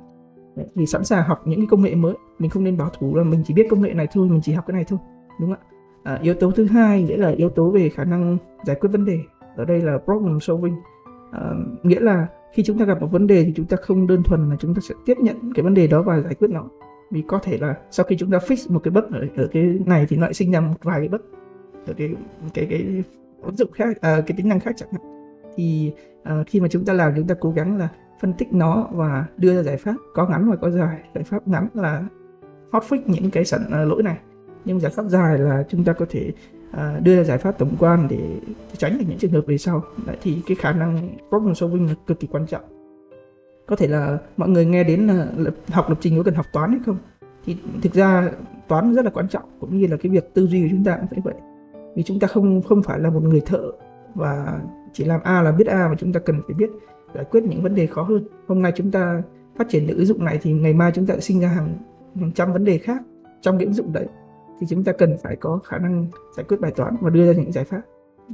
Đấy, 0.56 0.66
thì 0.74 0.86
sẵn 0.86 1.04
sàng 1.04 1.28
học 1.28 1.42
những 1.44 1.60
cái 1.60 1.66
công 1.70 1.82
nghệ 1.82 1.94
mới 1.94 2.14
mình 2.38 2.50
không 2.50 2.64
nên 2.64 2.76
bảo 2.76 2.90
thủ 2.98 3.16
là 3.16 3.24
mình 3.24 3.42
chỉ 3.46 3.54
biết 3.54 3.66
công 3.70 3.82
nghệ 3.82 3.94
này 3.94 4.08
thôi 4.12 4.28
mình 4.28 4.40
chỉ 4.42 4.52
học 4.52 4.64
cái 4.66 4.74
này 4.74 4.84
thôi 4.84 4.98
đúng 5.40 5.50
không 5.50 5.60
ạ? 5.60 6.14
À, 6.14 6.18
yếu 6.22 6.34
tố 6.34 6.50
thứ 6.50 6.64
hai 6.64 7.02
nghĩa 7.02 7.16
là 7.16 7.28
yếu 7.28 7.50
tố 7.50 7.70
về 7.70 7.88
khả 7.88 8.04
năng 8.04 8.38
giải 8.66 8.76
quyết 8.80 8.90
vấn 8.92 9.04
đề. 9.04 9.18
Ở 9.56 9.64
đây 9.64 9.80
là 9.80 9.98
problem 10.04 10.40
solving 10.40 10.74
uh, 11.36 11.84
nghĩa 11.84 12.00
là 12.00 12.26
khi 12.52 12.62
chúng 12.62 12.78
ta 12.78 12.84
gặp 12.84 13.00
một 13.00 13.06
vấn 13.06 13.26
đề 13.26 13.44
thì 13.44 13.52
chúng 13.56 13.66
ta 13.66 13.76
không 13.76 14.06
đơn 14.06 14.22
thuần 14.22 14.50
là 14.50 14.56
chúng 14.58 14.74
ta 14.74 14.80
sẽ 14.88 14.94
tiếp 15.06 15.14
nhận 15.18 15.52
cái 15.54 15.62
vấn 15.62 15.74
đề 15.74 15.86
đó 15.86 16.02
và 16.02 16.20
giải 16.20 16.34
quyết 16.34 16.50
nó. 16.50 16.64
Vì 17.10 17.22
có 17.26 17.38
thể 17.38 17.58
là 17.58 17.74
sau 17.90 18.06
khi 18.06 18.16
chúng 18.16 18.30
ta 18.30 18.38
fix 18.38 18.74
một 18.74 18.80
cái 18.84 18.90
bất 18.90 19.10
ở, 19.10 19.26
ở 19.36 19.48
cái 19.52 19.78
này 19.86 20.06
thì 20.08 20.16
nó 20.16 20.22
lại 20.22 20.34
sinh 20.34 20.50
ra 20.50 20.60
một 20.60 20.74
vài 20.82 21.00
cái 21.00 21.08
bất 21.08 21.22
ở 21.86 21.92
cái 21.96 22.14
cái 22.54 22.66
cái 22.70 23.02
ứng 23.42 23.56
dụng 23.56 23.72
khác 23.72 24.00
à, 24.00 24.20
cái 24.26 24.36
tính 24.36 24.48
năng 24.48 24.60
khác 24.60 24.74
chẳng 24.76 24.88
hạn. 24.92 25.02
Thì 25.56 25.92
à, 26.22 26.44
khi 26.46 26.60
mà 26.60 26.68
chúng 26.68 26.84
ta 26.84 26.92
làm 26.92 27.12
chúng 27.16 27.26
ta 27.26 27.34
cố 27.40 27.50
gắng 27.50 27.76
là 27.76 27.88
phân 28.20 28.32
tích 28.32 28.52
nó 28.52 28.88
và 28.92 29.24
đưa 29.36 29.56
ra 29.56 29.62
giải 29.62 29.76
pháp 29.76 29.94
có 30.14 30.28
ngắn 30.28 30.50
và 30.50 30.56
có 30.56 30.70
dài. 30.70 30.98
Giải 31.14 31.24
pháp 31.24 31.48
ngắn 31.48 31.68
là 31.74 32.04
hot 32.72 32.82
fix 32.82 32.98
những 33.06 33.30
cái 33.30 33.44
sẵn 33.44 33.60
uh, 33.66 33.88
lỗi 33.88 34.02
này. 34.02 34.18
Nhưng 34.64 34.80
giải 34.80 34.92
pháp 34.92 35.04
dài 35.08 35.38
là 35.38 35.64
chúng 35.68 35.84
ta 35.84 35.92
có 35.92 36.06
thể 36.10 36.32
à, 36.70 37.00
đưa 37.02 37.16
ra 37.16 37.24
giải 37.24 37.38
pháp 37.38 37.58
tổng 37.58 37.76
quan 37.78 38.06
để 38.10 38.40
tránh 38.76 38.98
được 38.98 39.04
những 39.08 39.18
trường 39.18 39.32
hợp 39.32 39.44
về 39.46 39.58
sau. 39.58 39.82
Đấy, 40.06 40.16
thì 40.22 40.42
cái 40.46 40.54
khả 40.54 40.72
năng 40.72 41.08
problem 41.28 41.54
solving 41.54 41.86
là 41.86 41.94
cực 42.06 42.20
kỳ 42.20 42.26
quan 42.26 42.46
trọng. 42.46 42.62
Có 43.66 43.76
thể 43.76 43.86
là 43.86 44.18
mọi 44.36 44.48
người 44.48 44.64
nghe 44.66 44.84
đến 44.84 45.06
là 45.06 45.26
lập, 45.36 45.54
học 45.68 45.88
lập 45.88 45.98
trình 46.00 46.16
có 46.16 46.22
cần 46.22 46.34
học 46.34 46.46
toán 46.52 46.70
hay 46.70 46.80
không? 46.86 46.96
Thì 47.44 47.56
thực 47.82 47.94
ra 47.94 48.30
toán 48.68 48.94
rất 48.94 49.04
là 49.04 49.10
quan 49.10 49.28
trọng 49.28 49.42
cũng 49.60 49.78
như 49.78 49.86
là 49.86 49.96
cái 49.96 50.12
việc 50.12 50.34
tư 50.34 50.46
duy 50.46 50.62
của 50.62 50.68
chúng 50.70 50.84
ta 50.84 50.96
cũng 50.96 51.08
phải 51.10 51.20
vậy. 51.24 51.34
Vì 51.96 52.02
chúng 52.02 52.20
ta 52.20 52.26
không 52.26 52.62
không 52.62 52.82
phải 52.82 52.98
là 52.98 53.10
một 53.10 53.22
người 53.22 53.40
thợ 53.40 53.72
và 54.14 54.60
chỉ 54.92 55.04
làm 55.04 55.20
a 55.24 55.42
là 55.42 55.52
biết 55.52 55.66
a 55.66 55.88
mà 55.88 55.94
chúng 55.98 56.12
ta 56.12 56.20
cần 56.20 56.42
phải 56.46 56.54
biết 56.54 56.70
giải 57.14 57.24
quyết 57.24 57.44
những 57.44 57.62
vấn 57.62 57.74
đề 57.74 57.86
khó 57.86 58.02
hơn. 58.02 58.28
Hôm 58.46 58.62
nay 58.62 58.72
chúng 58.76 58.90
ta 58.90 59.22
phát 59.56 59.68
triển 59.68 59.86
được 59.86 59.94
ứng 59.96 60.06
dụng 60.06 60.24
này 60.24 60.38
thì 60.42 60.52
ngày 60.52 60.74
mai 60.74 60.92
chúng 60.94 61.06
ta 61.06 61.14
sẽ 61.14 61.20
sinh 61.20 61.40
ra 61.40 61.48
hàng 61.48 61.74
hàng 62.20 62.32
trăm 62.32 62.52
vấn 62.52 62.64
đề 62.64 62.78
khác 62.78 63.02
trong 63.40 63.58
cái 63.58 63.64
ứng 63.64 63.74
dụng 63.74 63.92
đấy 63.92 64.06
thì 64.60 64.66
chúng 64.66 64.84
ta 64.84 64.92
cần 64.92 65.16
phải 65.22 65.36
có 65.36 65.58
khả 65.64 65.78
năng 65.78 66.06
giải 66.36 66.44
quyết 66.48 66.60
bài 66.60 66.72
toán 66.76 66.96
và 67.00 67.10
đưa 67.10 67.32
ra 67.32 67.40
những 67.40 67.52
giải 67.52 67.64
pháp. 67.64 67.82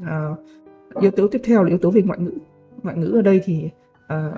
À, 0.07 0.31
yếu 1.01 1.11
tố 1.11 1.29
tiếp 1.29 1.41
theo 1.45 1.62
là 1.62 1.69
yếu 1.69 1.79
tố 1.79 1.91
về 1.91 2.03
ngoại 2.03 2.19
ngữ. 2.19 2.33
Ngoại 2.83 2.97
ngữ 2.97 3.11
ở 3.15 3.23
đây 3.23 3.41
thì 3.45 3.71
à, 4.07 4.33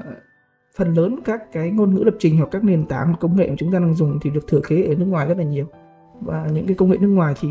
phần 0.76 0.94
lớn 0.94 1.16
các 1.24 1.52
cái 1.52 1.70
ngôn 1.70 1.94
ngữ 1.94 2.02
lập 2.02 2.14
trình 2.18 2.36
hoặc 2.38 2.48
các 2.50 2.64
nền 2.64 2.86
tảng 2.86 3.14
công 3.20 3.36
nghệ 3.36 3.48
mà 3.48 3.54
chúng 3.58 3.72
ta 3.72 3.78
đang 3.78 3.94
dùng 3.94 4.18
thì 4.22 4.30
được 4.30 4.46
thừa 4.46 4.60
kế 4.68 4.82
ở 4.82 4.94
nước 4.94 5.06
ngoài 5.06 5.26
rất 5.26 5.38
là 5.38 5.44
nhiều. 5.44 5.66
Và 6.20 6.48
những 6.52 6.66
cái 6.66 6.76
công 6.76 6.90
nghệ 6.90 6.96
nước 7.00 7.08
ngoài 7.08 7.34
thì 7.40 7.48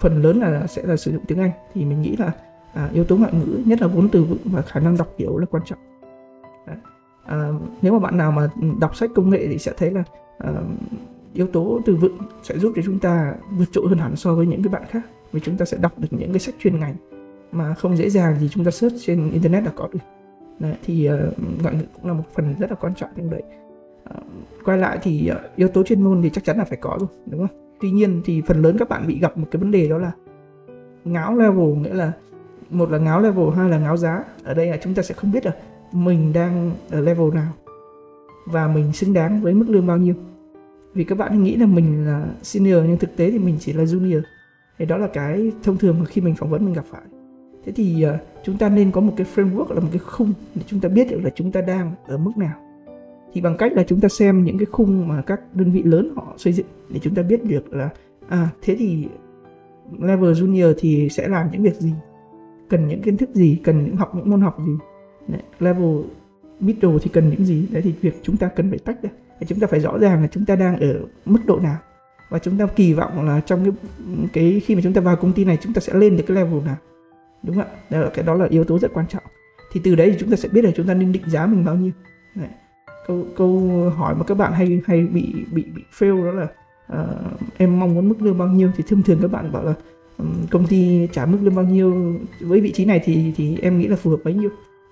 phần 0.00 0.22
lớn 0.22 0.40
là 0.40 0.66
sẽ 0.66 0.82
là 0.86 0.96
sử 0.96 1.12
dụng 1.12 1.24
tiếng 1.26 1.38
Anh. 1.38 1.50
Thì 1.74 1.84
mình 1.84 2.02
nghĩ 2.02 2.16
là 2.16 2.32
à, 2.74 2.90
yếu 2.92 3.04
tố 3.04 3.16
ngoại 3.16 3.32
ngữ 3.32 3.60
nhất 3.64 3.82
là 3.82 3.86
vốn 3.86 4.08
từ 4.08 4.24
vựng 4.24 4.38
và 4.44 4.62
khả 4.62 4.80
năng 4.80 4.96
đọc 4.96 5.08
hiểu 5.18 5.38
là 5.38 5.46
quan 5.46 5.62
trọng. 5.66 5.78
À, 7.26 7.50
nếu 7.82 7.92
mà 7.92 7.98
bạn 7.98 8.18
nào 8.18 8.32
mà 8.32 8.50
đọc 8.80 8.96
sách 8.96 9.10
công 9.14 9.30
nghệ 9.30 9.46
thì 9.48 9.58
sẽ 9.58 9.72
thấy 9.76 9.90
là 9.90 10.04
à, 10.38 10.52
yếu 11.34 11.46
tố 11.46 11.80
từ 11.86 11.96
vựng 11.96 12.18
sẽ 12.42 12.58
giúp 12.58 12.72
cho 12.76 12.82
chúng 12.84 12.98
ta 12.98 13.34
vượt 13.50 13.72
trội 13.72 13.88
hơn 13.88 13.98
hẳn 13.98 14.16
so 14.16 14.34
với 14.34 14.46
những 14.46 14.62
cái 14.62 14.72
bạn 14.72 14.82
khác 14.90 15.02
vì 15.32 15.40
chúng 15.40 15.56
ta 15.56 15.64
sẽ 15.64 15.76
đọc 15.76 15.98
được 15.98 16.08
những 16.10 16.32
cái 16.32 16.38
sách 16.38 16.54
chuyên 16.58 16.80
ngành 16.80 16.94
mà 17.52 17.74
không 17.74 17.96
dễ 17.96 18.10
dàng 18.10 18.38
gì 18.40 18.48
chúng 18.48 18.64
ta 18.64 18.70
search 18.70 18.96
trên 19.00 19.30
internet 19.30 19.64
là 19.64 19.70
có 19.76 19.88
được. 19.92 19.98
Đấy, 20.58 20.74
thì 20.84 21.08
uh, 21.10 21.18
ngoại 21.62 21.74
ngữ 21.74 21.84
cũng 21.96 22.06
là 22.06 22.12
một 22.12 22.24
phần 22.34 22.54
rất 22.58 22.70
là 22.70 22.76
quan 22.76 22.94
trọng 22.94 23.10
trong 23.16 23.30
đấy. 23.30 23.42
Uh, 24.10 24.24
quay 24.64 24.78
lại 24.78 24.98
thì 25.02 25.30
uh, 25.32 25.56
yếu 25.56 25.68
tố 25.68 25.82
chuyên 25.82 26.02
môn 26.02 26.22
thì 26.22 26.30
chắc 26.30 26.44
chắn 26.44 26.58
là 26.58 26.64
phải 26.64 26.78
có 26.80 26.96
rồi 27.00 27.08
đúng 27.26 27.40
không? 27.40 27.76
Tuy 27.80 27.90
nhiên 27.90 28.22
thì 28.24 28.42
phần 28.46 28.62
lớn 28.62 28.76
các 28.78 28.88
bạn 28.88 29.06
bị 29.06 29.18
gặp 29.18 29.38
một 29.38 29.46
cái 29.50 29.60
vấn 29.60 29.70
đề 29.70 29.88
đó 29.88 29.98
là 29.98 30.12
ngáo 31.04 31.36
level 31.38 31.76
nghĩa 31.76 31.94
là 31.94 32.12
một 32.70 32.90
là 32.90 32.98
ngáo 32.98 33.20
level 33.20 33.50
hai 33.56 33.70
là 33.70 33.78
ngáo 33.78 33.96
giá. 33.96 34.24
Ở 34.44 34.54
đây 34.54 34.66
là 34.66 34.76
chúng 34.76 34.94
ta 34.94 35.02
sẽ 35.02 35.14
không 35.14 35.32
biết 35.32 35.46
là 35.46 35.52
mình 35.92 36.32
đang 36.32 36.72
ở 36.90 37.00
level 37.00 37.34
nào 37.34 37.52
và 38.46 38.68
mình 38.68 38.92
xứng 38.92 39.12
đáng 39.12 39.42
với 39.42 39.54
mức 39.54 39.66
lương 39.68 39.86
bao 39.86 39.96
nhiêu 39.96 40.14
vì 40.94 41.04
các 41.04 41.18
bạn 41.18 41.42
nghĩ 41.42 41.56
là 41.56 41.66
mình 41.66 42.06
là 42.06 42.26
senior 42.42 42.78
nhưng 42.86 42.98
thực 42.98 43.16
tế 43.16 43.30
thì 43.30 43.38
mình 43.38 43.56
chỉ 43.60 43.72
là 43.72 43.84
junior. 43.84 44.22
Thì 44.78 44.84
đó 44.84 44.96
là 44.96 45.06
cái 45.06 45.52
thông 45.62 45.78
thường 45.78 45.96
mà 45.98 46.04
khi 46.04 46.20
mình 46.20 46.34
phỏng 46.34 46.50
vấn 46.50 46.64
mình 46.64 46.74
gặp 46.74 46.84
phải. 46.90 47.02
Thế 47.64 47.72
thì 47.72 48.06
uh, 48.06 48.20
chúng 48.44 48.58
ta 48.58 48.68
nên 48.68 48.90
có 48.90 49.00
một 49.00 49.12
cái 49.16 49.26
framework 49.34 49.74
là 49.74 49.80
một 49.80 49.88
cái 49.92 49.98
khung 49.98 50.32
để 50.54 50.62
chúng 50.66 50.80
ta 50.80 50.88
biết 50.88 51.10
được 51.10 51.20
là 51.24 51.30
chúng 51.30 51.52
ta 51.52 51.60
đang 51.60 51.92
ở 52.06 52.18
mức 52.18 52.32
nào. 52.36 52.60
Thì 53.32 53.40
bằng 53.40 53.56
cách 53.56 53.72
là 53.72 53.84
chúng 53.84 54.00
ta 54.00 54.08
xem 54.08 54.44
những 54.44 54.58
cái 54.58 54.66
khung 54.66 55.08
mà 55.08 55.22
các 55.22 55.40
đơn 55.54 55.70
vị 55.70 55.82
lớn 55.82 56.12
họ 56.16 56.34
xây 56.36 56.52
dựng 56.52 56.66
để 56.90 57.00
chúng 57.02 57.14
ta 57.14 57.22
biết 57.22 57.44
được 57.44 57.74
là 57.74 57.88
à 58.28 58.48
thế 58.62 58.76
thì 58.78 59.08
level 60.00 60.32
junior 60.32 60.74
thì 60.78 61.08
sẽ 61.08 61.28
làm 61.28 61.48
những 61.52 61.62
việc 61.62 61.74
gì? 61.74 61.92
Cần 62.68 62.88
những 62.88 63.02
kiến 63.02 63.16
thức 63.16 63.30
gì? 63.34 63.60
Cần 63.64 63.84
những 63.84 63.96
học 63.96 64.14
những 64.14 64.30
môn 64.30 64.40
học 64.40 64.56
gì? 64.66 64.72
Đấy, 65.28 65.42
level 65.58 66.00
middle 66.60 66.98
thì 67.02 67.10
cần 67.12 67.30
những 67.30 67.44
gì? 67.44 67.66
Đấy 67.72 67.82
thì 67.82 67.92
việc 68.00 68.20
chúng 68.22 68.36
ta 68.36 68.48
cần 68.48 68.70
phải 68.70 68.78
tách 68.78 69.02
ra 69.02 69.10
chúng 69.48 69.60
ta 69.60 69.66
phải 69.66 69.80
rõ 69.80 69.98
ràng 69.98 70.22
là 70.22 70.26
chúng 70.26 70.44
ta 70.44 70.56
đang 70.56 70.80
ở 70.80 71.00
mức 71.24 71.40
độ 71.46 71.58
nào. 71.58 71.76
Và 72.30 72.38
chúng 72.38 72.58
ta 72.58 72.66
kỳ 72.66 72.92
vọng 72.92 73.26
là 73.26 73.40
trong 73.40 73.64
cái 73.64 73.72
cái 74.32 74.60
khi 74.64 74.74
mà 74.74 74.80
chúng 74.84 74.92
ta 74.92 75.00
vào 75.00 75.16
công 75.16 75.32
ty 75.32 75.44
này 75.44 75.58
chúng 75.60 75.72
ta 75.72 75.80
sẽ 75.80 75.94
lên 75.94 76.16
được 76.16 76.24
cái 76.26 76.34
level 76.36 76.60
nào. 76.66 76.76
Đúng 77.42 77.56
không 77.56 77.64
ạ? 77.64 77.70
Đó 77.90 78.00
là 78.00 78.10
cái 78.14 78.24
đó 78.24 78.34
là 78.34 78.46
yếu 78.50 78.64
tố 78.64 78.78
rất 78.78 78.94
quan 78.94 79.06
trọng. 79.06 79.22
Thì 79.72 79.80
từ 79.84 79.94
đấy 79.94 80.10
thì 80.10 80.16
chúng 80.20 80.30
ta 80.30 80.36
sẽ 80.36 80.48
biết 80.48 80.64
là 80.64 80.70
chúng 80.76 80.86
ta 80.86 80.94
nên 80.94 81.12
định 81.12 81.22
giá 81.26 81.46
mình 81.46 81.64
bao 81.64 81.74
nhiêu. 81.74 81.92
Đấy. 82.34 82.48
câu 83.06 83.24
câu 83.36 83.60
hỏi 83.96 84.14
mà 84.14 84.24
các 84.24 84.34
bạn 84.34 84.52
hay 84.52 84.80
hay 84.86 85.06
bị 85.06 85.34
bị 85.52 85.64
bị 85.74 85.82
fail 85.98 86.24
đó 86.24 86.32
là 86.32 86.48
uh, 87.02 87.40
em 87.56 87.80
mong 87.80 87.94
muốn 87.94 88.08
mức 88.08 88.22
lương 88.22 88.38
bao 88.38 88.48
nhiêu? 88.48 88.70
Thì 88.76 88.84
thông 88.88 89.02
thường 89.02 89.18
các 89.22 89.30
bạn 89.30 89.52
bảo 89.52 89.64
là 89.64 89.74
um, 90.18 90.46
công 90.50 90.66
ty 90.66 91.08
trả 91.12 91.26
mức 91.26 91.38
lương 91.42 91.54
bao 91.54 91.64
nhiêu? 91.64 92.14
Với 92.40 92.60
vị 92.60 92.72
trí 92.72 92.84
này 92.84 93.00
thì 93.04 93.32
thì 93.36 93.58
em 93.62 93.78
nghĩ 93.78 93.88
là 93.88 93.96
phù 93.96 94.10
hợp 94.10 94.18
bấy 94.24 94.34
nhiêu. 94.34 94.50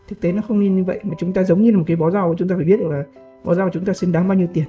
Thực 0.08 0.20
tế 0.20 0.32
nó 0.32 0.42
không 0.48 0.60
nên 0.60 0.76
như 0.76 0.84
vậy 0.84 1.00
mà 1.02 1.14
chúng 1.18 1.32
ta 1.32 1.42
giống 1.42 1.62
như 1.62 1.70
là 1.70 1.78
một 1.78 1.84
cái 1.86 1.96
bó 1.96 2.10
rau 2.10 2.34
chúng 2.38 2.48
ta 2.48 2.56
phải 2.56 2.64
biết 2.64 2.76
được 2.80 2.88
là 2.88 3.04
Bỏ 3.44 3.54
ra 3.54 3.68
chúng 3.72 3.84
ta 3.84 3.92
xứng 3.92 4.12
đáng 4.12 4.28
bao 4.28 4.38
nhiêu 4.38 4.48
tiền 4.54 4.64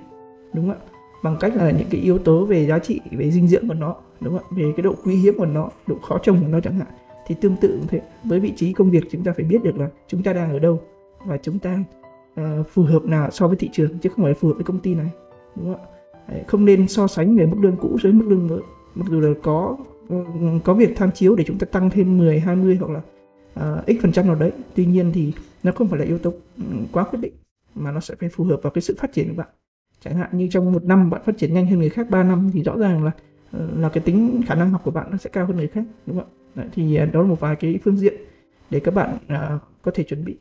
đúng 0.53 0.67
không 0.67 0.77
ạ? 0.77 0.85
Bằng 1.23 1.37
cách 1.39 1.55
là 1.55 1.71
những 1.71 1.87
cái 1.89 2.01
yếu 2.01 2.17
tố 2.17 2.45
về 2.45 2.65
giá 2.65 2.79
trị 2.79 3.01
về 3.11 3.31
dinh 3.31 3.47
dưỡng 3.47 3.67
của 3.67 3.73
nó 3.73 3.95
đúng 4.21 4.37
không 4.37 4.47
ạ? 4.49 4.55
Về 4.57 4.73
cái 4.77 4.83
độ 4.83 4.95
quý 5.03 5.15
hiếm 5.15 5.33
của 5.37 5.45
nó 5.45 5.69
độ 5.87 5.95
khó 6.01 6.17
trồng 6.17 6.41
của 6.41 6.47
nó 6.47 6.59
chẳng 6.59 6.79
hạn 6.79 6.87
thì 7.27 7.35
tương 7.41 7.55
tự 7.55 7.81
thế. 7.87 8.01
Với 8.23 8.39
vị 8.39 8.53
trí 8.55 8.73
công 8.73 8.91
việc 8.91 9.03
chúng 9.11 9.23
ta 9.23 9.33
phải 9.35 9.45
biết 9.45 9.63
được 9.63 9.77
là 9.77 9.89
chúng 10.07 10.23
ta 10.23 10.33
đang 10.33 10.51
ở 10.51 10.59
đâu 10.59 10.81
và 11.25 11.37
chúng 11.37 11.59
ta 11.59 11.83
uh, 12.41 12.67
phù 12.67 12.83
hợp 12.83 13.05
nào 13.05 13.31
so 13.31 13.47
với 13.47 13.57
thị 13.57 13.69
trường 13.73 13.99
chứ 13.99 14.09
không 14.09 14.25
phải 14.25 14.33
phù 14.33 14.47
hợp 14.47 14.53
với 14.53 14.63
công 14.63 14.79
ty 14.79 14.95
này 14.95 15.09
đúng 15.55 15.65
không 15.65 15.81
ạ? 15.81 15.89
Không 16.47 16.65
nên 16.65 16.87
so 16.87 17.07
sánh 17.07 17.35
về 17.35 17.45
mức 17.45 17.57
lương 17.61 17.75
cũ 17.75 17.97
với 18.03 18.11
mức 18.11 18.25
lương 18.27 18.47
mới. 18.47 18.61
Mặc 18.95 19.07
dù 19.09 19.19
là 19.19 19.29
có 19.43 19.77
ờ, 20.09 20.25
có 20.63 20.73
việc 20.73 20.93
tham 20.95 21.11
chiếu 21.11 21.35
để 21.35 21.43
chúng 21.47 21.57
ta 21.57 21.65
tăng 21.65 21.89
thêm 21.89 22.17
10, 22.17 22.39
20 22.39 22.77
hoặc 22.79 22.91
là 22.91 23.01
uh, 23.79 23.85
x 23.87 24.01
phần 24.01 24.11
trăm 24.11 24.27
nào 24.27 24.35
đấy 24.35 24.51
tuy 24.75 24.85
nhiên 24.85 25.11
thì 25.13 25.33
nó 25.63 25.71
không 25.71 25.87
phải 25.87 25.99
là 25.99 26.05
yếu 26.05 26.17
tố 26.17 26.31
ừ, 26.57 26.63
quá 26.91 27.03
quyết 27.03 27.19
định 27.19 27.33
mà 27.75 27.91
nó 27.91 27.99
sẽ 27.99 28.15
phải 28.19 28.29
phù 28.29 28.43
hợp 28.43 28.59
vào 28.63 28.71
cái 28.71 28.81
sự 28.81 28.95
phát 28.99 29.13
triển 29.13 29.29
của 29.29 29.35
bạn. 29.35 29.47
Chẳng 30.05 30.17
hạn 30.17 30.29
như 30.31 30.47
trong 30.51 30.71
một 30.73 30.83
năm 30.83 31.09
bạn 31.09 31.21
phát 31.25 31.37
triển 31.37 31.53
nhanh 31.53 31.67
hơn 31.67 31.79
người 31.79 31.89
khác 31.89 32.09
3 32.09 32.23
năm 32.23 32.49
thì 32.53 32.63
rõ 32.63 32.77
ràng 32.77 33.03
là 33.03 33.11
ờ, 33.51 33.67
là 33.77 33.89
cái 33.89 34.03
tính 34.03 34.41
khả 34.47 34.55
năng 34.55 34.71
học 34.71 34.81
của 34.83 34.91
bạn 34.91 35.07
nó 35.11 35.17
sẽ 35.17 35.29
cao 35.29 35.45
hơn 35.45 35.55
người 35.55 35.67
khác 35.67 35.83
đúng 36.05 36.17
không 36.17 36.27
ạ? 36.27 36.33
Đấy, 36.55 36.67
thì 36.73 36.95
ờ, 36.95 37.05
đó 37.05 37.21
là 37.21 37.27
một 37.27 37.39
vài 37.39 37.55
cái 37.55 37.79
phương 37.83 37.97
diện 37.97 38.13
để 38.69 38.79
các 38.79 38.93
bạn 38.93 39.17
uh, 39.25 39.61
có 39.81 39.91
thể 39.95 40.03
chuẩn 40.03 40.25
bị. 40.25 40.37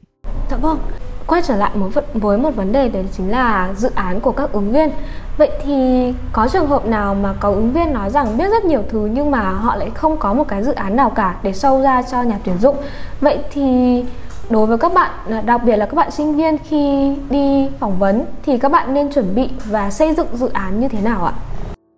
Dạ 0.50 0.56
vâng. 0.56 0.78
Quay 1.26 1.42
trở 1.42 1.56
lại 1.56 1.70
một 1.74 1.90
với 2.14 2.38
một 2.38 2.56
vấn 2.56 2.72
đề 2.72 2.88
đấy 2.88 3.04
chính 3.12 3.30
là 3.30 3.74
dự 3.76 3.90
án 3.94 4.20
của 4.20 4.32
các 4.32 4.52
ứng 4.52 4.72
viên. 4.72 4.90
Vậy 5.38 5.50
thì 5.62 6.12
có 6.32 6.48
trường 6.52 6.66
hợp 6.66 6.86
nào 6.86 7.14
mà 7.14 7.34
có 7.40 7.50
ứng 7.50 7.72
viên 7.72 7.92
nói 7.92 8.10
rằng 8.10 8.38
biết 8.38 8.50
rất 8.50 8.64
nhiều 8.64 8.82
thứ 8.88 9.06
nhưng 9.12 9.30
mà 9.30 9.50
họ 9.50 9.76
lại 9.76 9.90
không 9.94 10.16
có 10.18 10.34
một 10.34 10.48
cái 10.48 10.64
dự 10.64 10.72
án 10.72 10.96
nào 10.96 11.10
cả 11.10 11.40
để 11.42 11.52
sâu 11.52 11.82
ra 11.82 12.02
cho 12.02 12.22
nhà 12.22 12.38
tuyển 12.44 12.58
dụng? 12.58 12.76
Vậy 13.20 13.38
thì 13.50 14.04
đối 14.52 14.66
với 14.66 14.78
các 14.78 14.92
bạn 14.94 15.10
à, 15.32 15.40
đặc 15.40 15.60
biệt 15.66 15.76
là 15.76 15.86
các 15.86 15.94
bạn 15.94 16.10
sinh 16.10 16.36
viên 16.36 16.56
khi 16.58 17.14
đi 17.30 17.68
phỏng 17.78 17.98
vấn 17.98 18.24
thì 18.42 18.58
các 18.58 18.72
bạn 18.72 18.94
nên 18.94 19.12
chuẩn 19.12 19.34
bị 19.34 19.48
và 19.70 19.90
xây 19.90 20.14
dựng 20.14 20.26
dự 20.32 20.48
án 20.48 20.80
như 20.80 20.88
thế 20.88 21.00
nào 21.02 21.24
ạ? 21.24 21.32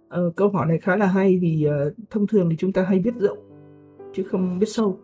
Ờ, 0.09 0.33
câu 0.37 0.49
hỏi 0.49 0.67
này 0.67 0.79
khá 0.79 0.97
là 0.97 1.07
hay 1.07 1.39
vì 1.43 1.67
uh, 1.67 1.93
thông 2.11 2.27
thường 2.27 2.51
thì 2.51 2.57
chúng 2.59 2.73
ta 2.73 2.83
hay 2.83 2.99
biết 2.99 3.15
rộng 3.19 3.39
chứ 4.17 4.23
không 4.23 4.59
biết 4.59 4.67
sâu. 4.69 4.99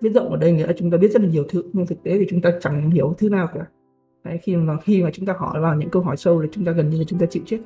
Biết 0.00 0.10
rộng 0.14 0.30
ở 0.30 0.36
đây 0.36 0.52
nghĩa 0.52 0.66
là 0.66 0.72
chúng 0.78 0.90
ta 0.90 0.96
biết 0.96 1.08
rất 1.08 1.22
là 1.22 1.28
nhiều 1.28 1.44
thứ 1.48 1.62
nhưng 1.72 1.86
thực 1.86 2.02
tế 2.02 2.18
thì 2.18 2.26
chúng 2.30 2.40
ta 2.40 2.50
chẳng 2.60 2.90
hiểu 2.90 3.14
thứ 3.18 3.28
nào 3.28 3.48
cả. 3.54 3.60
Đấy, 4.24 4.38
khi 4.42 4.56
mà 4.56 4.76
khi 4.84 5.02
mà 5.02 5.10
chúng 5.12 5.26
ta 5.26 5.34
hỏi 5.38 5.60
vào 5.60 5.74
những 5.74 5.90
câu 5.90 6.02
hỏi 6.02 6.16
sâu 6.16 6.42
thì 6.42 6.48
chúng 6.52 6.64
ta 6.64 6.72
gần 6.72 6.90
như 6.90 6.98
là 6.98 7.04
chúng 7.06 7.18
ta 7.18 7.26
chịu 7.26 7.42
chết. 7.46 7.58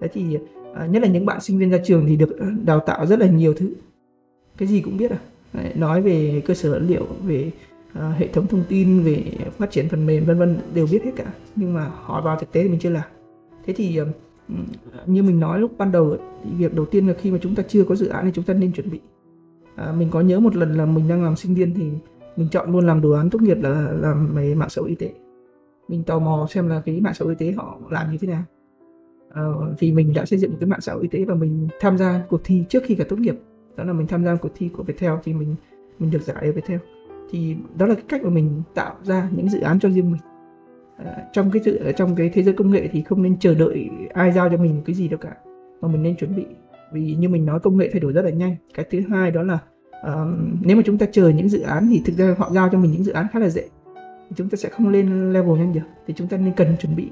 Đấy 0.00 0.10
thì 0.12 0.36
uh, 0.36 0.90
nhất 0.90 1.02
là 1.02 1.08
những 1.08 1.26
bạn 1.26 1.40
sinh 1.40 1.58
viên 1.58 1.70
ra 1.70 1.78
trường 1.84 2.06
thì 2.06 2.16
được 2.16 2.38
ờ, 2.38 2.46
đào 2.64 2.80
tạo 2.80 3.06
rất 3.06 3.18
là 3.18 3.26
nhiều 3.26 3.54
thứ. 3.54 3.74
Cái 4.56 4.68
gì 4.68 4.80
cũng 4.80 4.96
biết 4.96 5.10
à. 5.10 5.18
Đấy, 5.52 5.72
nói 5.74 6.02
về 6.02 6.42
cơ 6.46 6.54
sở 6.54 6.70
dữ 6.70 6.78
liệu 6.78 7.06
về 7.24 7.50
Ờ, 7.94 8.12
hệ 8.12 8.28
thống 8.28 8.46
thông 8.46 8.64
tin 8.68 9.02
về 9.02 9.24
phát 9.58 9.70
triển 9.70 9.88
phần 9.88 10.06
mềm 10.06 10.24
vân 10.24 10.38
vân 10.38 10.58
đều 10.74 10.86
biết 10.92 11.04
hết 11.04 11.12
cả. 11.16 11.32
Nhưng 11.56 11.74
mà 11.74 11.90
hỏi 12.02 12.22
vào 12.22 12.38
thực 12.38 12.52
tế 12.52 12.62
thì 12.62 12.68
mình 12.68 12.80
chưa 12.80 12.90
làm. 12.90 13.04
Thế 13.66 13.72
thì 13.72 13.96
ờ, 13.96 14.06
như 15.06 15.22
mình 15.22 15.40
nói 15.40 15.60
lúc 15.60 15.78
ban 15.78 15.92
đầu 15.92 16.16
thì 16.44 16.50
việc 16.58 16.74
đầu 16.74 16.86
tiên 16.86 17.06
là 17.06 17.14
khi 17.14 17.30
mà 17.30 17.38
chúng 17.42 17.54
ta 17.54 17.62
chưa 17.68 17.84
có 17.84 17.94
dự 17.94 18.08
án 18.08 18.24
thì 18.24 18.30
chúng 18.34 18.44
ta 18.44 18.54
nên 18.54 18.72
chuẩn 18.72 18.90
bị. 18.90 19.00
À, 19.74 19.92
mình 19.92 20.08
có 20.10 20.20
nhớ 20.20 20.40
một 20.40 20.56
lần 20.56 20.74
là 20.74 20.86
mình 20.86 21.08
đang 21.08 21.24
làm 21.24 21.36
sinh 21.36 21.54
viên 21.54 21.74
thì 21.74 21.90
mình 22.36 22.48
chọn 22.48 22.72
luôn 22.72 22.86
làm 22.86 23.00
đồ 23.00 23.10
án 23.10 23.30
tốt 23.30 23.42
nghiệp 23.42 23.56
là 23.60 23.90
làm 23.92 24.34
về 24.34 24.54
mạng 24.54 24.70
xã 24.70 24.80
hội 24.80 24.88
y 24.88 24.96
tế. 24.96 25.12
Mình 25.88 26.02
tò 26.02 26.18
mò 26.18 26.46
xem 26.50 26.68
là 26.68 26.82
cái 26.86 27.00
mạng 27.00 27.14
xã 27.14 27.24
hội 27.24 27.34
y 27.38 27.46
tế 27.46 27.52
họ 27.52 27.78
làm 27.90 28.10
như 28.10 28.18
thế 28.18 28.28
nào. 28.28 28.42
À, 29.30 29.42
thì 29.78 29.92
mình 29.92 30.12
đã 30.14 30.24
xây 30.24 30.38
dựng 30.38 30.50
một 30.50 30.56
cái 30.60 30.68
mạng 30.68 30.80
xã 30.80 30.92
hội 30.92 31.02
y 31.02 31.08
tế 31.08 31.24
và 31.24 31.34
mình 31.34 31.68
tham 31.80 31.98
gia 31.98 32.24
cuộc 32.28 32.40
thi 32.44 32.64
trước 32.68 32.82
khi 32.86 32.94
cả 32.94 33.04
tốt 33.08 33.18
nghiệp. 33.18 33.38
Đó 33.76 33.84
là 33.84 33.92
mình 33.92 34.06
tham 34.06 34.24
gia 34.24 34.34
cuộc 34.34 34.50
thi 34.56 34.68
của 34.68 34.82
Viettel 34.82 35.12
thì 35.24 35.32
mình 35.32 35.54
mình 35.98 36.10
được 36.10 36.22
giải 36.22 36.46
ở 36.46 36.52
Viettel 36.52 36.78
thì 37.30 37.56
đó 37.76 37.86
là 37.86 37.94
cái 37.94 38.04
cách 38.08 38.22
mà 38.24 38.30
mình 38.30 38.62
tạo 38.74 38.94
ra 39.02 39.28
những 39.30 39.48
dự 39.48 39.60
án 39.60 39.80
cho 39.80 39.90
riêng 39.90 40.10
mình. 40.10 40.20
À, 40.96 41.24
trong 41.32 41.50
cái 41.50 41.62
sự 41.64 41.76
ờ, 41.76 41.92
trong 41.92 42.14
cái 42.16 42.30
thế 42.34 42.42
giới 42.42 42.54
công 42.54 42.70
nghệ 42.70 42.88
thì 42.92 43.02
không 43.02 43.22
nên 43.22 43.38
chờ 43.38 43.54
đợi 43.54 43.90
ai 44.14 44.32
giao 44.32 44.48
cho 44.48 44.56
mình 44.56 44.76
một 44.76 44.82
cái 44.86 44.94
gì 44.94 45.08
đâu 45.08 45.18
cả 45.18 45.36
mà 45.80 45.88
mình 45.88 46.02
nên 46.02 46.16
chuẩn 46.16 46.36
bị. 46.36 46.44
Vì 46.92 47.14
như 47.14 47.28
mình 47.28 47.46
nói 47.46 47.60
công 47.60 47.76
nghệ 47.76 47.88
thay 47.92 48.00
đổi 48.00 48.12
rất 48.12 48.22
là 48.22 48.30
nhanh. 48.30 48.56
Cái 48.74 48.86
thứ 48.90 49.00
hai 49.10 49.30
đó 49.30 49.42
là 49.42 49.58
uh, 50.06 50.38
nếu 50.62 50.76
mà 50.76 50.82
chúng 50.86 50.98
ta 50.98 51.06
chờ 51.12 51.28
những 51.28 51.48
dự 51.48 51.60
án 51.60 51.88
thì 51.90 52.02
thực 52.04 52.16
ra 52.16 52.34
họ 52.38 52.50
giao 52.50 52.68
cho 52.72 52.78
mình 52.78 52.92
những 52.92 53.04
dự 53.04 53.12
án 53.12 53.26
khá 53.32 53.38
là 53.38 53.48
dễ. 53.48 53.68
Chúng 54.34 54.48
ta 54.48 54.56
sẽ 54.56 54.68
không 54.68 54.88
lên 54.88 55.32
level 55.32 55.58
nhanh 55.58 55.72
được. 55.72 55.80
Thì 56.06 56.14
chúng 56.16 56.28
ta 56.28 56.36
nên 56.36 56.52
cần 56.54 56.76
chuẩn 56.80 56.96
bị 56.96 57.08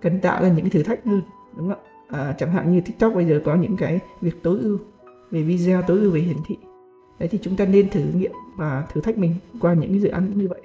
cần 0.00 0.20
tạo 0.20 0.42
ra 0.42 0.48
những 0.48 0.60
cái 0.60 0.70
thử 0.70 0.82
thách 0.82 1.04
hơn 1.04 1.20
đúng 1.56 1.68
không 1.68 1.78
ạ? 1.78 2.18
À, 2.18 2.34
chẳng 2.38 2.52
hạn 2.52 2.72
như 2.72 2.80
tiktok 2.80 3.14
bây 3.14 3.24
giờ 3.24 3.40
có 3.44 3.54
những 3.54 3.76
cái 3.76 4.00
việc 4.20 4.42
tối 4.42 4.58
ưu 4.62 4.78
về 5.30 5.42
video 5.42 5.82
tối 5.82 6.00
ưu 6.00 6.10
về 6.10 6.20
hiển 6.20 6.36
thị 6.46 6.56
đấy 7.18 7.28
thì 7.32 7.38
chúng 7.42 7.56
ta 7.56 7.64
nên 7.64 7.88
thử 7.88 8.00
nghiệm 8.14 8.32
và 8.56 8.86
thử 8.92 9.00
thách 9.00 9.18
mình 9.18 9.34
qua 9.60 9.74
những 9.74 9.90
cái 9.90 10.00
dự 10.00 10.08
án 10.08 10.38
như 10.38 10.48
vậy. 10.48 10.60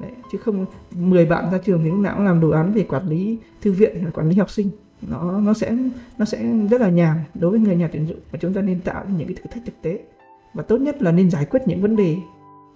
Đấy, 0.00 0.10
chứ 0.32 0.38
không 0.38 0.66
10 0.90 1.26
bạn 1.26 1.50
ra 1.52 1.58
trường 1.58 1.80
thì 1.84 1.90
lúc 1.90 1.98
nào 1.98 2.14
cũng 2.16 2.24
làm 2.24 2.40
đồ 2.40 2.50
án 2.50 2.72
về 2.72 2.82
quản 2.82 3.08
lý 3.08 3.38
thư 3.62 3.72
viện 3.72 4.10
quản 4.14 4.28
lý 4.28 4.36
học 4.36 4.50
sinh. 4.50 4.70
Nó 5.08 5.40
nó 5.40 5.54
sẽ 5.54 5.76
nó 6.18 6.24
sẽ 6.24 6.52
rất 6.70 6.80
là 6.80 6.88
nhàn 6.88 7.16
đối 7.34 7.50
với 7.50 7.60
người 7.60 7.76
nhà 7.76 7.88
tuyển 7.92 8.06
dụng 8.06 8.18
và 8.30 8.38
chúng 8.42 8.54
ta 8.54 8.60
nên 8.60 8.80
tạo 8.80 9.04
những 9.18 9.26
cái 9.28 9.36
thử 9.36 9.50
thách 9.50 9.62
thực 9.66 9.82
tế. 9.82 10.00
Và 10.54 10.62
tốt 10.62 10.76
nhất 10.76 11.02
là 11.02 11.12
nên 11.12 11.30
giải 11.30 11.44
quyết 11.44 11.62
những 11.66 11.82
vấn 11.82 11.96
đề 11.96 12.16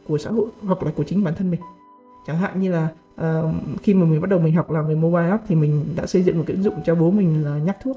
của 0.09 0.19
xã 0.19 0.31
hội 0.31 0.47
hoặc 0.63 0.83
là 0.83 0.91
của 0.97 1.05
chính 1.05 1.25
bản 1.25 1.35
thân 1.35 1.51
mình. 1.51 1.61
Chẳng 2.27 2.39
hạn 2.39 2.61
như 2.61 2.73
là 2.73 2.89
uh, 3.21 3.55
khi 3.83 3.95
mà 3.95 4.07
mình 4.07 4.21
bắt 4.21 4.31
đầu 4.31 4.39
mình 4.39 4.55
học 4.55 4.71
làm 4.71 4.89
về 4.89 4.95
mobile 4.95 5.29
app 5.29 5.45
thì 5.49 5.55
mình 5.55 5.85
đã 5.97 6.07
xây 6.07 6.23
dựng 6.23 6.39
một 6.39 6.45
cái 6.47 6.55
ứng 6.55 6.65
dụng 6.65 6.75
cho 6.87 6.95
bố 6.95 7.11
mình 7.11 7.45
là 7.45 7.59
nhắc 7.59 7.77
thuốc. 7.83 7.97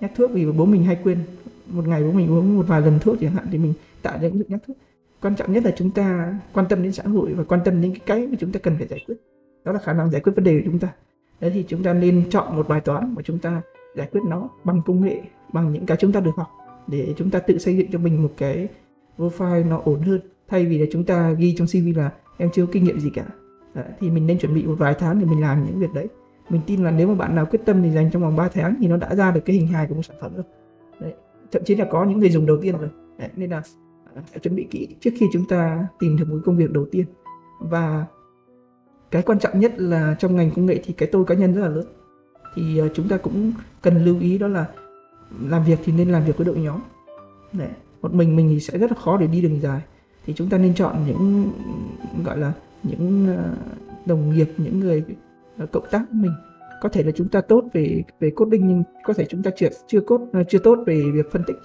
Nhắc 0.00 0.12
thuốc 0.16 0.30
vì 0.30 0.46
bố 0.46 0.64
mình 0.64 0.84
hay 0.84 0.98
quên. 1.04 1.18
Một 1.66 1.88
ngày 1.88 2.02
bố 2.02 2.12
mình 2.12 2.30
uống 2.30 2.56
một 2.56 2.64
vài 2.66 2.80
lần 2.80 2.98
thuốc 2.98 3.16
chẳng 3.20 3.32
hạn 3.32 3.46
thì 3.52 3.58
mình 3.58 3.72
tạo 4.06 4.18
ra 4.18 4.28
những 4.28 4.38
dụng 4.38 4.48
nhắc 4.50 4.60
thức. 4.66 4.76
quan 5.22 5.36
trọng 5.36 5.52
nhất 5.52 5.64
là 5.64 5.70
chúng 5.76 5.90
ta 5.90 6.34
quan 6.52 6.66
tâm 6.68 6.82
đến 6.82 6.92
xã 6.92 7.02
hội 7.02 7.32
và 7.34 7.44
quan 7.44 7.60
tâm 7.64 7.82
đến 7.82 7.92
cái 7.92 8.00
cái 8.06 8.26
mà 8.26 8.36
chúng 8.40 8.52
ta 8.52 8.60
cần 8.62 8.76
phải 8.78 8.86
giải 8.86 9.00
quyết. 9.06 9.16
Đó 9.64 9.72
là 9.72 9.78
khả 9.78 9.92
năng 9.92 10.10
giải 10.10 10.20
quyết 10.20 10.32
vấn 10.36 10.44
đề 10.44 10.58
của 10.58 10.64
chúng 10.64 10.78
ta. 10.78 10.88
Đấy 11.40 11.50
thì 11.54 11.64
chúng 11.68 11.82
ta 11.82 11.92
nên 11.92 12.30
chọn 12.30 12.56
một 12.56 12.68
bài 12.68 12.80
toán 12.80 13.14
mà 13.14 13.22
chúng 13.22 13.38
ta 13.38 13.62
giải 13.96 14.08
quyết 14.12 14.20
nó 14.28 14.48
bằng 14.64 14.82
công 14.86 15.00
nghệ 15.00 15.20
bằng 15.52 15.72
những 15.72 15.86
cái 15.86 15.96
chúng 16.00 16.12
ta 16.12 16.20
được 16.20 16.34
học 16.36 16.50
để 16.86 17.14
chúng 17.16 17.30
ta 17.30 17.38
tự 17.38 17.58
xây 17.58 17.76
dựng 17.76 17.90
cho 17.92 17.98
mình 17.98 18.22
một 18.22 18.32
cái 18.36 18.68
profile 19.18 19.68
nó 19.68 19.80
ổn 19.84 20.00
hơn. 20.00 20.20
Thay 20.48 20.66
vì 20.66 20.78
là 20.78 20.86
chúng 20.92 21.04
ta 21.04 21.30
ghi 21.30 21.54
trong 21.58 21.66
cv 21.66 21.98
là 21.98 22.10
em 22.36 22.50
chưa 22.52 22.66
có 22.66 22.72
kinh 22.72 22.84
nghiệm 22.84 23.00
gì 23.00 23.10
cả. 23.10 23.24
Đấy, 23.74 23.84
thì 24.00 24.10
mình 24.10 24.26
nên 24.26 24.38
chuẩn 24.38 24.54
bị 24.54 24.66
một 24.66 24.74
vài 24.78 24.94
tháng 24.98 25.20
để 25.20 25.26
mình 25.26 25.40
làm 25.40 25.66
những 25.66 25.78
việc 25.78 25.92
đấy. 25.94 26.08
Mình 26.48 26.60
tin 26.66 26.84
là 26.84 26.90
nếu 26.90 27.08
mà 27.08 27.14
bạn 27.14 27.34
nào 27.34 27.46
quyết 27.46 27.60
tâm 27.64 27.82
thì 27.82 27.90
dành 27.90 28.10
trong 28.10 28.22
vòng 28.22 28.36
3 28.36 28.48
tháng 28.48 28.74
thì 28.80 28.88
nó 28.88 28.96
đã 28.96 29.14
ra 29.14 29.30
được 29.30 29.40
cái 29.44 29.56
hình 29.56 29.66
hài 29.66 29.86
của 29.86 29.94
một 29.94 30.02
sản 30.02 30.16
phẩm 30.20 30.34
rồi. 30.34 30.44
Đấy. 31.00 31.14
thậm 31.52 31.64
chí 31.64 31.74
là 31.74 31.84
có 31.90 32.04
những 32.04 32.18
người 32.18 32.30
dùng 32.30 32.46
đầu 32.46 32.58
tiên 32.62 32.78
rồi. 32.78 32.90
Đấy, 33.18 33.28
nên 33.36 33.50
là 33.50 33.62
uh, 34.18 34.42
chuẩn 34.42 34.56
bị 34.56 34.66
kỹ 34.70 34.88
trước 35.00 35.10
khi 35.16 35.26
chúng 35.32 35.44
ta 35.48 35.86
tìm 35.98 36.16
được 36.16 36.28
một 36.28 36.38
công 36.44 36.56
việc 36.56 36.70
đầu 36.72 36.86
tiên. 36.92 37.06
Và 37.60 38.06
cái 39.10 39.22
quan 39.22 39.38
trọng 39.38 39.60
nhất 39.60 39.72
là 39.76 40.16
trong 40.18 40.36
ngành 40.36 40.50
công 40.50 40.66
nghệ 40.66 40.80
thì 40.84 40.92
cái 40.92 41.08
tôi 41.12 41.24
cá 41.24 41.34
nhân 41.34 41.54
rất 41.54 41.60
là 41.60 41.68
lớn. 41.68 41.84
Thì 42.54 42.78
ờ, 42.78 42.88
chúng 42.94 43.08
ta 43.08 43.16
cũng 43.16 43.52
cần 43.82 44.04
lưu 44.04 44.20
ý 44.20 44.38
đó 44.38 44.48
là 44.48 44.66
làm 45.40 45.64
việc 45.64 45.78
thì 45.84 45.92
nên 45.92 46.08
làm 46.08 46.24
việc 46.24 46.36
với 46.36 46.46
đội 46.46 46.56
nhóm. 46.56 46.80
Đấy. 47.52 47.68
một 48.02 48.14
mình 48.14 48.36
mình 48.36 48.48
thì 48.48 48.60
sẽ 48.60 48.78
rất 48.78 48.90
là 48.90 48.96
khó 49.00 49.16
để 49.16 49.26
đi 49.26 49.40
đường 49.40 49.60
dài. 49.60 49.80
Thì 50.26 50.32
chúng 50.36 50.48
ta 50.48 50.58
nên 50.58 50.74
chọn 50.74 50.96
những 51.06 51.50
gọi 52.24 52.38
là 52.38 52.52
những 52.82 53.26
ờ, 53.36 53.54
đồng 54.06 54.30
nghiệp 54.30 54.48
những 54.56 54.80
người 54.80 55.04
ờ, 55.58 55.66
cộng 55.66 55.86
tác 55.90 56.02
với 56.12 56.20
mình. 56.22 56.32
Có 56.82 56.88
thể 56.88 57.02
là 57.02 57.10
chúng 57.10 57.28
ta 57.28 57.40
tốt 57.40 57.64
về 57.72 58.02
về 58.20 58.30
coding 58.30 58.68
nhưng 58.68 58.82
có 59.04 59.12
thể 59.12 59.26
chúng 59.28 59.42
ta 59.42 59.50
chưa 59.56 59.68
chưa 59.86 60.00
cốt 60.00 60.20
chưa 60.48 60.58
tốt 60.58 60.78
về 60.86 61.02
việc 61.14 61.32
phân 61.32 61.42
tích 61.46 61.56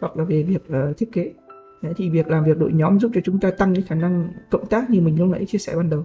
hoặc 0.00 0.16
là 0.16 0.24
về 0.24 0.42
việc 0.42 0.62
uh, 0.68 0.96
thiết 0.96 1.12
kế. 1.12 1.32
Đấy, 1.82 1.92
thì 1.96 2.10
việc 2.10 2.28
làm 2.28 2.44
việc 2.44 2.58
đội 2.58 2.72
nhóm 2.72 2.98
giúp 2.98 3.10
cho 3.14 3.20
chúng 3.24 3.40
ta 3.40 3.50
tăng 3.50 3.74
cái 3.74 3.84
khả 3.88 3.94
năng 3.94 4.28
cộng 4.50 4.66
tác 4.66 4.90
như 4.90 5.00
mình 5.00 5.18
lúc 5.18 5.28
nãy 5.28 5.46
chia 5.46 5.58
sẻ 5.58 5.76
ban 5.76 5.90
đầu. 5.90 6.04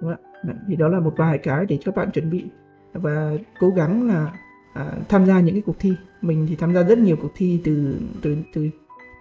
Đúng 0.00 0.10
không? 0.10 0.24
thì 0.68 0.76
đó 0.76 0.88
là 0.88 1.00
một 1.00 1.14
vài 1.16 1.38
cái 1.38 1.66
để 1.66 1.78
các 1.84 1.96
bạn 1.96 2.10
chuẩn 2.10 2.30
bị 2.30 2.44
và 2.92 3.32
cố 3.60 3.70
gắng 3.70 4.08
là 4.08 4.32
à, 4.74 4.92
tham 5.08 5.26
gia 5.26 5.40
những 5.40 5.54
cái 5.54 5.62
cuộc 5.66 5.76
thi. 5.78 5.94
Mình 6.22 6.46
thì 6.48 6.56
tham 6.56 6.74
gia 6.74 6.82
rất 6.82 6.98
nhiều 6.98 7.16
cuộc 7.22 7.32
thi 7.34 7.60
từ 7.64 7.98
từ 8.22 8.36
từ 8.54 8.70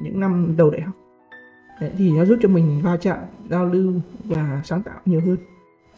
những 0.02 0.20
năm 0.20 0.56
đầu 0.58 0.70
đại 0.70 0.82
học. 0.82 0.96
Đấy, 1.82 1.92
thì 1.98 2.12
nó 2.12 2.26
giúp 2.26 2.40
cho 2.42 2.50
mình 2.50 2.82
va 2.84 2.98
chạm 2.98 3.18
giao 3.50 3.66
lưu 3.66 3.94
và 4.24 4.62
sáng 4.66 4.84
tạo 4.84 5.00
nhiều 5.06 5.22
hơn. 5.22 5.38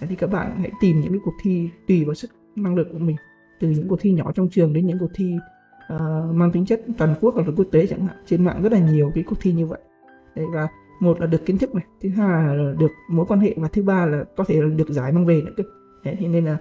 Đấy, 0.02 0.08
thì 0.10 0.16
các 0.16 0.28
bạn 0.28 0.56
hãy 0.60 0.72
tìm 0.82 1.02
những 1.02 1.12
cái 1.12 1.22
cuộc 1.26 1.36
thi 1.42 1.70
tùy 1.88 2.06
vào 2.06 2.16
sức 2.16 2.32
năng 2.56 2.76
lực 2.76 2.88
của 2.92 3.00
mình. 3.00 3.16
Từ 3.60 3.70
những 3.70 3.88
cuộc 3.88 4.02
thi 4.02 4.12
nhỏ 4.12 4.32
trong 4.32 4.50
trường 4.50 4.74
đến 4.74 4.88
những 4.88 5.00
cuộc 5.00 5.12
thi 5.16 5.36
uh, 5.96 6.36
mang 6.36 6.52
tính 6.52 6.66
chất 6.66 6.82
toàn 6.98 7.16
quốc 7.22 7.36
hoặc 7.36 7.48
là 7.48 7.54
quốc 7.58 7.66
tế 7.72 7.88
chẳng 7.88 8.08
hạn 8.08 8.16
trên 8.26 8.46
mạng 8.46 8.62
rất 8.64 8.72
là 8.72 8.80
nhiều 8.80 9.12
cái 9.16 9.24
cuộc 9.28 9.36
thi 9.42 9.52
như 9.52 9.66
vậy. 9.66 9.80
Đấy, 10.36 10.46
và 10.54 10.68
một 11.00 11.22
là 11.22 11.28
được 11.28 11.46
kiến 11.46 11.58
thức 11.58 11.76
này 11.76 11.86
thứ 12.04 12.10
hai 12.10 12.58
là 12.58 12.74
được 12.78 12.92
mối 13.10 13.26
quan 13.30 13.40
hệ 13.40 13.54
và 13.58 13.68
thứ 13.68 13.84
ba 13.84 14.06
là 14.06 14.24
có 14.38 14.44
thể 14.48 14.62
là 14.62 14.70
được 14.76 14.90
giải 14.90 15.12
mang 15.12 15.26
về 15.26 15.42
nữa 15.42 15.52
cơ. 15.58 15.64
Đấy, 16.04 16.18
nên 16.20 16.46
là 16.46 16.58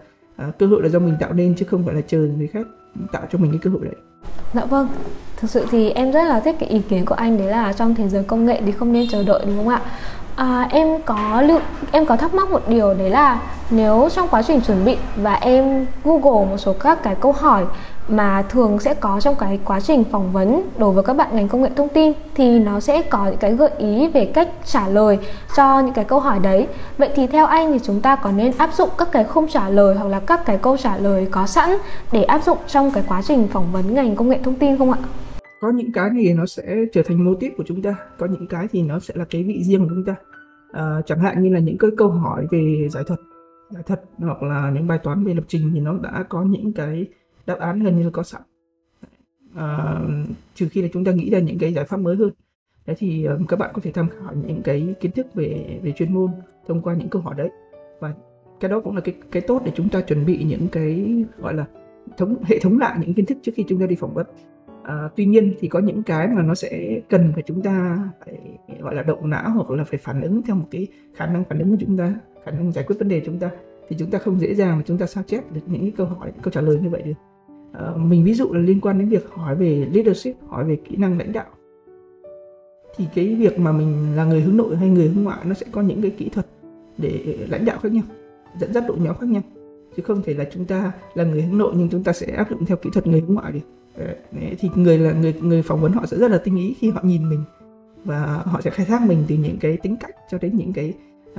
uh, 0.49 0.59
cơ 0.59 0.67
hội 0.67 0.83
là 0.83 0.89
do 0.89 0.99
mình 0.99 1.17
tạo 1.21 1.33
nên 1.33 1.55
chứ 1.55 1.65
không 1.65 1.83
phải 1.83 1.95
là 1.95 2.01
chờ 2.01 2.19
người 2.19 2.47
khác 2.47 2.67
tạo 3.13 3.23
cho 3.33 3.39
mình 3.39 3.51
cái 3.51 3.61
cơ 3.63 3.71
hội 3.71 3.81
đấy. 3.85 3.95
Dạ 4.55 4.65
vâng, 4.65 4.89
thực 5.37 5.51
sự 5.51 5.67
thì 5.71 5.91
em 5.91 6.13
rất 6.13 6.25
là 6.25 6.41
thích 6.41 6.57
cái 6.61 6.69
ý 6.69 6.81
kiến 6.89 7.05
của 7.07 7.15
anh 7.15 7.39
đấy 7.39 7.47
là 7.47 7.73
trong 7.73 7.95
thế 7.95 8.09
giới 8.09 8.25
công 8.25 8.45
nghệ 8.45 8.63
thì 8.67 8.73
không 8.73 8.93
nên 8.93 9.09
chờ 9.09 9.23
đợi 9.23 9.43
đúng 9.47 9.57
không 9.57 9.69
ạ? 9.69 9.83
À, 10.37 10.69
em 10.71 11.03
có 11.07 11.43
lưu 11.43 11.61
em 11.93 12.07
có 12.07 12.17
thắc 12.17 12.35
mắc 12.35 12.51
một 12.51 12.69
điều 12.69 12.95
đấy 12.95 13.11
là 13.11 13.43
nếu 13.71 14.09
trong 14.13 14.29
quá 14.29 14.43
trình 14.43 14.61
chuẩn 14.61 14.85
bị 14.85 14.97
và 15.17 15.35
em 15.35 15.87
google 16.05 16.51
một 16.51 16.57
số 16.57 16.73
các 16.73 17.03
cái 17.03 17.15
câu 17.15 17.33
hỏi 17.33 17.67
mà 18.11 18.43
thường 18.43 18.79
sẽ 18.79 18.95
có 18.95 19.21
trong 19.21 19.35
cái 19.39 19.61
quá 19.65 19.81
trình 19.81 20.05
phỏng 20.05 20.33
vấn 20.33 20.63
đối 20.79 20.93
với 20.93 21.05
các 21.05 21.17
bạn 21.17 21.37
ngành 21.37 21.49
công 21.49 21.63
nghệ 21.63 21.71
thông 21.77 21.89
tin 21.89 22.13
thì 22.35 22.59
nó 22.59 22.81
sẽ 22.81 23.03
có 23.03 23.27
những 23.27 23.37
cái 23.37 23.55
gợi 23.55 23.71
ý 23.79 24.09
về 24.09 24.25
cách 24.25 24.49
trả 24.65 24.89
lời 24.89 25.19
cho 25.57 25.81
những 25.81 25.95
cái 25.95 26.05
câu 26.05 26.21
hỏi 26.21 26.39
đấy 26.43 26.67
vậy 26.99 27.11
thì 27.15 27.27
theo 27.27 27.47
anh 27.47 27.73
thì 27.73 27.79
chúng 27.83 28.01
ta 28.01 28.17
có 28.17 28.33
nên 28.33 28.53
áp 28.59 28.75
dụng 28.75 28.89
các 28.99 29.09
cái 29.13 29.25
không 29.25 29.49
trả 29.49 29.69
lời 29.69 29.95
hoặc 29.95 30.09
là 30.09 30.21
các 30.21 30.47
cái 30.47 30.59
câu 30.59 30.77
trả 30.77 30.97
lời 30.97 31.29
có 31.31 31.47
sẵn 31.47 31.71
để 32.13 32.23
áp 32.23 32.45
dụng 32.45 32.59
trong 32.67 32.91
cái 32.91 33.05
quá 33.09 33.23
trình 33.23 33.49
phỏng 33.49 33.73
vấn 33.73 33.95
ngành 33.95 34.17
công 34.17 34.29
nghệ 34.29 34.39
thông 34.45 34.55
tin 34.55 34.79
không 34.79 34.93
ạ? 34.93 34.99
có 35.61 35.71
những 35.71 35.93
cái 35.93 36.11
thì 36.15 36.33
nó 36.33 36.47
sẽ 36.47 36.77
trở 36.93 37.03
thành 37.03 37.25
mô 37.25 37.35
típ 37.35 37.53
của 37.57 37.65
chúng 37.67 37.83
ta 37.83 37.95
có 38.19 38.27
những 38.27 38.47
cái 38.47 38.69
thì 38.73 38.83
nó 38.83 38.99
sẽ 38.99 39.15
là 39.17 39.25
cái 39.31 39.43
vị 39.43 39.63
riêng 39.65 39.81
của 39.81 39.95
chúng 39.95 40.05
ta 40.05 40.15
à, 40.73 41.01
chẳng 41.07 41.21
hạn 41.21 41.43
như 41.43 41.51
là 41.55 41.61
những 41.61 41.79
cái 41.79 41.91
câu 41.97 42.11
hỏi 42.11 42.47
về 42.51 42.89
giải 42.91 43.05
thuật 43.07 43.21
giải 43.71 43.83
thuật 43.87 44.01
hoặc 44.19 44.43
là 44.43 44.71
những 44.75 44.87
bài 44.87 44.99
toán 44.99 45.25
về 45.25 45.35
lập 45.35 45.45
trình 45.49 45.71
thì 45.75 45.81
nó 45.81 45.99
đã 46.03 46.25
có 46.29 46.43
những 46.43 46.73
cái 46.73 47.07
đáp 47.51 47.59
án 47.59 47.83
gần 47.83 47.99
như 47.99 48.05
là 48.05 48.11
có 48.13 48.23
sẵn. 48.23 48.43
À, 49.55 50.01
trừ 50.55 50.69
khi 50.71 50.83
là 50.83 50.89
chúng 50.93 51.05
ta 51.05 51.13
nghĩ 51.13 51.31
ra 51.31 51.39
những 51.39 51.59
cái 51.59 51.73
giải 51.73 51.85
pháp 51.85 51.97
mới 51.97 52.17
hơn. 52.17 52.31
Thế 52.87 52.95
thì 52.99 53.25
um, 53.25 53.47
các 53.47 53.59
bạn 53.59 53.71
có 53.75 53.81
thể 53.85 53.93
tham 53.93 54.09
khảo 54.09 54.35
những 54.47 54.63
cái 54.63 54.95
kiến 55.01 55.13
thức 55.13 55.27
về 55.35 55.81
về 55.83 55.93
chuyên 55.93 56.15
môn 56.15 56.31
thông 56.67 56.83
qua 56.83 56.95
những 56.95 57.09
câu 57.09 57.23
hỏi 57.23 57.35
đấy. 57.39 57.51
Và 58.01 58.15
cái 58.61 58.71
đó 58.71 58.81
cũng 58.81 58.95
là 58.95 59.01
cái 59.01 59.15
cái 59.31 59.43
tốt 59.43 59.63
để 59.65 59.73
chúng 59.75 59.89
ta 59.89 60.01
chuẩn 60.01 60.27
bị 60.27 60.45
những 60.45 60.69
cái 60.73 61.25
gọi 61.39 61.55
là 61.55 61.65
thống 62.17 62.37
hệ 62.45 62.59
thống 62.59 62.79
lại 62.79 62.99
những 63.01 63.15
kiến 63.15 63.27
thức 63.27 63.39
trước 63.43 63.53
khi 63.55 63.65
chúng 63.69 63.81
ta 63.81 63.87
đi 63.87 63.97
phỏng 63.97 64.15
vấn. 64.15 64.27
À, 64.85 65.09
tuy 65.17 65.25
nhiên 65.25 65.55
thì 65.61 65.69
có 65.69 65.79
những 65.79 66.03
cái 66.03 66.29
mà 66.29 66.43
nó 66.43 66.55
sẽ 66.55 67.01
cần 67.09 67.33
phải 67.35 67.43
chúng 67.47 67.63
ta 67.63 67.99
phải 68.25 68.39
gọi 68.81 68.95
là 68.95 69.03
động 69.03 69.31
não 69.31 69.51
hoặc 69.51 69.71
là 69.71 69.85
phải 69.85 69.99
phản 69.99 70.21
ứng 70.21 70.43
theo 70.43 70.57
một 70.57 70.67
cái 70.71 70.87
khả 71.15 71.27
năng 71.27 71.45
phản 71.45 71.59
ứng 71.59 71.71
của 71.71 71.77
chúng 71.81 71.97
ta 71.97 72.15
khả 72.45 72.51
năng 72.51 72.73
giải 72.73 72.85
quyết 72.89 72.97
vấn 72.99 73.09
đề 73.09 73.21
của 73.21 73.27
chúng 73.27 73.39
ta 73.39 73.51
thì 73.89 73.97
chúng 73.99 74.11
ta 74.11 74.19
không 74.19 74.41
dễ 74.41 74.55
dàng 74.55 74.77
mà 74.77 74.83
chúng 74.87 74.99
ta 74.99 75.07
sao 75.07 75.25
chép 75.27 75.53
được 75.53 75.61
những 75.67 75.93
câu 75.93 76.07
hỏi 76.07 76.33
câu 76.43 76.53
trả 76.53 76.61
lời 76.61 76.79
như 76.83 76.89
vậy 76.89 77.03
được. 77.03 77.13
Ờ, 77.81 77.97
mình 77.97 78.25
ví 78.25 78.35
dụ 78.35 78.53
là 78.53 78.61
liên 78.61 78.81
quan 78.81 78.99
đến 78.99 79.09
việc 79.09 79.31
hỏi 79.31 79.57
về 79.57 79.89
leadership 79.93 80.35
hỏi 80.49 80.65
về 80.65 80.77
kỹ 80.77 80.97
năng 80.97 81.19
lãnh 81.19 81.33
đạo. 81.33 81.47
Thì 82.97 83.07
cái 83.15 83.35
việc 83.35 83.59
mà 83.59 83.73
mình 83.73 84.17
là 84.17 84.25
người 84.25 84.41
hướng 84.41 84.57
nội 84.57 84.77
hay 84.77 84.89
người 84.89 85.09
hướng 85.09 85.25
ngoại 85.25 85.39
nó 85.45 85.55
sẽ 85.55 85.67
có 85.73 85.83
những 85.83 86.03
cái 86.03 86.11
kỹ 86.11 86.29
thuật 86.29 86.47
để 86.99 87.39
lãnh 87.49 87.65
đạo 87.65 87.79
khác 87.83 87.93
nhau 87.93 88.03
dẫn 88.61 88.73
dắt 88.73 88.85
đội 88.89 88.99
nhóm 88.99 89.17
khác 89.17 89.29
nhau. 89.29 89.43
Chứ 89.97 90.03
không 90.03 90.23
thể 90.23 90.35
là 90.35 90.45
chúng 90.53 90.65
ta 90.65 90.93
là 91.15 91.25
người 91.25 91.43
hướng 91.43 91.59
nội 91.59 91.73
nhưng 91.77 91.89
chúng 91.89 92.05
ta 92.05 92.13
sẽ 92.13 92.27
áp 92.27 92.51
dụng 92.51 92.65
theo 92.65 92.77
kỹ 92.77 92.91
thuật 92.93 93.07
người 93.07 93.21
hướng 93.21 93.35
ngoại 93.35 93.53
được 93.53 93.61
ờ, 93.97 94.15
Đấy, 94.33 94.57
thì 94.59 94.69
người 94.75 94.99
là 94.99 95.13
người 95.13 95.35
người 95.43 95.63
phỏng 95.63 95.81
vấn 95.81 95.93
họ 95.93 96.07
sẽ 96.07 96.17
rất 96.17 96.31
là 96.31 96.39
tinh 96.39 96.57
ý 96.57 96.75
khi 96.79 96.91
họ 96.91 97.01
nhìn 97.05 97.29
mình. 97.29 97.45
Và 98.05 98.43
họ 98.45 98.61
sẽ 98.61 98.71
khai 98.71 98.87
thác 98.87 99.03
mình 99.03 99.25
từ 99.29 99.35
những 99.35 99.57
cái 99.61 99.77
tính 99.77 99.97
cách 100.01 100.17
cho 100.31 100.39
đến 100.39 100.57
những 100.57 100.73
cái 100.73 100.93
uh, 101.33 101.39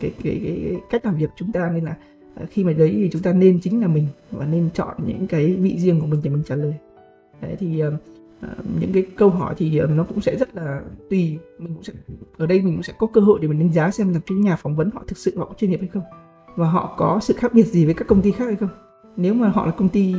cái, 0.00 0.12
cái, 0.22 0.40
cái 0.44 0.76
cách 0.90 1.06
làm 1.06 1.16
việc 1.16 1.30
chúng 1.36 1.52
ta. 1.52 1.70
Nên 1.74 1.84
là 1.84 1.90
uh, 1.90 2.21
khi 2.50 2.64
mà 2.64 2.72
đấy 2.72 2.90
thì 2.94 3.08
chúng 3.12 3.22
ta 3.22 3.32
nên 3.32 3.60
chính 3.60 3.80
là 3.80 3.86
mình 3.86 4.06
và 4.30 4.46
nên 4.46 4.70
chọn 4.74 4.96
những 5.06 5.26
cái 5.26 5.54
vị 5.54 5.78
riêng 5.78 6.00
của 6.00 6.06
mình 6.06 6.20
để 6.24 6.30
mình 6.30 6.42
trả 6.46 6.54
lời. 6.54 6.74
Đấy 7.40 7.56
thì 7.58 7.82
uh, 7.86 7.94
những 8.80 8.92
cái 8.92 9.06
câu 9.16 9.30
hỏi 9.30 9.54
thì 9.58 9.80
uh, 9.82 9.90
nó 9.90 10.04
cũng 10.04 10.20
sẽ 10.20 10.36
rất 10.36 10.56
là 10.56 10.82
tùy. 11.10 11.38
Mình 11.58 11.74
cũng 11.74 11.82
sẽ 11.82 11.92
ở 12.36 12.46
đây 12.46 12.60
mình 12.62 12.74
cũng 12.74 12.82
sẽ 12.82 12.92
có 12.98 13.06
cơ 13.06 13.20
hội 13.20 13.38
để 13.42 13.48
mình 13.48 13.58
đánh 13.58 13.72
giá 13.72 13.90
xem 13.90 14.14
là 14.14 14.20
cái 14.26 14.38
nhà 14.38 14.56
phỏng 14.56 14.76
vấn 14.76 14.90
họ 14.94 15.04
thực 15.08 15.18
sự 15.18 15.38
họ 15.38 15.44
có 15.44 15.54
chuyên 15.58 15.70
nghiệp 15.70 15.80
hay 15.80 15.88
không 15.88 16.02
và 16.56 16.70
họ 16.70 16.94
có 16.98 17.18
sự 17.22 17.34
khác 17.34 17.54
biệt 17.54 17.66
gì 17.66 17.84
với 17.84 17.94
các 17.94 18.08
công 18.08 18.22
ty 18.22 18.30
khác 18.30 18.44
hay 18.44 18.56
không. 18.56 18.68
Nếu 19.16 19.34
mà 19.34 19.48
họ 19.48 19.66
là 19.66 19.72
công 19.72 19.88
ty 19.88 20.14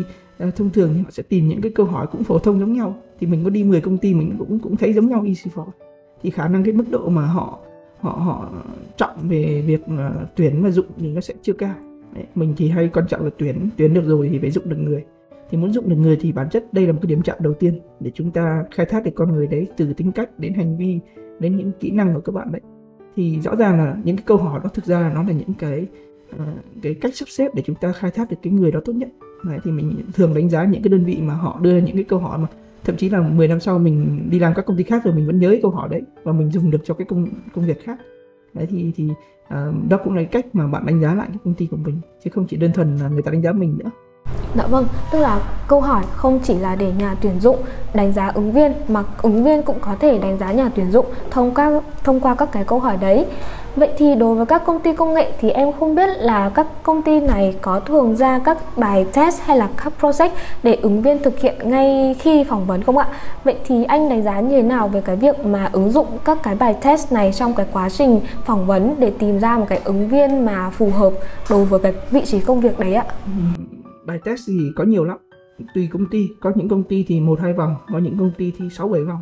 uh, 0.48 0.56
thông 0.56 0.70
thường 0.70 0.94
thì 0.94 1.02
họ 1.02 1.12
sẽ 1.12 1.24
tìm 1.24 1.48
những 1.48 1.62
cái 1.62 1.72
câu 1.76 1.86
hỏi 1.86 2.08
cũng 2.12 2.24
phổ 2.24 2.40
thông 2.40 2.60
giống 2.60 2.74
nhau. 2.74 2.96
Thì 3.20 3.28
mình 3.28 3.44
có 3.44 3.50
đi 3.50 3.64
10 3.64 3.82
công 3.82 3.98
ty 3.98 4.14
mình 4.14 4.36
cũng 4.40 4.60
cũng 4.60 4.78
thấy 4.78 4.94
giống 4.94 5.08
nhau 5.08 5.24
easy 5.26 5.52
for 5.56 5.68
thì 6.24 6.30
khả 6.30 6.48
năng 6.48 6.64
cái 6.64 6.74
mức 6.74 6.86
độ 6.90 7.10
mà 7.10 7.26
họ 7.26 7.60
họ 8.00 8.12
họ 8.12 8.50
trọng 8.98 9.28
về 9.30 9.64
việc 9.68 9.82
uh, 9.86 10.30
tuyển 10.36 10.64
và 10.64 10.72
dụng 10.72 10.86
thì 10.98 11.08
nó 11.08 11.22
sẽ 11.22 11.34
chưa 11.42 11.54
cao. 11.54 11.76
Đấy, 12.16 12.26
mình 12.36 12.54
thì 12.58 12.70
hay 12.70 12.88
quan 12.88 13.08
trọng 13.08 13.24
là 13.24 13.30
tuyển 13.38 13.70
tuyển 13.78 13.94
được 13.94 14.06
rồi 14.06 14.30
thì 14.32 14.40
phải 14.40 14.52
dụng 14.52 14.70
được 14.70 14.78
người. 14.80 15.04
Thì 15.50 15.58
muốn 15.58 15.74
dụng 15.74 15.90
được 15.90 15.96
người 15.96 16.18
thì 16.22 16.32
bản 16.32 16.50
chất 16.50 16.74
đây 16.74 16.88
là 16.88 16.94
một 16.94 17.00
cái 17.02 17.08
điểm 17.08 17.22
chạm 17.22 17.38
đầu 17.40 17.54
tiên 17.54 17.80
để 18.00 18.12
chúng 18.14 18.32
ta 18.32 18.64
khai 18.72 18.86
thác 18.86 19.04
được 19.04 19.12
con 19.16 19.32
người 19.32 19.48
đấy 19.48 19.68
từ 19.78 19.94
tính 19.94 20.12
cách 20.12 20.40
đến 20.40 20.54
hành 20.54 20.78
vi 20.78 21.00
đến 21.40 21.56
những 21.56 21.72
kỹ 21.80 21.92
năng 21.92 22.14
của 22.14 22.22
các 22.22 22.32
bạn 22.32 22.52
đấy. 22.52 22.62
Thì 23.16 23.40
rõ 23.42 23.56
ràng 23.56 23.78
là 23.78 23.98
những 24.04 24.16
cái 24.16 24.24
câu 24.28 24.38
hỏi 24.38 24.60
đó 24.64 24.70
thực 24.74 24.86
ra 24.86 25.00
là 25.00 25.14
nó 25.14 25.24
là 25.24 25.32
những 25.32 25.54
cái 25.60 25.88
uh, 26.36 26.42
cái 26.82 26.94
cách 26.94 27.16
sắp 27.16 27.30
xếp 27.30 27.52
để 27.56 27.64
chúng 27.66 27.76
ta 27.76 27.92
khai 27.92 28.12
thác 28.12 28.32
được 28.32 28.38
cái 28.42 28.54
người 28.54 28.72
đó 28.72 28.80
tốt 28.86 28.94
nhất. 28.94 29.10
Đấy, 29.44 29.60
thì 29.64 29.72
mình 29.72 29.96
thường 30.14 30.34
đánh 30.34 30.50
giá 30.50 30.66
những 30.66 30.84
cái 30.84 30.90
đơn 30.90 31.04
vị 31.04 31.18
mà 31.22 31.34
họ 31.34 31.60
đưa 31.62 31.78
những 31.78 31.96
cái 31.96 32.04
câu 32.04 32.20
hỏi 32.20 32.38
mà 32.38 32.48
thậm 32.84 32.96
chí 32.98 33.10
là 33.10 33.22
10 33.22 33.48
năm 33.48 33.60
sau 33.60 33.80
mình 33.80 34.28
đi 34.30 34.40
làm 34.40 34.54
các 34.54 34.66
công 34.66 34.78
ty 34.78 34.84
khác 34.84 35.06
rồi 35.06 35.16
mình 35.16 35.26
vẫn 35.26 35.40
nhớ 35.40 35.50
cái 35.50 35.60
câu 35.62 35.72
hỏi 35.72 35.90
đấy 35.90 36.02
và 36.24 36.34
mình 36.34 36.52
dùng 36.52 36.72
được 36.72 36.82
cho 36.84 36.94
cái 36.94 37.06
công 37.06 37.28
công 37.54 37.66
việc 37.66 37.84
khác. 37.84 38.00
Đấy 38.54 38.68
thì 38.70 38.92
thì 38.96 39.10
uh, 39.46 39.90
đó 39.90 39.98
cũng 40.04 40.14
là 40.14 40.24
cách 40.24 40.46
mà 40.54 40.68
bạn 40.68 40.86
đánh 40.86 41.02
giá 41.02 41.14
lại 41.14 41.28
cái 41.28 41.38
công 41.44 41.54
ty 41.54 41.68
của 41.68 41.78
mình 41.78 42.02
chứ 42.24 42.30
không 42.34 42.48
chỉ 42.48 42.58
đơn 42.58 42.72
thuần 42.74 42.98
là 42.98 43.08
người 43.08 43.22
ta 43.22 43.32
đánh 43.32 43.42
giá 43.42 43.52
mình 43.52 43.78
nữa. 43.78 43.90
Dạ 44.56 44.64
vâng, 44.68 44.88
tức 45.12 45.20
là 45.20 45.40
câu 45.68 45.82
hỏi 45.82 46.04
không 46.16 46.40
chỉ 46.44 46.54
là 46.54 46.76
để 46.76 46.92
nhà 46.98 47.16
tuyển 47.22 47.40
dụng 47.40 47.58
đánh 47.94 48.14
giá 48.14 48.32
ứng 48.34 48.52
viên 48.52 48.74
mà 48.88 49.04
ứng 49.22 49.44
viên 49.44 49.64
cũng 49.64 49.80
có 49.82 49.96
thể 50.00 50.18
đánh 50.18 50.38
giá 50.38 50.52
nhà 50.52 50.70
tuyển 50.76 50.92
dụng 50.92 51.06
thông 51.32 51.54
qua 51.54 51.82
thông 52.04 52.20
qua 52.20 52.36
các 52.36 52.50
cái 52.52 52.64
câu 52.64 52.80
hỏi 52.80 52.98
đấy. 52.98 53.26
Vậy 53.76 53.90
thì 53.98 54.16
đối 54.16 54.36
với 54.36 54.46
các 54.46 54.66
công 54.66 54.80
ty 54.80 54.94
công 54.94 55.14
nghệ 55.14 55.32
thì 55.40 55.50
em 55.50 55.72
không 55.80 55.96
biết 55.96 56.10
là 56.18 56.50
các 56.50 56.68
công 56.84 57.02
ty 57.02 57.20
này 57.20 57.56
có 57.62 57.80
thường 57.80 58.16
ra 58.16 58.40
các 58.40 58.78
bài 58.78 59.06
test 59.14 59.42
hay 59.42 59.58
là 59.58 59.70
các 59.84 59.94
project 60.02 60.30
để 60.64 60.76
ứng 60.82 61.02
viên 61.02 61.24
thực 61.24 61.40
hiện 61.40 61.56
ngay 61.64 62.16
khi 62.20 62.44
phỏng 62.44 62.66
vấn 62.66 62.84
không 62.84 62.98
ạ? 62.98 63.08
Vậy 63.44 63.56
thì 63.68 63.84
anh 63.84 64.10
đánh 64.10 64.24
giá 64.24 64.40
như 64.40 64.56
thế 64.56 64.62
nào 64.62 64.88
về 64.88 65.02
cái 65.02 65.16
việc 65.16 65.46
mà 65.46 65.70
ứng 65.72 65.92
dụng 65.92 66.08
các 66.26 66.38
cái 66.44 66.56
bài 66.56 66.76
test 66.82 67.12
này 67.12 67.32
trong 67.34 67.54
cái 67.54 67.66
quá 67.74 67.90
trình 67.90 68.22
phỏng 68.46 68.66
vấn 68.66 68.96
để 69.00 69.12
tìm 69.20 69.40
ra 69.40 69.58
một 69.58 69.66
cái 69.70 69.80
ứng 69.84 70.10
viên 70.10 70.46
mà 70.46 70.70
phù 70.70 70.90
hợp 70.90 71.14
đối 71.50 71.66
với 71.66 71.80
cái 71.80 71.94
vị 72.12 72.22
trí 72.26 72.40
công 72.40 72.62
việc 72.62 72.80
đấy 72.80 72.94
ạ? 72.94 73.06
Ừ 73.26 73.64
bài 74.06 74.20
test 74.24 74.42
thì 74.48 74.72
có 74.76 74.84
nhiều 74.84 75.06
lắm. 75.06 75.18
Tùy 75.74 75.90
công 75.92 76.10
ty. 76.10 76.30
Có 76.42 76.52
những 76.56 76.70
công 76.70 76.84
ty 76.84 77.06
thì 77.08 77.20
một 77.20 77.40
hai 77.40 77.54
vòng 77.54 77.76
có 77.94 78.00
những 78.00 78.18
công 78.18 78.32
ty 78.38 78.54
thì 78.58 78.70
sáu 78.70 78.90
bảy 78.90 79.04
vòng. 79.04 79.22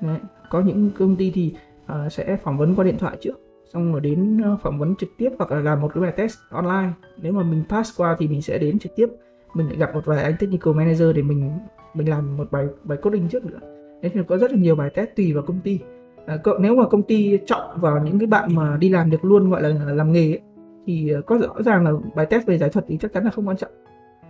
Đấy. 0.00 0.18
có 0.50 0.60
những 0.60 0.90
công 0.98 1.16
ty 1.16 1.30
thì 1.30 1.54
uh, 1.84 2.12
sẽ 2.12 2.36
phỏng 2.36 2.58
vấn 2.58 2.74
qua 2.74 2.84
điện 2.84 2.98
thoại 2.98 3.16
trước 3.20 3.40
xong 3.74 3.92
rồi 3.92 4.00
đến 4.00 4.40
ờ, 4.44 4.56
phỏng 4.62 4.78
vấn 4.78 4.96
trực 4.96 5.08
tiếp 5.18 5.30
hoặc 5.38 5.52
là 5.52 5.60
làm 5.60 5.80
một 5.80 5.90
cái 5.94 6.02
bài 6.02 6.12
test 6.16 6.38
online. 6.50 6.92
Nếu 7.22 7.32
mà 7.32 7.42
mình 7.42 7.64
pass 7.68 8.00
qua 8.00 8.16
thì 8.18 8.28
mình 8.28 8.42
sẽ 8.42 8.58
đến 8.58 8.78
trực 8.78 8.96
tiếp. 8.96 9.06
Mình 9.54 9.66
lại 9.66 9.76
gặp 9.76 9.94
một 9.94 10.04
vài 10.04 10.22
anh 10.22 10.34
technical 10.40 10.74
manager 10.74 11.16
để 11.16 11.22
mình 11.22 11.50
mình 11.94 12.08
làm 12.08 12.36
một 12.36 12.52
bài 12.52 12.66
bài 12.84 12.98
coding 13.02 13.28
trước 13.28 13.44
nữa. 13.44 13.58
Nên 14.02 14.12
là 14.14 14.22
có 14.22 14.38
rất 14.38 14.50
là 14.50 14.58
nhiều 14.58 14.76
bài 14.76 14.90
test 14.94 15.08
tùy 15.16 15.32
vào 15.32 15.42
công 15.46 15.60
ty. 15.60 15.78
À, 16.26 16.38
nếu 16.60 16.74
mà 16.74 16.88
công 16.88 17.02
ty 17.02 17.38
chọn 17.46 17.80
vào 17.80 18.04
những 18.04 18.18
cái 18.18 18.26
bạn 18.26 18.54
mà 18.54 18.76
đi 18.76 18.88
làm 18.88 19.10
được 19.10 19.24
luôn 19.24 19.50
gọi 19.50 19.62
là 19.62 19.68
làm 19.92 20.12
nghề 20.12 20.30
ấy, 20.30 20.40
thì 20.86 21.12
có 21.26 21.38
rõ 21.38 21.54
ràng 21.64 21.84
là 21.84 21.92
bài 22.16 22.26
test 22.26 22.46
về 22.46 22.58
giải 22.58 22.70
thuật 22.70 22.84
thì 22.88 22.98
chắc 23.00 23.12
chắn 23.12 23.24
là 23.24 23.30
không 23.30 23.48
quan 23.48 23.56
trọng 23.56 23.70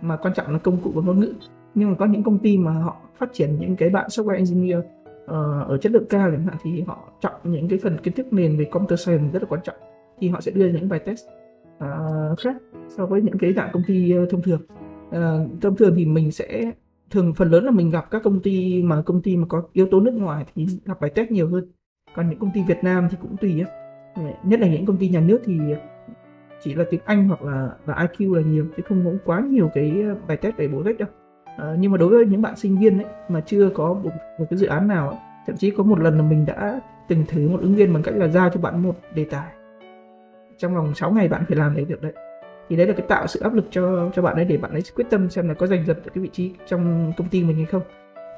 mà 0.01 0.15
quan 0.15 0.33
trọng 0.33 0.51
là 0.51 0.59
công 0.59 0.77
cụ 0.77 0.91
và 0.95 1.01
ngôn 1.01 1.19
ngữ. 1.19 1.33
Nhưng 1.75 1.89
mà 1.89 1.95
có 1.99 2.05
những 2.05 2.23
công 2.23 2.39
ty 2.39 2.57
mà 2.57 2.71
họ 2.71 2.97
phát 3.17 3.33
triển 3.33 3.59
những 3.59 3.75
cái 3.75 3.89
bạn 3.89 4.07
software 4.07 4.35
engineer 4.35 4.79
uh, 4.79 5.67
ở 5.67 5.77
chất 5.81 5.91
lượng 5.91 6.05
cao 6.09 6.31
chẳng 6.31 6.45
hạn 6.45 6.55
thì 6.63 6.81
họ 6.81 6.97
chọn 7.21 7.33
những 7.43 7.67
cái 7.67 7.79
phần 7.83 7.97
kiến 7.97 8.13
thức 8.13 8.33
nền 8.33 8.57
về 8.57 8.65
computer 8.65 8.99
science 8.99 9.31
rất 9.33 9.41
là 9.41 9.47
quan 9.49 9.61
trọng. 9.63 9.75
Thì 10.19 10.29
họ 10.29 10.41
sẽ 10.41 10.51
đưa 10.51 10.69
những 10.69 10.89
bài 10.89 10.99
test 10.99 11.25
uh, 11.77 12.39
khác 12.39 12.55
so 12.97 13.05
với 13.05 13.21
những 13.21 13.37
cái 13.37 13.53
dạng 13.53 13.69
công 13.73 13.83
ty 13.87 14.17
uh, 14.17 14.29
thông 14.29 14.41
thường. 14.41 14.61
Uh, 15.07 15.61
thông 15.61 15.75
thường 15.75 15.93
thì 15.97 16.05
mình 16.05 16.31
sẽ 16.31 16.71
thường 17.11 17.33
phần 17.33 17.51
lớn 17.51 17.65
là 17.65 17.71
mình 17.71 17.89
gặp 17.89 18.11
các 18.11 18.23
công 18.23 18.39
ty 18.39 18.83
mà 18.83 19.01
công 19.01 19.21
ty 19.21 19.37
mà 19.37 19.45
có 19.49 19.63
yếu 19.73 19.87
tố 19.91 19.99
nước 19.99 20.13
ngoài 20.13 20.45
thì 20.55 20.67
gặp 20.85 21.01
bài 21.01 21.11
test 21.15 21.31
nhiều 21.31 21.49
hơn. 21.49 21.71
Còn 22.15 22.29
những 22.29 22.39
công 22.39 22.51
ty 22.53 22.61
Việt 22.67 22.83
Nam 22.83 23.07
thì 23.11 23.17
cũng 23.21 23.37
tùy 23.37 23.61
á. 23.61 23.67
Nhất 24.43 24.59
là 24.59 24.67
những 24.67 24.85
công 24.85 24.97
ty 24.97 25.09
nhà 25.09 25.19
nước 25.19 25.41
thì 25.45 25.59
chỉ 26.65 26.73
là 26.73 26.85
tiếng 26.89 27.01
Anh 27.05 27.27
hoặc 27.27 27.41
là 27.41 27.69
và 27.85 27.93
IQ 27.93 28.35
là 28.35 28.41
nhiều 28.41 28.65
chứ 28.77 28.83
không 28.89 29.05
có 29.05 29.11
quá 29.25 29.39
nhiều 29.39 29.71
cái 29.73 30.03
ờ, 30.09 30.15
bài 30.27 30.37
test 30.37 30.55
về 30.55 30.67
bổ 30.67 30.83
ích 30.85 30.97
đâu. 30.97 31.09
À, 31.57 31.75
nhưng 31.79 31.91
mà 31.91 31.97
đối 31.97 32.09
với 32.09 32.25
những 32.25 32.41
bạn 32.41 32.55
sinh 32.55 32.77
viên 32.77 32.97
ấy 32.97 33.05
mà 33.29 33.41
chưa 33.41 33.69
có 33.69 33.93
một, 33.93 34.11
một 34.39 34.45
cái 34.49 34.57
dự 34.57 34.67
án 34.67 34.87
nào 34.87 35.19
thậm 35.47 35.57
chí 35.57 35.71
có 35.71 35.83
một 35.83 35.99
lần 35.99 36.17
là 36.17 36.23
mình 36.23 36.45
đã 36.45 36.79
từng 37.07 37.25
thử 37.27 37.49
một 37.49 37.61
ứng 37.61 37.75
viên 37.75 37.93
bằng 37.93 38.03
cách 38.03 38.15
là 38.17 38.27
giao 38.27 38.49
cho 38.49 38.59
bạn 38.59 38.83
một 38.83 38.95
đề 39.15 39.25
tài. 39.25 39.51
Trong 40.57 40.75
vòng 40.75 40.95
6 40.95 41.11
ngày 41.11 41.27
bạn 41.27 41.43
phải 41.47 41.57
làm 41.57 41.75
đấy 41.75 41.85
được 41.85 42.01
đấy. 42.01 42.13
Thì 42.69 42.75
đấy 42.75 42.87
là 42.87 42.93
cái 42.93 43.05
tạo 43.07 43.27
sự 43.27 43.39
áp 43.39 43.53
lực 43.53 43.65
cho 43.71 44.09
cho 44.15 44.21
bạn 44.21 44.35
ấy 44.35 44.45
để 44.45 44.57
bạn 44.57 44.71
ấy 44.71 44.83
quyết 44.95 45.05
tâm 45.09 45.29
xem 45.29 45.47
là 45.47 45.53
có 45.53 45.67
giành 45.67 45.85
giật 45.85 45.97
được 46.05 46.11
cái 46.13 46.21
vị 46.21 46.29
trí 46.33 46.53
trong 46.67 47.13
công 47.17 47.29
ty 47.29 47.43
mình 47.43 47.55
hay 47.55 47.65
không. 47.65 47.81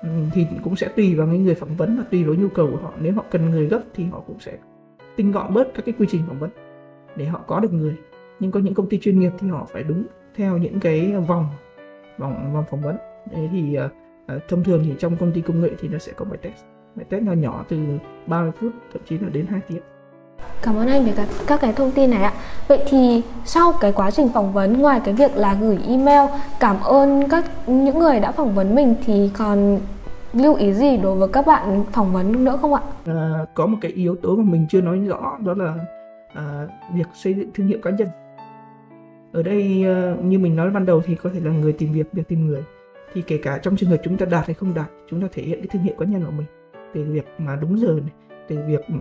Ừ, 0.01 0.09
thì 0.33 0.47
cũng 0.63 0.75
sẽ 0.75 0.87
tùy 0.87 1.15
vào 1.15 1.27
những 1.27 1.43
người 1.43 1.55
phỏng 1.55 1.75
vấn 1.75 1.97
và 1.97 2.03
tùy 2.11 2.23
vào 2.23 2.35
nhu 2.35 2.47
cầu 2.47 2.69
của 2.71 2.77
họ. 2.77 2.93
Nếu 2.99 3.13
họ 3.13 3.23
cần 3.31 3.49
người 3.49 3.65
gấp 3.65 3.81
thì 3.93 4.05
họ 4.05 4.23
cũng 4.27 4.39
sẽ 4.39 4.57
tinh 5.15 5.31
gọn 5.31 5.53
bớt 5.53 5.67
các 5.73 5.85
cái 5.85 5.95
quy 5.99 6.07
trình 6.09 6.21
phỏng 6.27 6.39
vấn 6.39 6.49
để 7.15 7.25
họ 7.25 7.43
có 7.47 7.59
được 7.59 7.73
người 7.73 7.95
nhưng 8.39 8.51
có 8.51 8.59
những 8.59 8.73
công 8.73 8.89
ty 8.89 8.99
chuyên 8.99 9.19
nghiệp 9.19 9.31
thì 9.39 9.47
họ 9.47 9.67
phải 9.73 9.83
đúng 9.83 10.03
theo 10.35 10.57
những 10.57 10.79
cái 10.79 11.13
vòng 11.27 11.49
vòng 12.17 12.53
vòng 12.53 12.63
phỏng 12.71 12.81
vấn 12.81 12.97
đấy 13.31 13.49
thì 13.51 13.77
uh, 14.35 14.41
thông 14.47 14.63
thường 14.63 14.83
thì 14.85 14.93
trong 14.99 15.17
công 15.17 15.31
ty 15.31 15.41
công 15.41 15.61
nghệ 15.61 15.69
thì 15.79 15.87
nó 15.87 15.97
sẽ 15.97 16.11
có 16.15 16.25
bài 16.25 16.37
test 16.41 16.65
bài 16.95 17.05
test 17.09 17.23
nhỏ 17.23 17.33
nhỏ 17.33 17.65
từ 17.69 17.77
30 18.27 18.51
phút 18.59 18.71
thậm 18.93 19.01
chí 19.05 19.17
là 19.17 19.29
đến 19.29 19.45
2 19.47 19.61
tiếng 19.67 19.81
Cảm 20.61 20.75
ơn 20.75 20.87
anh 20.87 21.05
về 21.05 21.13
các, 21.15 21.27
các 21.47 21.61
cái 21.61 21.73
thông 21.73 21.91
tin 21.91 22.09
này 22.09 22.23
ạ. 22.23 22.33
Vậy 22.67 22.79
thì 22.87 23.21
sau 23.45 23.73
cái 23.81 23.91
quá 23.91 24.11
trình 24.11 24.29
phỏng 24.33 24.53
vấn 24.53 24.81
ngoài 24.81 25.01
cái 25.05 25.13
việc 25.13 25.37
là 25.37 25.57
gửi 25.61 25.79
email 25.87 26.29
cảm 26.59 26.79
ơn 26.83 27.29
các 27.29 27.45
những 27.67 27.99
người 27.99 28.19
đã 28.19 28.31
phỏng 28.31 28.55
vấn 28.55 28.75
mình 28.75 28.95
thì 29.05 29.29
còn 29.37 29.79
lưu 30.33 30.55
ý 30.55 30.73
gì 30.73 30.97
đối 30.97 31.15
với 31.15 31.27
các 31.27 31.47
bạn 31.47 31.83
phỏng 31.91 32.13
vấn 32.13 32.45
nữa 32.45 32.57
không 32.61 32.73
ạ? 32.73 32.81
À, 33.05 33.45
có 33.53 33.65
một 33.65 33.77
cái 33.81 33.91
yếu 33.91 34.15
tố 34.15 34.35
mà 34.35 34.43
mình 34.43 34.65
chưa 34.69 34.81
nói 34.81 34.99
rõ 34.99 35.37
đó 35.45 35.53
là 35.57 35.73
à, 36.33 36.67
việc 36.93 37.07
xây 37.13 37.33
dựng 37.33 37.49
thương 37.53 37.67
hiệu 37.67 37.79
cá 37.83 37.91
nhân. 37.91 38.07
Ở 39.31 39.43
đây 39.43 39.83
ờ, 39.83 40.17
như 40.23 40.39
mình 40.39 40.55
nói 40.55 40.71
ban 40.71 40.85
đầu 40.85 41.01
thì 41.05 41.15
có 41.15 41.29
thể 41.33 41.39
là 41.39 41.51
người 41.51 41.73
tìm 41.73 41.91
việc, 41.91 42.07
việc 42.13 42.27
tìm 42.27 42.47
người. 42.47 42.63
Thì 43.13 43.21
kể 43.21 43.37
cả 43.37 43.57
trong 43.57 43.75
trường 43.75 43.89
hợp 43.89 43.97
chúng 44.03 44.17
ta 44.17 44.25
đạt 44.25 44.45
hay 44.45 44.53
không 44.53 44.73
đạt, 44.73 44.89
chúng 45.09 45.21
ta 45.21 45.27
thể 45.31 45.43
hiện 45.43 45.59
cái 45.59 45.67
thương 45.67 45.81
hiệu 45.81 45.95
cá 45.99 46.05
nhân 46.05 46.25
của 46.25 46.31
mình. 46.31 46.47
Từ 46.93 47.03
việc 47.03 47.25
mà 47.37 47.55
đúng 47.55 47.79
giờ 47.79 47.99
này, 48.01 48.11
từ 48.47 48.59
việc 48.67 48.81
ừ, 48.87 48.93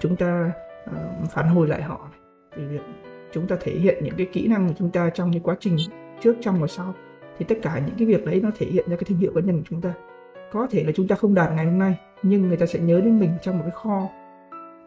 chúng 0.00 0.16
ta 0.16 0.52
ờ, 0.84 0.92
phản 1.30 1.48
hồi 1.48 1.68
lại 1.68 1.82
họ 1.82 2.08
này, 2.10 2.20
từ 2.56 2.68
việc 2.68 2.82
chúng 3.32 3.46
ta 3.46 3.56
thể 3.60 3.72
hiện 3.72 4.04
những 4.04 4.14
cái 4.16 4.26
kỹ 4.32 4.48
năng 4.48 4.68
của 4.68 4.74
chúng 4.78 4.90
ta 4.90 5.10
trong 5.10 5.32
cái 5.32 5.40
quá 5.44 5.56
trình 5.60 5.76
trước 6.20 6.36
trong 6.40 6.60
và 6.60 6.66
sau. 6.66 6.94
Thì 7.38 7.44
tất 7.48 7.58
cả 7.62 7.82
những 7.86 7.96
cái 7.98 8.08
việc 8.08 8.24
đấy 8.26 8.40
nó 8.42 8.50
thể 8.58 8.66
hiện 8.66 8.84
ra 8.88 8.96
cái 8.96 9.04
thương 9.06 9.18
hiệu 9.18 9.32
cá 9.34 9.40
nhân 9.40 9.56
của 9.56 9.66
chúng 9.70 9.80
ta. 9.80 9.92
Có 10.52 10.66
thể 10.70 10.84
là 10.84 10.92
chúng 10.92 11.08
ta 11.08 11.16
không 11.16 11.34
đạt 11.34 11.52
ngày 11.52 11.64
hôm 11.64 11.78
nay 11.78 11.96
nhưng 12.22 12.48
người 12.48 12.56
ta 12.56 12.66
sẽ 12.66 12.78
nhớ 12.78 13.00
đến 13.00 13.20
mình 13.20 13.30
trong 13.42 13.58
một 13.58 13.64
cái 13.64 13.74
kho 13.82 14.08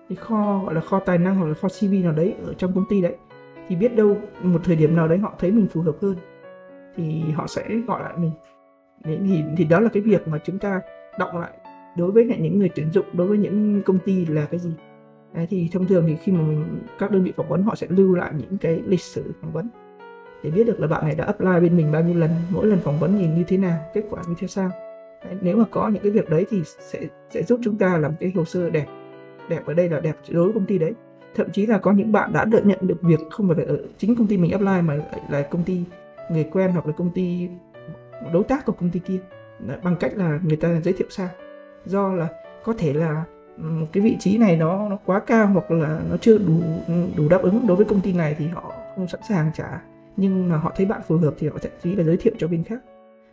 cái 0.10 0.16
kho 0.16 0.64
gọi 0.66 0.74
là 0.74 0.82
kho 0.82 1.00
tài 1.00 1.18
năng 1.18 1.36
hoặc 1.36 1.46
là 1.48 1.54
kho 1.54 1.68
CV 1.68 1.94
nào 2.04 2.14
đấy 2.14 2.36
ở 2.46 2.54
trong 2.54 2.74
công 2.76 2.86
ty 2.90 3.02
đấy 3.02 3.16
thì 3.68 3.76
biết 3.76 3.96
đâu 3.96 4.18
một 4.42 4.62
thời 4.64 4.76
điểm 4.76 4.96
nào 4.96 5.08
đấy 5.08 5.18
họ 5.18 5.34
thấy 5.40 5.52
mình 5.52 5.68
phù 5.68 5.82
hợp 5.82 5.96
hơn. 6.02 6.16
Thì 6.96 7.24
họ 7.36 7.48
sẽ 7.48 7.64
gọi 7.88 8.04
lại 8.04 8.14
mình. 8.18 8.32
Thì 9.04 9.44
thì 9.58 9.66
đó 9.66 9.80
là 9.80 9.90
cái 9.94 10.04
việc 10.04 10.28
mà 10.28 10.38
chúng 10.46 10.60
ta 10.60 10.82
đọc 11.20 11.30
lại 11.36 11.52
đối 11.98 12.12
với 12.12 12.26
lại 12.26 12.40
những 12.42 12.60
người 12.60 12.70
tuyển 12.76 12.92
dụng 12.92 13.06
đối 13.14 13.28
với 13.28 13.38
những 13.38 13.82
công 13.82 14.00
ty 14.00 14.26
là 14.26 14.46
cái 14.46 14.60
gì. 14.60 14.72
Đấy, 15.34 15.48
thì 15.50 15.70
thông 15.74 15.86
thường 15.86 16.04
thì 16.08 16.16
khi 16.16 16.32
mà 16.32 16.42
mình 16.42 16.66
các 17.00 17.12
đơn 17.12 17.24
vị 17.24 17.34
phỏng 17.36 17.50
vấn 17.50 17.64
họ 17.64 17.76
sẽ 17.76 17.88
lưu 17.90 18.16
lại 18.16 18.32
những 18.38 18.58
cái 18.58 18.82
lịch 18.86 19.02
sử 19.02 19.34
phỏng 19.42 19.52
vấn 19.52 19.70
để 20.44 20.52
biết 20.52 20.64
được 20.68 20.80
là 20.80 20.88
bạn 20.88 21.06
này 21.06 21.16
đã 21.16 21.26
apply 21.26 21.60
bên 21.62 21.78
mình 21.78 21.92
bao 21.92 22.04
nhiêu 22.04 22.20
lần 22.20 22.30
mỗi 22.50 22.66
lần 22.66 22.80
phỏng 22.80 23.00
vấn 23.00 23.18
nhìn 23.18 23.36
như 23.36 23.44
thế 23.48 23.58
nào 23.58 23.80
kết 23.94 24.04
quả 24.10 24.22
như 24.28 24.34
thế 24.40 24.48
sao. 24.48 24.70
Nếu 25.42 25.58
mà 25.58 25.64
có 25.72 25.88
những 25.88 26.04
cái 26.04 26.12
việc 26.12 26.30
đấy 26.30 26.46
thì 26.50 26.62
sẽ 26.64 27.00
sẽ 27.30 27.44
giúp 27.44 27.60
chúng 27.64 27.78
ta 27.78 27.98
làm 27.98 28.12
cái 28.20 28.32
hồ 28.36 28.46
sơ 28.46 28.70
đẹp. 28.70 28.86
Đẹp 29.50 29.66
ở 29.66 29.74
đây 29.74 29.90
là 29.90 30.00
đẹp 30.00 30.16
đối 30.30 30.44
với 30.44 30.54
công 30.54 30.66
ty 30.66 30.78
đấy 30.78 30.94
thậm 31.38 31.52
chí 31.52 31.66
là 31.66 31.78
có 31.78 31.92
những 31.92 32.12
bạn 32.12 32.34
đã 32.34 32.46
được 32.46 32.66
nhận 32.66 32.80
được 32.82 33.02
việc 33.02 33.20
không 33.32 33.50
phải 33.56 33.66
ở 33.66 33.78
chính 33.98 34.16
công 34.16 34.28
ty 34.28 34.38
mình 34.38 34.52
apply 34.52 34.82
mà 34.82 34.98
là 35.30 35.42
công 35.42 35.64
ty 35.64 35.82
người 36.32 36.44
quen 36.44 36.72
hoặc 36.72 36.88
là 36.88 36.94
công 36.98 37.10
ty 37.10 37.50
đối 38.34 38.44
tác 38.44 38.66
của 38.66 38.74
công 38.74 38.90
ty 38.90 39.00
kia. 39.00 39.18
Bằng 39.84 39.96
cách 40.00 40.12
là 40.16 40.40
người 40.44 40.58
ta 40.58 40.82
giới 40.82 40.94
thiệu 40.94 41.08
sang 41.10 41.30
do 41.86 42.14
là 42.14 42.28
có 42.64 42.74
thể 42.74 42.94
là 42.94 43.24
cái 43.94 44.04
vị 44.04 44.18
trí 44.20 44.38
này 44.38 44.58
nó 44.58 44.90
nó 44.90 44.98
quá 45.06 45.20
cao 45.20 45.48
hoặc 45.48 45.72
là 45.72 46.00
nó 46.10 46.18
chưa 46.18 46.38
đủ 46.38 46.62
đủ 47.18 47.30
đáp 47.30 47.42
ứng 47.42 47.68
đối 47.68 47.78
với 47.78 47.86
công 47.86 48.02
ty 48.02 48.14
này 48.14 48.36
thì 48.40 48.48
họ 48.48 48.74
không 48.96 49.08
sẵn 49.08 49.22
sàng 49.30 49.52
trả. 49.56 49.82
Nhưng 50.18 50.50
mà 50.50 50.58
họ 50.58 50.74
thấy 50.76 50.86
bạn 50.86 51.02
phù 51.08 51.18
hợp 51.18 51.34
thì 51.40 51.48
họ 51.48 51.58
thậm 51.62 51.72
chí 51.84 51.96
là 51.96 52.04
giới 52.04 52.18
thiệu 52.18 52.34
cho 52.38 52.48
bên 52.48 52.64
khác. 52.64 52.80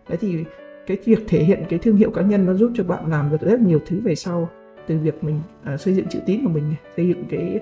Đấy 0.09 0.19
thì 0.21 0.45
cái 0.87 0.97
việc 1.05 1.19
thể 1.29 1.39
hiện 1.45 1.63
cái 1.69 1.79
thương 1.79 1.97
hiệu 1.97 2.11
cá 2.11 2.23
nhân 2.23 2.47
nó 2.47 2.55
giúp 2.55 2.73
cho 2.75 2.85
bạn 2.85 3.11
làm 3.11 3.31
được 3.31 3.41
rất 3.41 3.61
nhiều 3.61 3.81
thứ 3.87 4.01
về 4.01 4.15
sau. 4.15 4.49
Từ 4.87 4.99
việc 4.99 5.25
mình 5.25 5.41
uh, 5.75 5.81
xây 5.81 5.95
dựng 5.95 6.07
chữ 6.09 6.19
tín 6.27 6.41
của 6.45 6.51
mình 6.51 6.75
xây 6.97 7.09
dựng 7.09 7.25
cái 7.31 7.61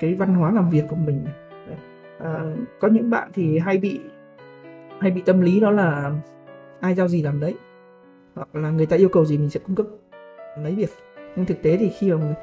cái 0.00 0.14
văn 0.14 0.34
hóa 0.34 0.52
làm 0.52 0.70
việc 0.70 0.84
của 0.88 0.96
mình 0.96 1.24
à, 2.18 2.40
có 2.80 2.88
những 2.88 3.10
bạn 3.10 3.30
thì 3.34 3.58
hay 3.58 3.78
bị 3.78 4.00
hay 5.00 5.10
bị 5.10 5.22
tâm 5.26 5.40
lý 5.40 5.60
đó 5.60 5.70
là 5.70 6.12
ai 6.80 6.94
giao 6.94 7.08
gì 7.08 7.22
làm 7.22 7.40
đấy 7.40 7.54
hoặc 8.34 8.54
là 8.54 8.70
người 8.70 8.86
ta 8.86 8.96
yêu 8.96 9.08
cầu 9.08 9.24
gì 9.24 9.38
mình 9.38 9.50
sẽ 9.50 9.60
cung 9.66 9.76
cấp 9.76 9.86
lấy 10.62 10.74
việc. 10.74 10.90
Nhưng 11.36 11.46
thực 11.46 11.62
tế 11.62 11.76
thì 11.76 11.90
khi 11.98 12.12
mà 12.12 12.34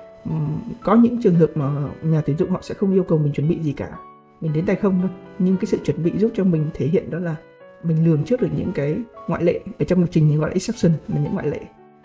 có 0.83 0.95
những 0.95 1.21
trường 1.21 1.35
hợp 1.35 1.51
mà 1.55 1.89
nhà 2.03 2.21
tuyển 2.25 2.37
dụng 2.37 2.49
họ 2.49 2.59
sẽ 2.61 2.75
không 2.75 2.93
yêu 2.93 3.03
cầu 3.03 3.17
mình 3.17 3.33
chuẩn 3.33 3.47
bị 3.49 3.59
gì 3.59 3.73
cả 3.73 3.97
mình 4.41 4.53
đến 4.53 4.65
tay 4.65 4.75
không 4.75 4.99
thôi. 5.01 5.09
Nhưng 5.39 5.57
cái 5.57 5.65
sự 5.65 5.77
chuẩn 5.83 6.03
bị 6.03 6.11
giúp 6.17 6.31
cho 6.33 6.43
mình 6.43 6.69
thể 6.73 6.85
hiện 6.85 7.11
đó 7.11 7.19
là 7.19 7.35
mình 7.83 8.05
lường 8.05 8.23
trước 8.23 8.41
được 8.41 8.49
những 8.57 8.71
cái 8.75 8.97
ngoại 9.27 9.43
lệ. 9.43 9.59
Ở 9.79 9.85
trong 9.85 9.99
lập 9.99 10.07
trình 10.11 10.27
thì 10.29 10.37
gọi 10.37 10.49
là 10.49 10.53
exception 10.53 10.91
là 11.07 11.21
những 11.23 11.33
ngoại 11.33 11.47
lệ. 11.47 11.59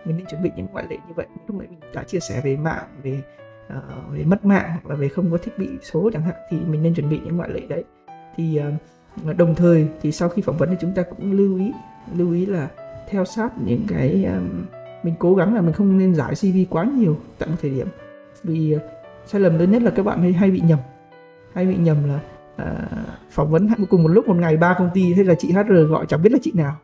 Mình 0.04 0.16
nên 0.16 0.26
chuẩn 0.26 0.42
bị 0.42 0.50
những 0.56 0.66
ngoại 0.72 0.86
lệ 0.90 0.96
như 1.08 1.14
vậy. 1.16 1.26
Lúc 1.48 1.56
nãy 1.56 1.68
mình 1.70 1.80
đã 1.94 2.02
chia 2.02 2.20
sẻ 2.20 2.40
về 2.44 2.56
mạng 2.56 2.84
về 3.02 3.22
uh, 3.72 4.12
về 4.12 4.24
mất 4.24 4.44
mạng 4.44 4.70
hoặc 4.70 4.86
là 4.86 4.94
về 4.94 5.08
không 5.08 5.30
có 5.30 5.36
thiết 5.36 5.58
bị 5.58 5.68
số 5.82 6.10
chẳng 6.12 6.22
hạn 6.22 6.34
thì 6.50 6.58
mình 6.68 6.82
nên 6.82 6.94
chuẩn 6.94 7.10
bị 7.10 7.20
những 7.24 7.36
ngoại 7.36 7.50
lệ 7.50 7.60
đấy. 7.68 7.84
Thì 8.36 8.60
uh, 9.28 9.36
đồng 9.36 9.54
thời 9.54 9.88
thì 10.02 10.12
sau 10.12 10.28
khi 10.28 10.42
phỏng 10.42 10.56
vấn 10.56 10.70
thì 10.70 10.76
chúng 10.80 10.92
ta 10.94 11.02
cũng 11.02 11.32
lưu 11.32 11.58
ý 11.58 11.72
lưu 12.16 12.32
ý 12.32 12.46
là 12.46 12.68
theo 13.08 13.24
sát 13.24 13.50
những 13.66 13.84
cái 13.88 14.24
um, 14.24 14.64
mình 15.02 15.14
cố 15.18 15.34
gắng 15.34 15.54
là 15.54 15.60
mình 15.60 15.72
không 15.72 15.98
nên 15.98 16.14
giải 16.14 16.34
CV 16.34 16.56
quá 16.70 16.84
nhiều 16.84 17.16
tại 17.38 17.48
một 17.48 17.56
thời 17.62 17.70
điểm. 17.70 17.86
Vì 18.42 18.74
uh, 18.76 18.82
sai 19.26 19.40
lầm 19.40 19.58
lớn 19.58 19.70
nhất 19.70 19.82
là 19.82 19.90
các 19.90 20.02
bạn 20.02 20.22
hay 20.22 20.32
hay 20.32 20.50
bị 20.50 20.60
nhầm 20.60 20.78
hay 21.54 21.66
bị 21.66 21.76
nhầm 21.76 21.96
là 22.08 22.20
uh, 22.62 22.88
phỏng 23.30 23.50
vấn 23.50 23.68
cùng 23.90 24.02
một 24.02 24.08
lúc 24.08 24.28
một 24.28 24.36
ngày 24.36 24.56
ba 24.56 24.74
công 24.78 24.90
ty 24.94 25.14
thế 25.14 25.24
là 25.24 25.34
chị 25.38 25.52
HR 25.52 25.88
gọi 25.88 26.06
chẳng 26.08 26.22
biết 26.22 26.32
là 26.32 26.38
chị 26.42 26.52
nào. 26.54 26.76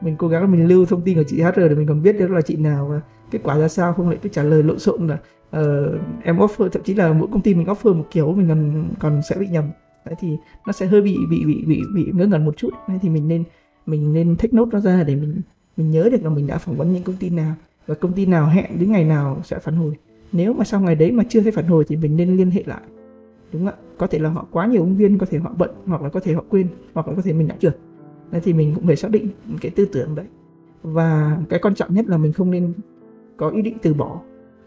Mình 0.00 0.16
cố 0.16 0.28
gắng 0.28 0.42
là 0.42 0.48
mình 0.48 0.66
lưu 0.66 0.86
thông 0.86 1.02
tin 1.02 1.16
của 1.16 1.24
chị 1.26 1.42
HR 1.42 1.56
để 1.56 1.74
mình 1.74 1.86
còn 1.86 2.02
biết 2.02 2.18
được 2.18 2.30
là 2.30 2.40
chị 2.40 2.56
nào 2.56 2.86
và 2.90 3.00
kết 3.30 3.38
quả 3.42 3.58
ra 3.58 3.68
sao 3.68 3.92
không 3.92 4.08
lại 4.08 4.18
cứ 4.22 4.28
trả 4.28 4.42
lời 4.42 4.62
lộn 4.62 4.78
xộn 4.78 5.06
là 5.06 5.18
uh, 5.56 6.00
em 6.22 6.36
offer 6.36 6.68
thậm 6.68 6.82
chí 6.82 6.94
là 6.94 7.12
mỗi 7.12 7.28
công 7.32 7.40
ty 7.40 7.54
mình 7.54 7.66
offer 7.66 7.94
một 7.94 8.04
kiểu 8.10 8.32
mình 8.32 8.48
còn 8.48 8.88
còn 8.98 9.22
sẽ 9.28 9.36
bị 9.40 9.46
nhầm. 9.48 9.64
Đấy 10.04 10.14
thì 10.20 10.36
nó 10.66 10.72
sẽ 10.72 10.86
hơi 10.86 11.02
bị 11.02 11.18
bị 11.30 11.44
bị 11.44 11.64
bị 11.66 11.82
bị 11.94 12.12
ngớ 12.14 12.26
ngẩn 12.26 12.44
một 12.44 12.56
chút. 12.56 12.70
Đấy 12.88 12.98
thì 13.02 13.08
mình 13.08 13.28
nên 13.28 13.44
mình 13.86 14.12
nên 14.12 14.36
take 14.36 14.52
nốt 14.52 14.68
nó 14.72 14.80
ra 14.80 15.04
để 15.04 15.14
mình 15.14 15.40
mình 15.76 15.90
nhớ 15.90 16.08
được 16.12 16.22
là 16.22 16.30
mình 16.30 16.46
đã 16.46 16.58
phỏng 16.58 16.76
vấn 16.76 16.92
những 16.92 17.02
công 17.02 17.16
ty 17.16 17.30
nào 17.30 17.54
và 17.86 17.94
công 17.94 18.12
ty 18.12 18.26
nào 18.26 18.46
hẹn 18.46 18.78
đến 18.78 18.92
ngày 18.92 19.04
nào 19.04 19.40
sẽ 19.44 19.58
phản 19.58 19.76
hồi. 19.76 19.92
Nếu 20.32 20.52
mà 20.52 20.64
sau 20.64 20.80
ngày 20.80 20.94
đấy 20.94 21.12
mà 21.12 21.24
chưa 21.28 21.40
thấy 21.40 21.52
phản 21.52 21.66
hồi 21.66 21.84
thì 21.88 21.96
mình 21.96 22.16
nên 22.16 22.36
liên 22.36 22.50
hệ 22.50 22.62
lại. 22.66 22.82
Đúng 23.52 23.66
không 23.66 23.74
ạ? 23.74 23.80
Có 23.98 24.06
thể 24.06 24.18
là 24.18 24.30
họ 24.30 24.46
quá 24.50 24.66
nhiều 24.66 24.82
ứng 24.82 24.96
viên 24.96 25.18
có 25.18 25.26
thể 25.30 25.38
họ 25.38 25.52
bận 25.58 25.70
hoặc 25.86 26.02
là 26.02 26.08
có 26.08 26.20
thể 26.20 26.34
họ 26.34 26.44
quên 26.48 26.66
hoặc 26.94 27.08
là 27.08 27.14
có 27.14 27.22
thể 27.22 27.32
mình 27.32 27.48
đã 27.48 27.56
trượt 27.60 27.78
đấy 28.30 28.40
thì 28.44 28.52
mình 28.52 28.74
cũng 28.74 28.86
phải 28.86 28.96
xác 28.96 29.10
định 29.10 29.28
cái 29.60 29.70
tư 29.70 29.88
tưởng 29.92 30.14
đấy. 30.14 30.26
Và 30.82 31.38
cái 31.48 31.60
quan 31.60 31.74
trọng 31.74 31.94
nhất 31.94 32.06
là 32.08 32.16
mình 32.16 32.32
không 32.32 32.50
nên 32.50 32.72
có 33.36 33.48
ý 33.48 33.62
định 33.62 33.76
từ 33.82 33.94
bỏ 33.94 34.20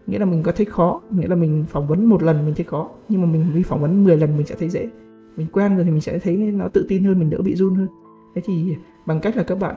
nghĩa 0.08 0.20
là 0.20 0.26
mình 0.26 0.43
có 0.43 0.52
thấy 0.52 0.66
khó 0.66 1.02
nghĩa 1.12 1.28
là 1.28 1.36
mình 1.36 1.66
phỏng 1.70 1.88
vấn 1.88 2.06
một 2.06 2.24
lần 2.24 2.45
mình 2.45 2.56
thấy 2.56 2.66
khó. 2.66 2.89
Nhưng 3.10 3.22
mà 3.22 3.28
mình 3.28 3.45
đi 3.56 3.64
phỏng 3.64 3.82
vấn 3.82 4.04
10 4.04 4.18
lần 4.18 4.38
mình 4.38 4.45
sẽ 4.45 4.56
thấy 4.56 4.70
dễ. 4.70 4.89
Mình 5.38 5.47
quen 5.52 5.76
rồi 5.76 5.86
thì 5.86 5.91
mình 5.91 6.02
sẽ 6.02 6.20
thấy 6.20 6.38
nó 6.38 6.68
tự 6.68 6.86
tin 6.89 7.04
hơn 7.04 7.20
mình 7.20 7.30
đỡ 7.30 7.38
bị 7.41 7.56
run 7.56 7.76
hơn. 7.76 7.88
Thế 8.36 8.41
thì 8.45 8.76
bằng 9.06 9.20
cách 9.22 9.38
là 9.38 9.43
các 9.43 9.60
bạn 9.60 9.76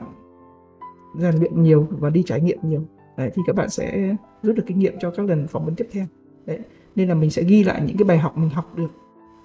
rèn 1.17 1.35
luyện 1.35 1.63
nhiều 1.63 1.87
và 1.89 2.09
đi 2.09 2.23
trải 2.23 2.41
nghiệm 2.41 2.57
nhiều. 2.63 2.81
Đấy, 3.17 3.31
thì 3.35 3.41
các 3.47 3.55
bạn 3.55 3.69
sẽ 3.69 4.15
rút 4.43 4.55
được 4.55 4.63
kinh 4.67 4.79
nghiệm 4.79 4.93
cho 4.99 5.11
các 5.11 5.25
lần 5.25 5.47
phỏng 5.47 5.65
vấn 5.65 5.75
tiếp 5.75 5.87
theo. 5.91 6.05
Đấy 6.45 6.59
nên 6.95 7.09
là 7.09 7.15
mình 7.15 7.29
sẽ 7.29 7.43
ghi 7.43 7.63
lại 7.63 7.81
những 7.87 7.97
cái 7.97 8.05
bài 8.05 8.17
học 8.17 8.37
mình 8.37 8.49
học 8.49 8.77
được 8.77 8.91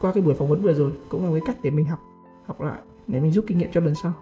qua 0.00 0.12
cái 0.12 0.22
buổi 0.22 0.34
phỏng 0.34 0.48
vấn 0.48 0.62
vừa 0.62 0.74
rồi 0.74 0.92
cũng 1.08 1.24
là 1.24 1.30
cái 1.30 1.40
cách 1.46 1.56
để 1.62 1.70
mình 1.70 1.84
học 1.84 1.98
học 2.46 2.60
lại 2.60 2.78
để 3.06 3.20
mình 3.20 3.32
rút 3.32 3.44
kinh 3.46 3.58
nghiệm 3.58 3.70
cho 3.72 3.80
lần 3.80 3.94
sau. 3.94 4.12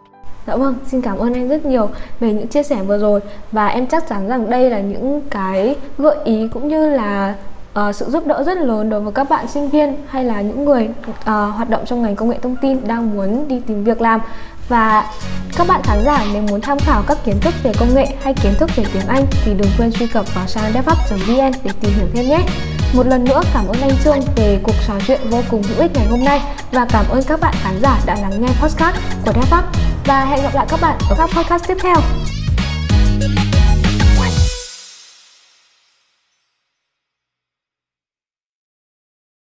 Dạ 0.49 0.57
vâng, 0.57 0.75
xin 0.87 1.03
cảm 1.03 1.19
ơn 1.19 1.35
anh 1.35 1.49
rất 1.49 1.67
nhiều 1.67 1.89
về 2.21 2.33
những 2.33 2.47
chia 2.47 2.63
sẻ 2.63 2.77
vừa 2.83 2.99
rồi 2.99 3.21
và 3.53 3.67
em 3.67 3.87
chắc 3.87 4.09
chắn 4.09 4.29
rằng 4.29 4.51
đây 4.51 4.71
là 4.71 4.81
những 4.81 5.21
cái 5.31 5.77
gợi 5.99 6.17
ý 6.25 6.49
cũng 6.53 6.69
như 6.69 6.91
là 6.91 7.35
uh, 7.79 7.95
sự 7.95 8.07
giúp 8.09 8.27
đỡ 8.27 8.45
rất 8.45 8.59
lớn 8.59 8.91
đối 8.91 9.01
với 9.01 9.13
các 9.13 9.29
bạn 9.31 9.49
sinh 9.49 9.69
viên 9.69 9.97
hay 10.09 10.25
là 10.25 10.41
những 10.41 10.65
người 10.65 10.89
uh, 11.11 11.27
hoạt 11.27 11.71
động 11.71 11.85
trong 11.87 12.03
ngành 12.03 12.17
công 12.17 12.29
nghệ 12.29 12.39
thông 12.43 12.57
tin 12.57 12.89
đang 12.89 13.15
muốn 13.15 13.49
đi 13.49 13.61
tìm 13.67 13.85
việc 13.85 14.01
làm 14.01 14.21
và 14.69 15.13
các 15.57 15.67
bạn 15.69 15.81
khán 15.85 15.99
giả 16.05 16.25
nếu 16.33 16.43
muốn 16.43 16.61
tham 16.61 16.79
khảo 16.79 17.03
các 17.07 17.19
kiến 17.25 17.37
thức 17.41 17.55
về 17.63 17.73
công 17.81 17.95
nghệ 17.95 18.07
hay 18.23 18.35
kiến 18.35 18.53
thức 18.59 18.71
về 18.77 18.85
tiếng 18.93 19.07
Anh 19.09 19.25
thì 19.45 19.55
đừng 19.55 19.71
quên 19.79 19.93
truy 19.93 20.07
cập 20.07 20.35
vào 20.35 20.47
trang 20.47 20.73
devops.vn 20.73 21.53
để 21.65 21.71
tìm 21.81 21.93
hiểu 21.97 22.07
thêm 22.15 22.29
nhé. 22.29 22.41
Một 22.95 23.07
lần 23.07 23.25
nữa 23.25 23.41
cảm 23.55 23.67
ơn 23.67 23.81
anh 23.81 23.91
Trương 24.05 24.21
về 24.37 24.61
cuộc 24.63 24.75
trò 24.87 24.95
chuyện 25.07 25.21
vô 25.31 25.43
cùng 25.51 25.63
hữu 25.63 25.79
ích 25.79 25.91
ngày 25.95 26.07
hôm 26.07 26.25
nay 26.25 26.41
và 26.73 26.87
cảm 26.91 27.05
ơn 27.09 27.23
các 27.23 27.41
bạn 27.41 27.55
khán 27.63 27.81
giả 27.83 28.01
đã 28.07 28.17
lắng 28.21 28.43
nghe 28.43 28.49
podcast 28.61 28.97
của 29.25 29.33
Đa 29.33 29.43
Pháp 29.43 29.65
và 30.07 30.25
hẹn 30.25 30.43
gặp 30.43 30.55
lại 30.55 30.67
các 30.69 30.81
bạn 30.81 30.99
ở 31.11 31.17
các 31.19 31.31
podcast 31.35 31.69
tiếp 31.69 31.77
theo. 31.83 31.97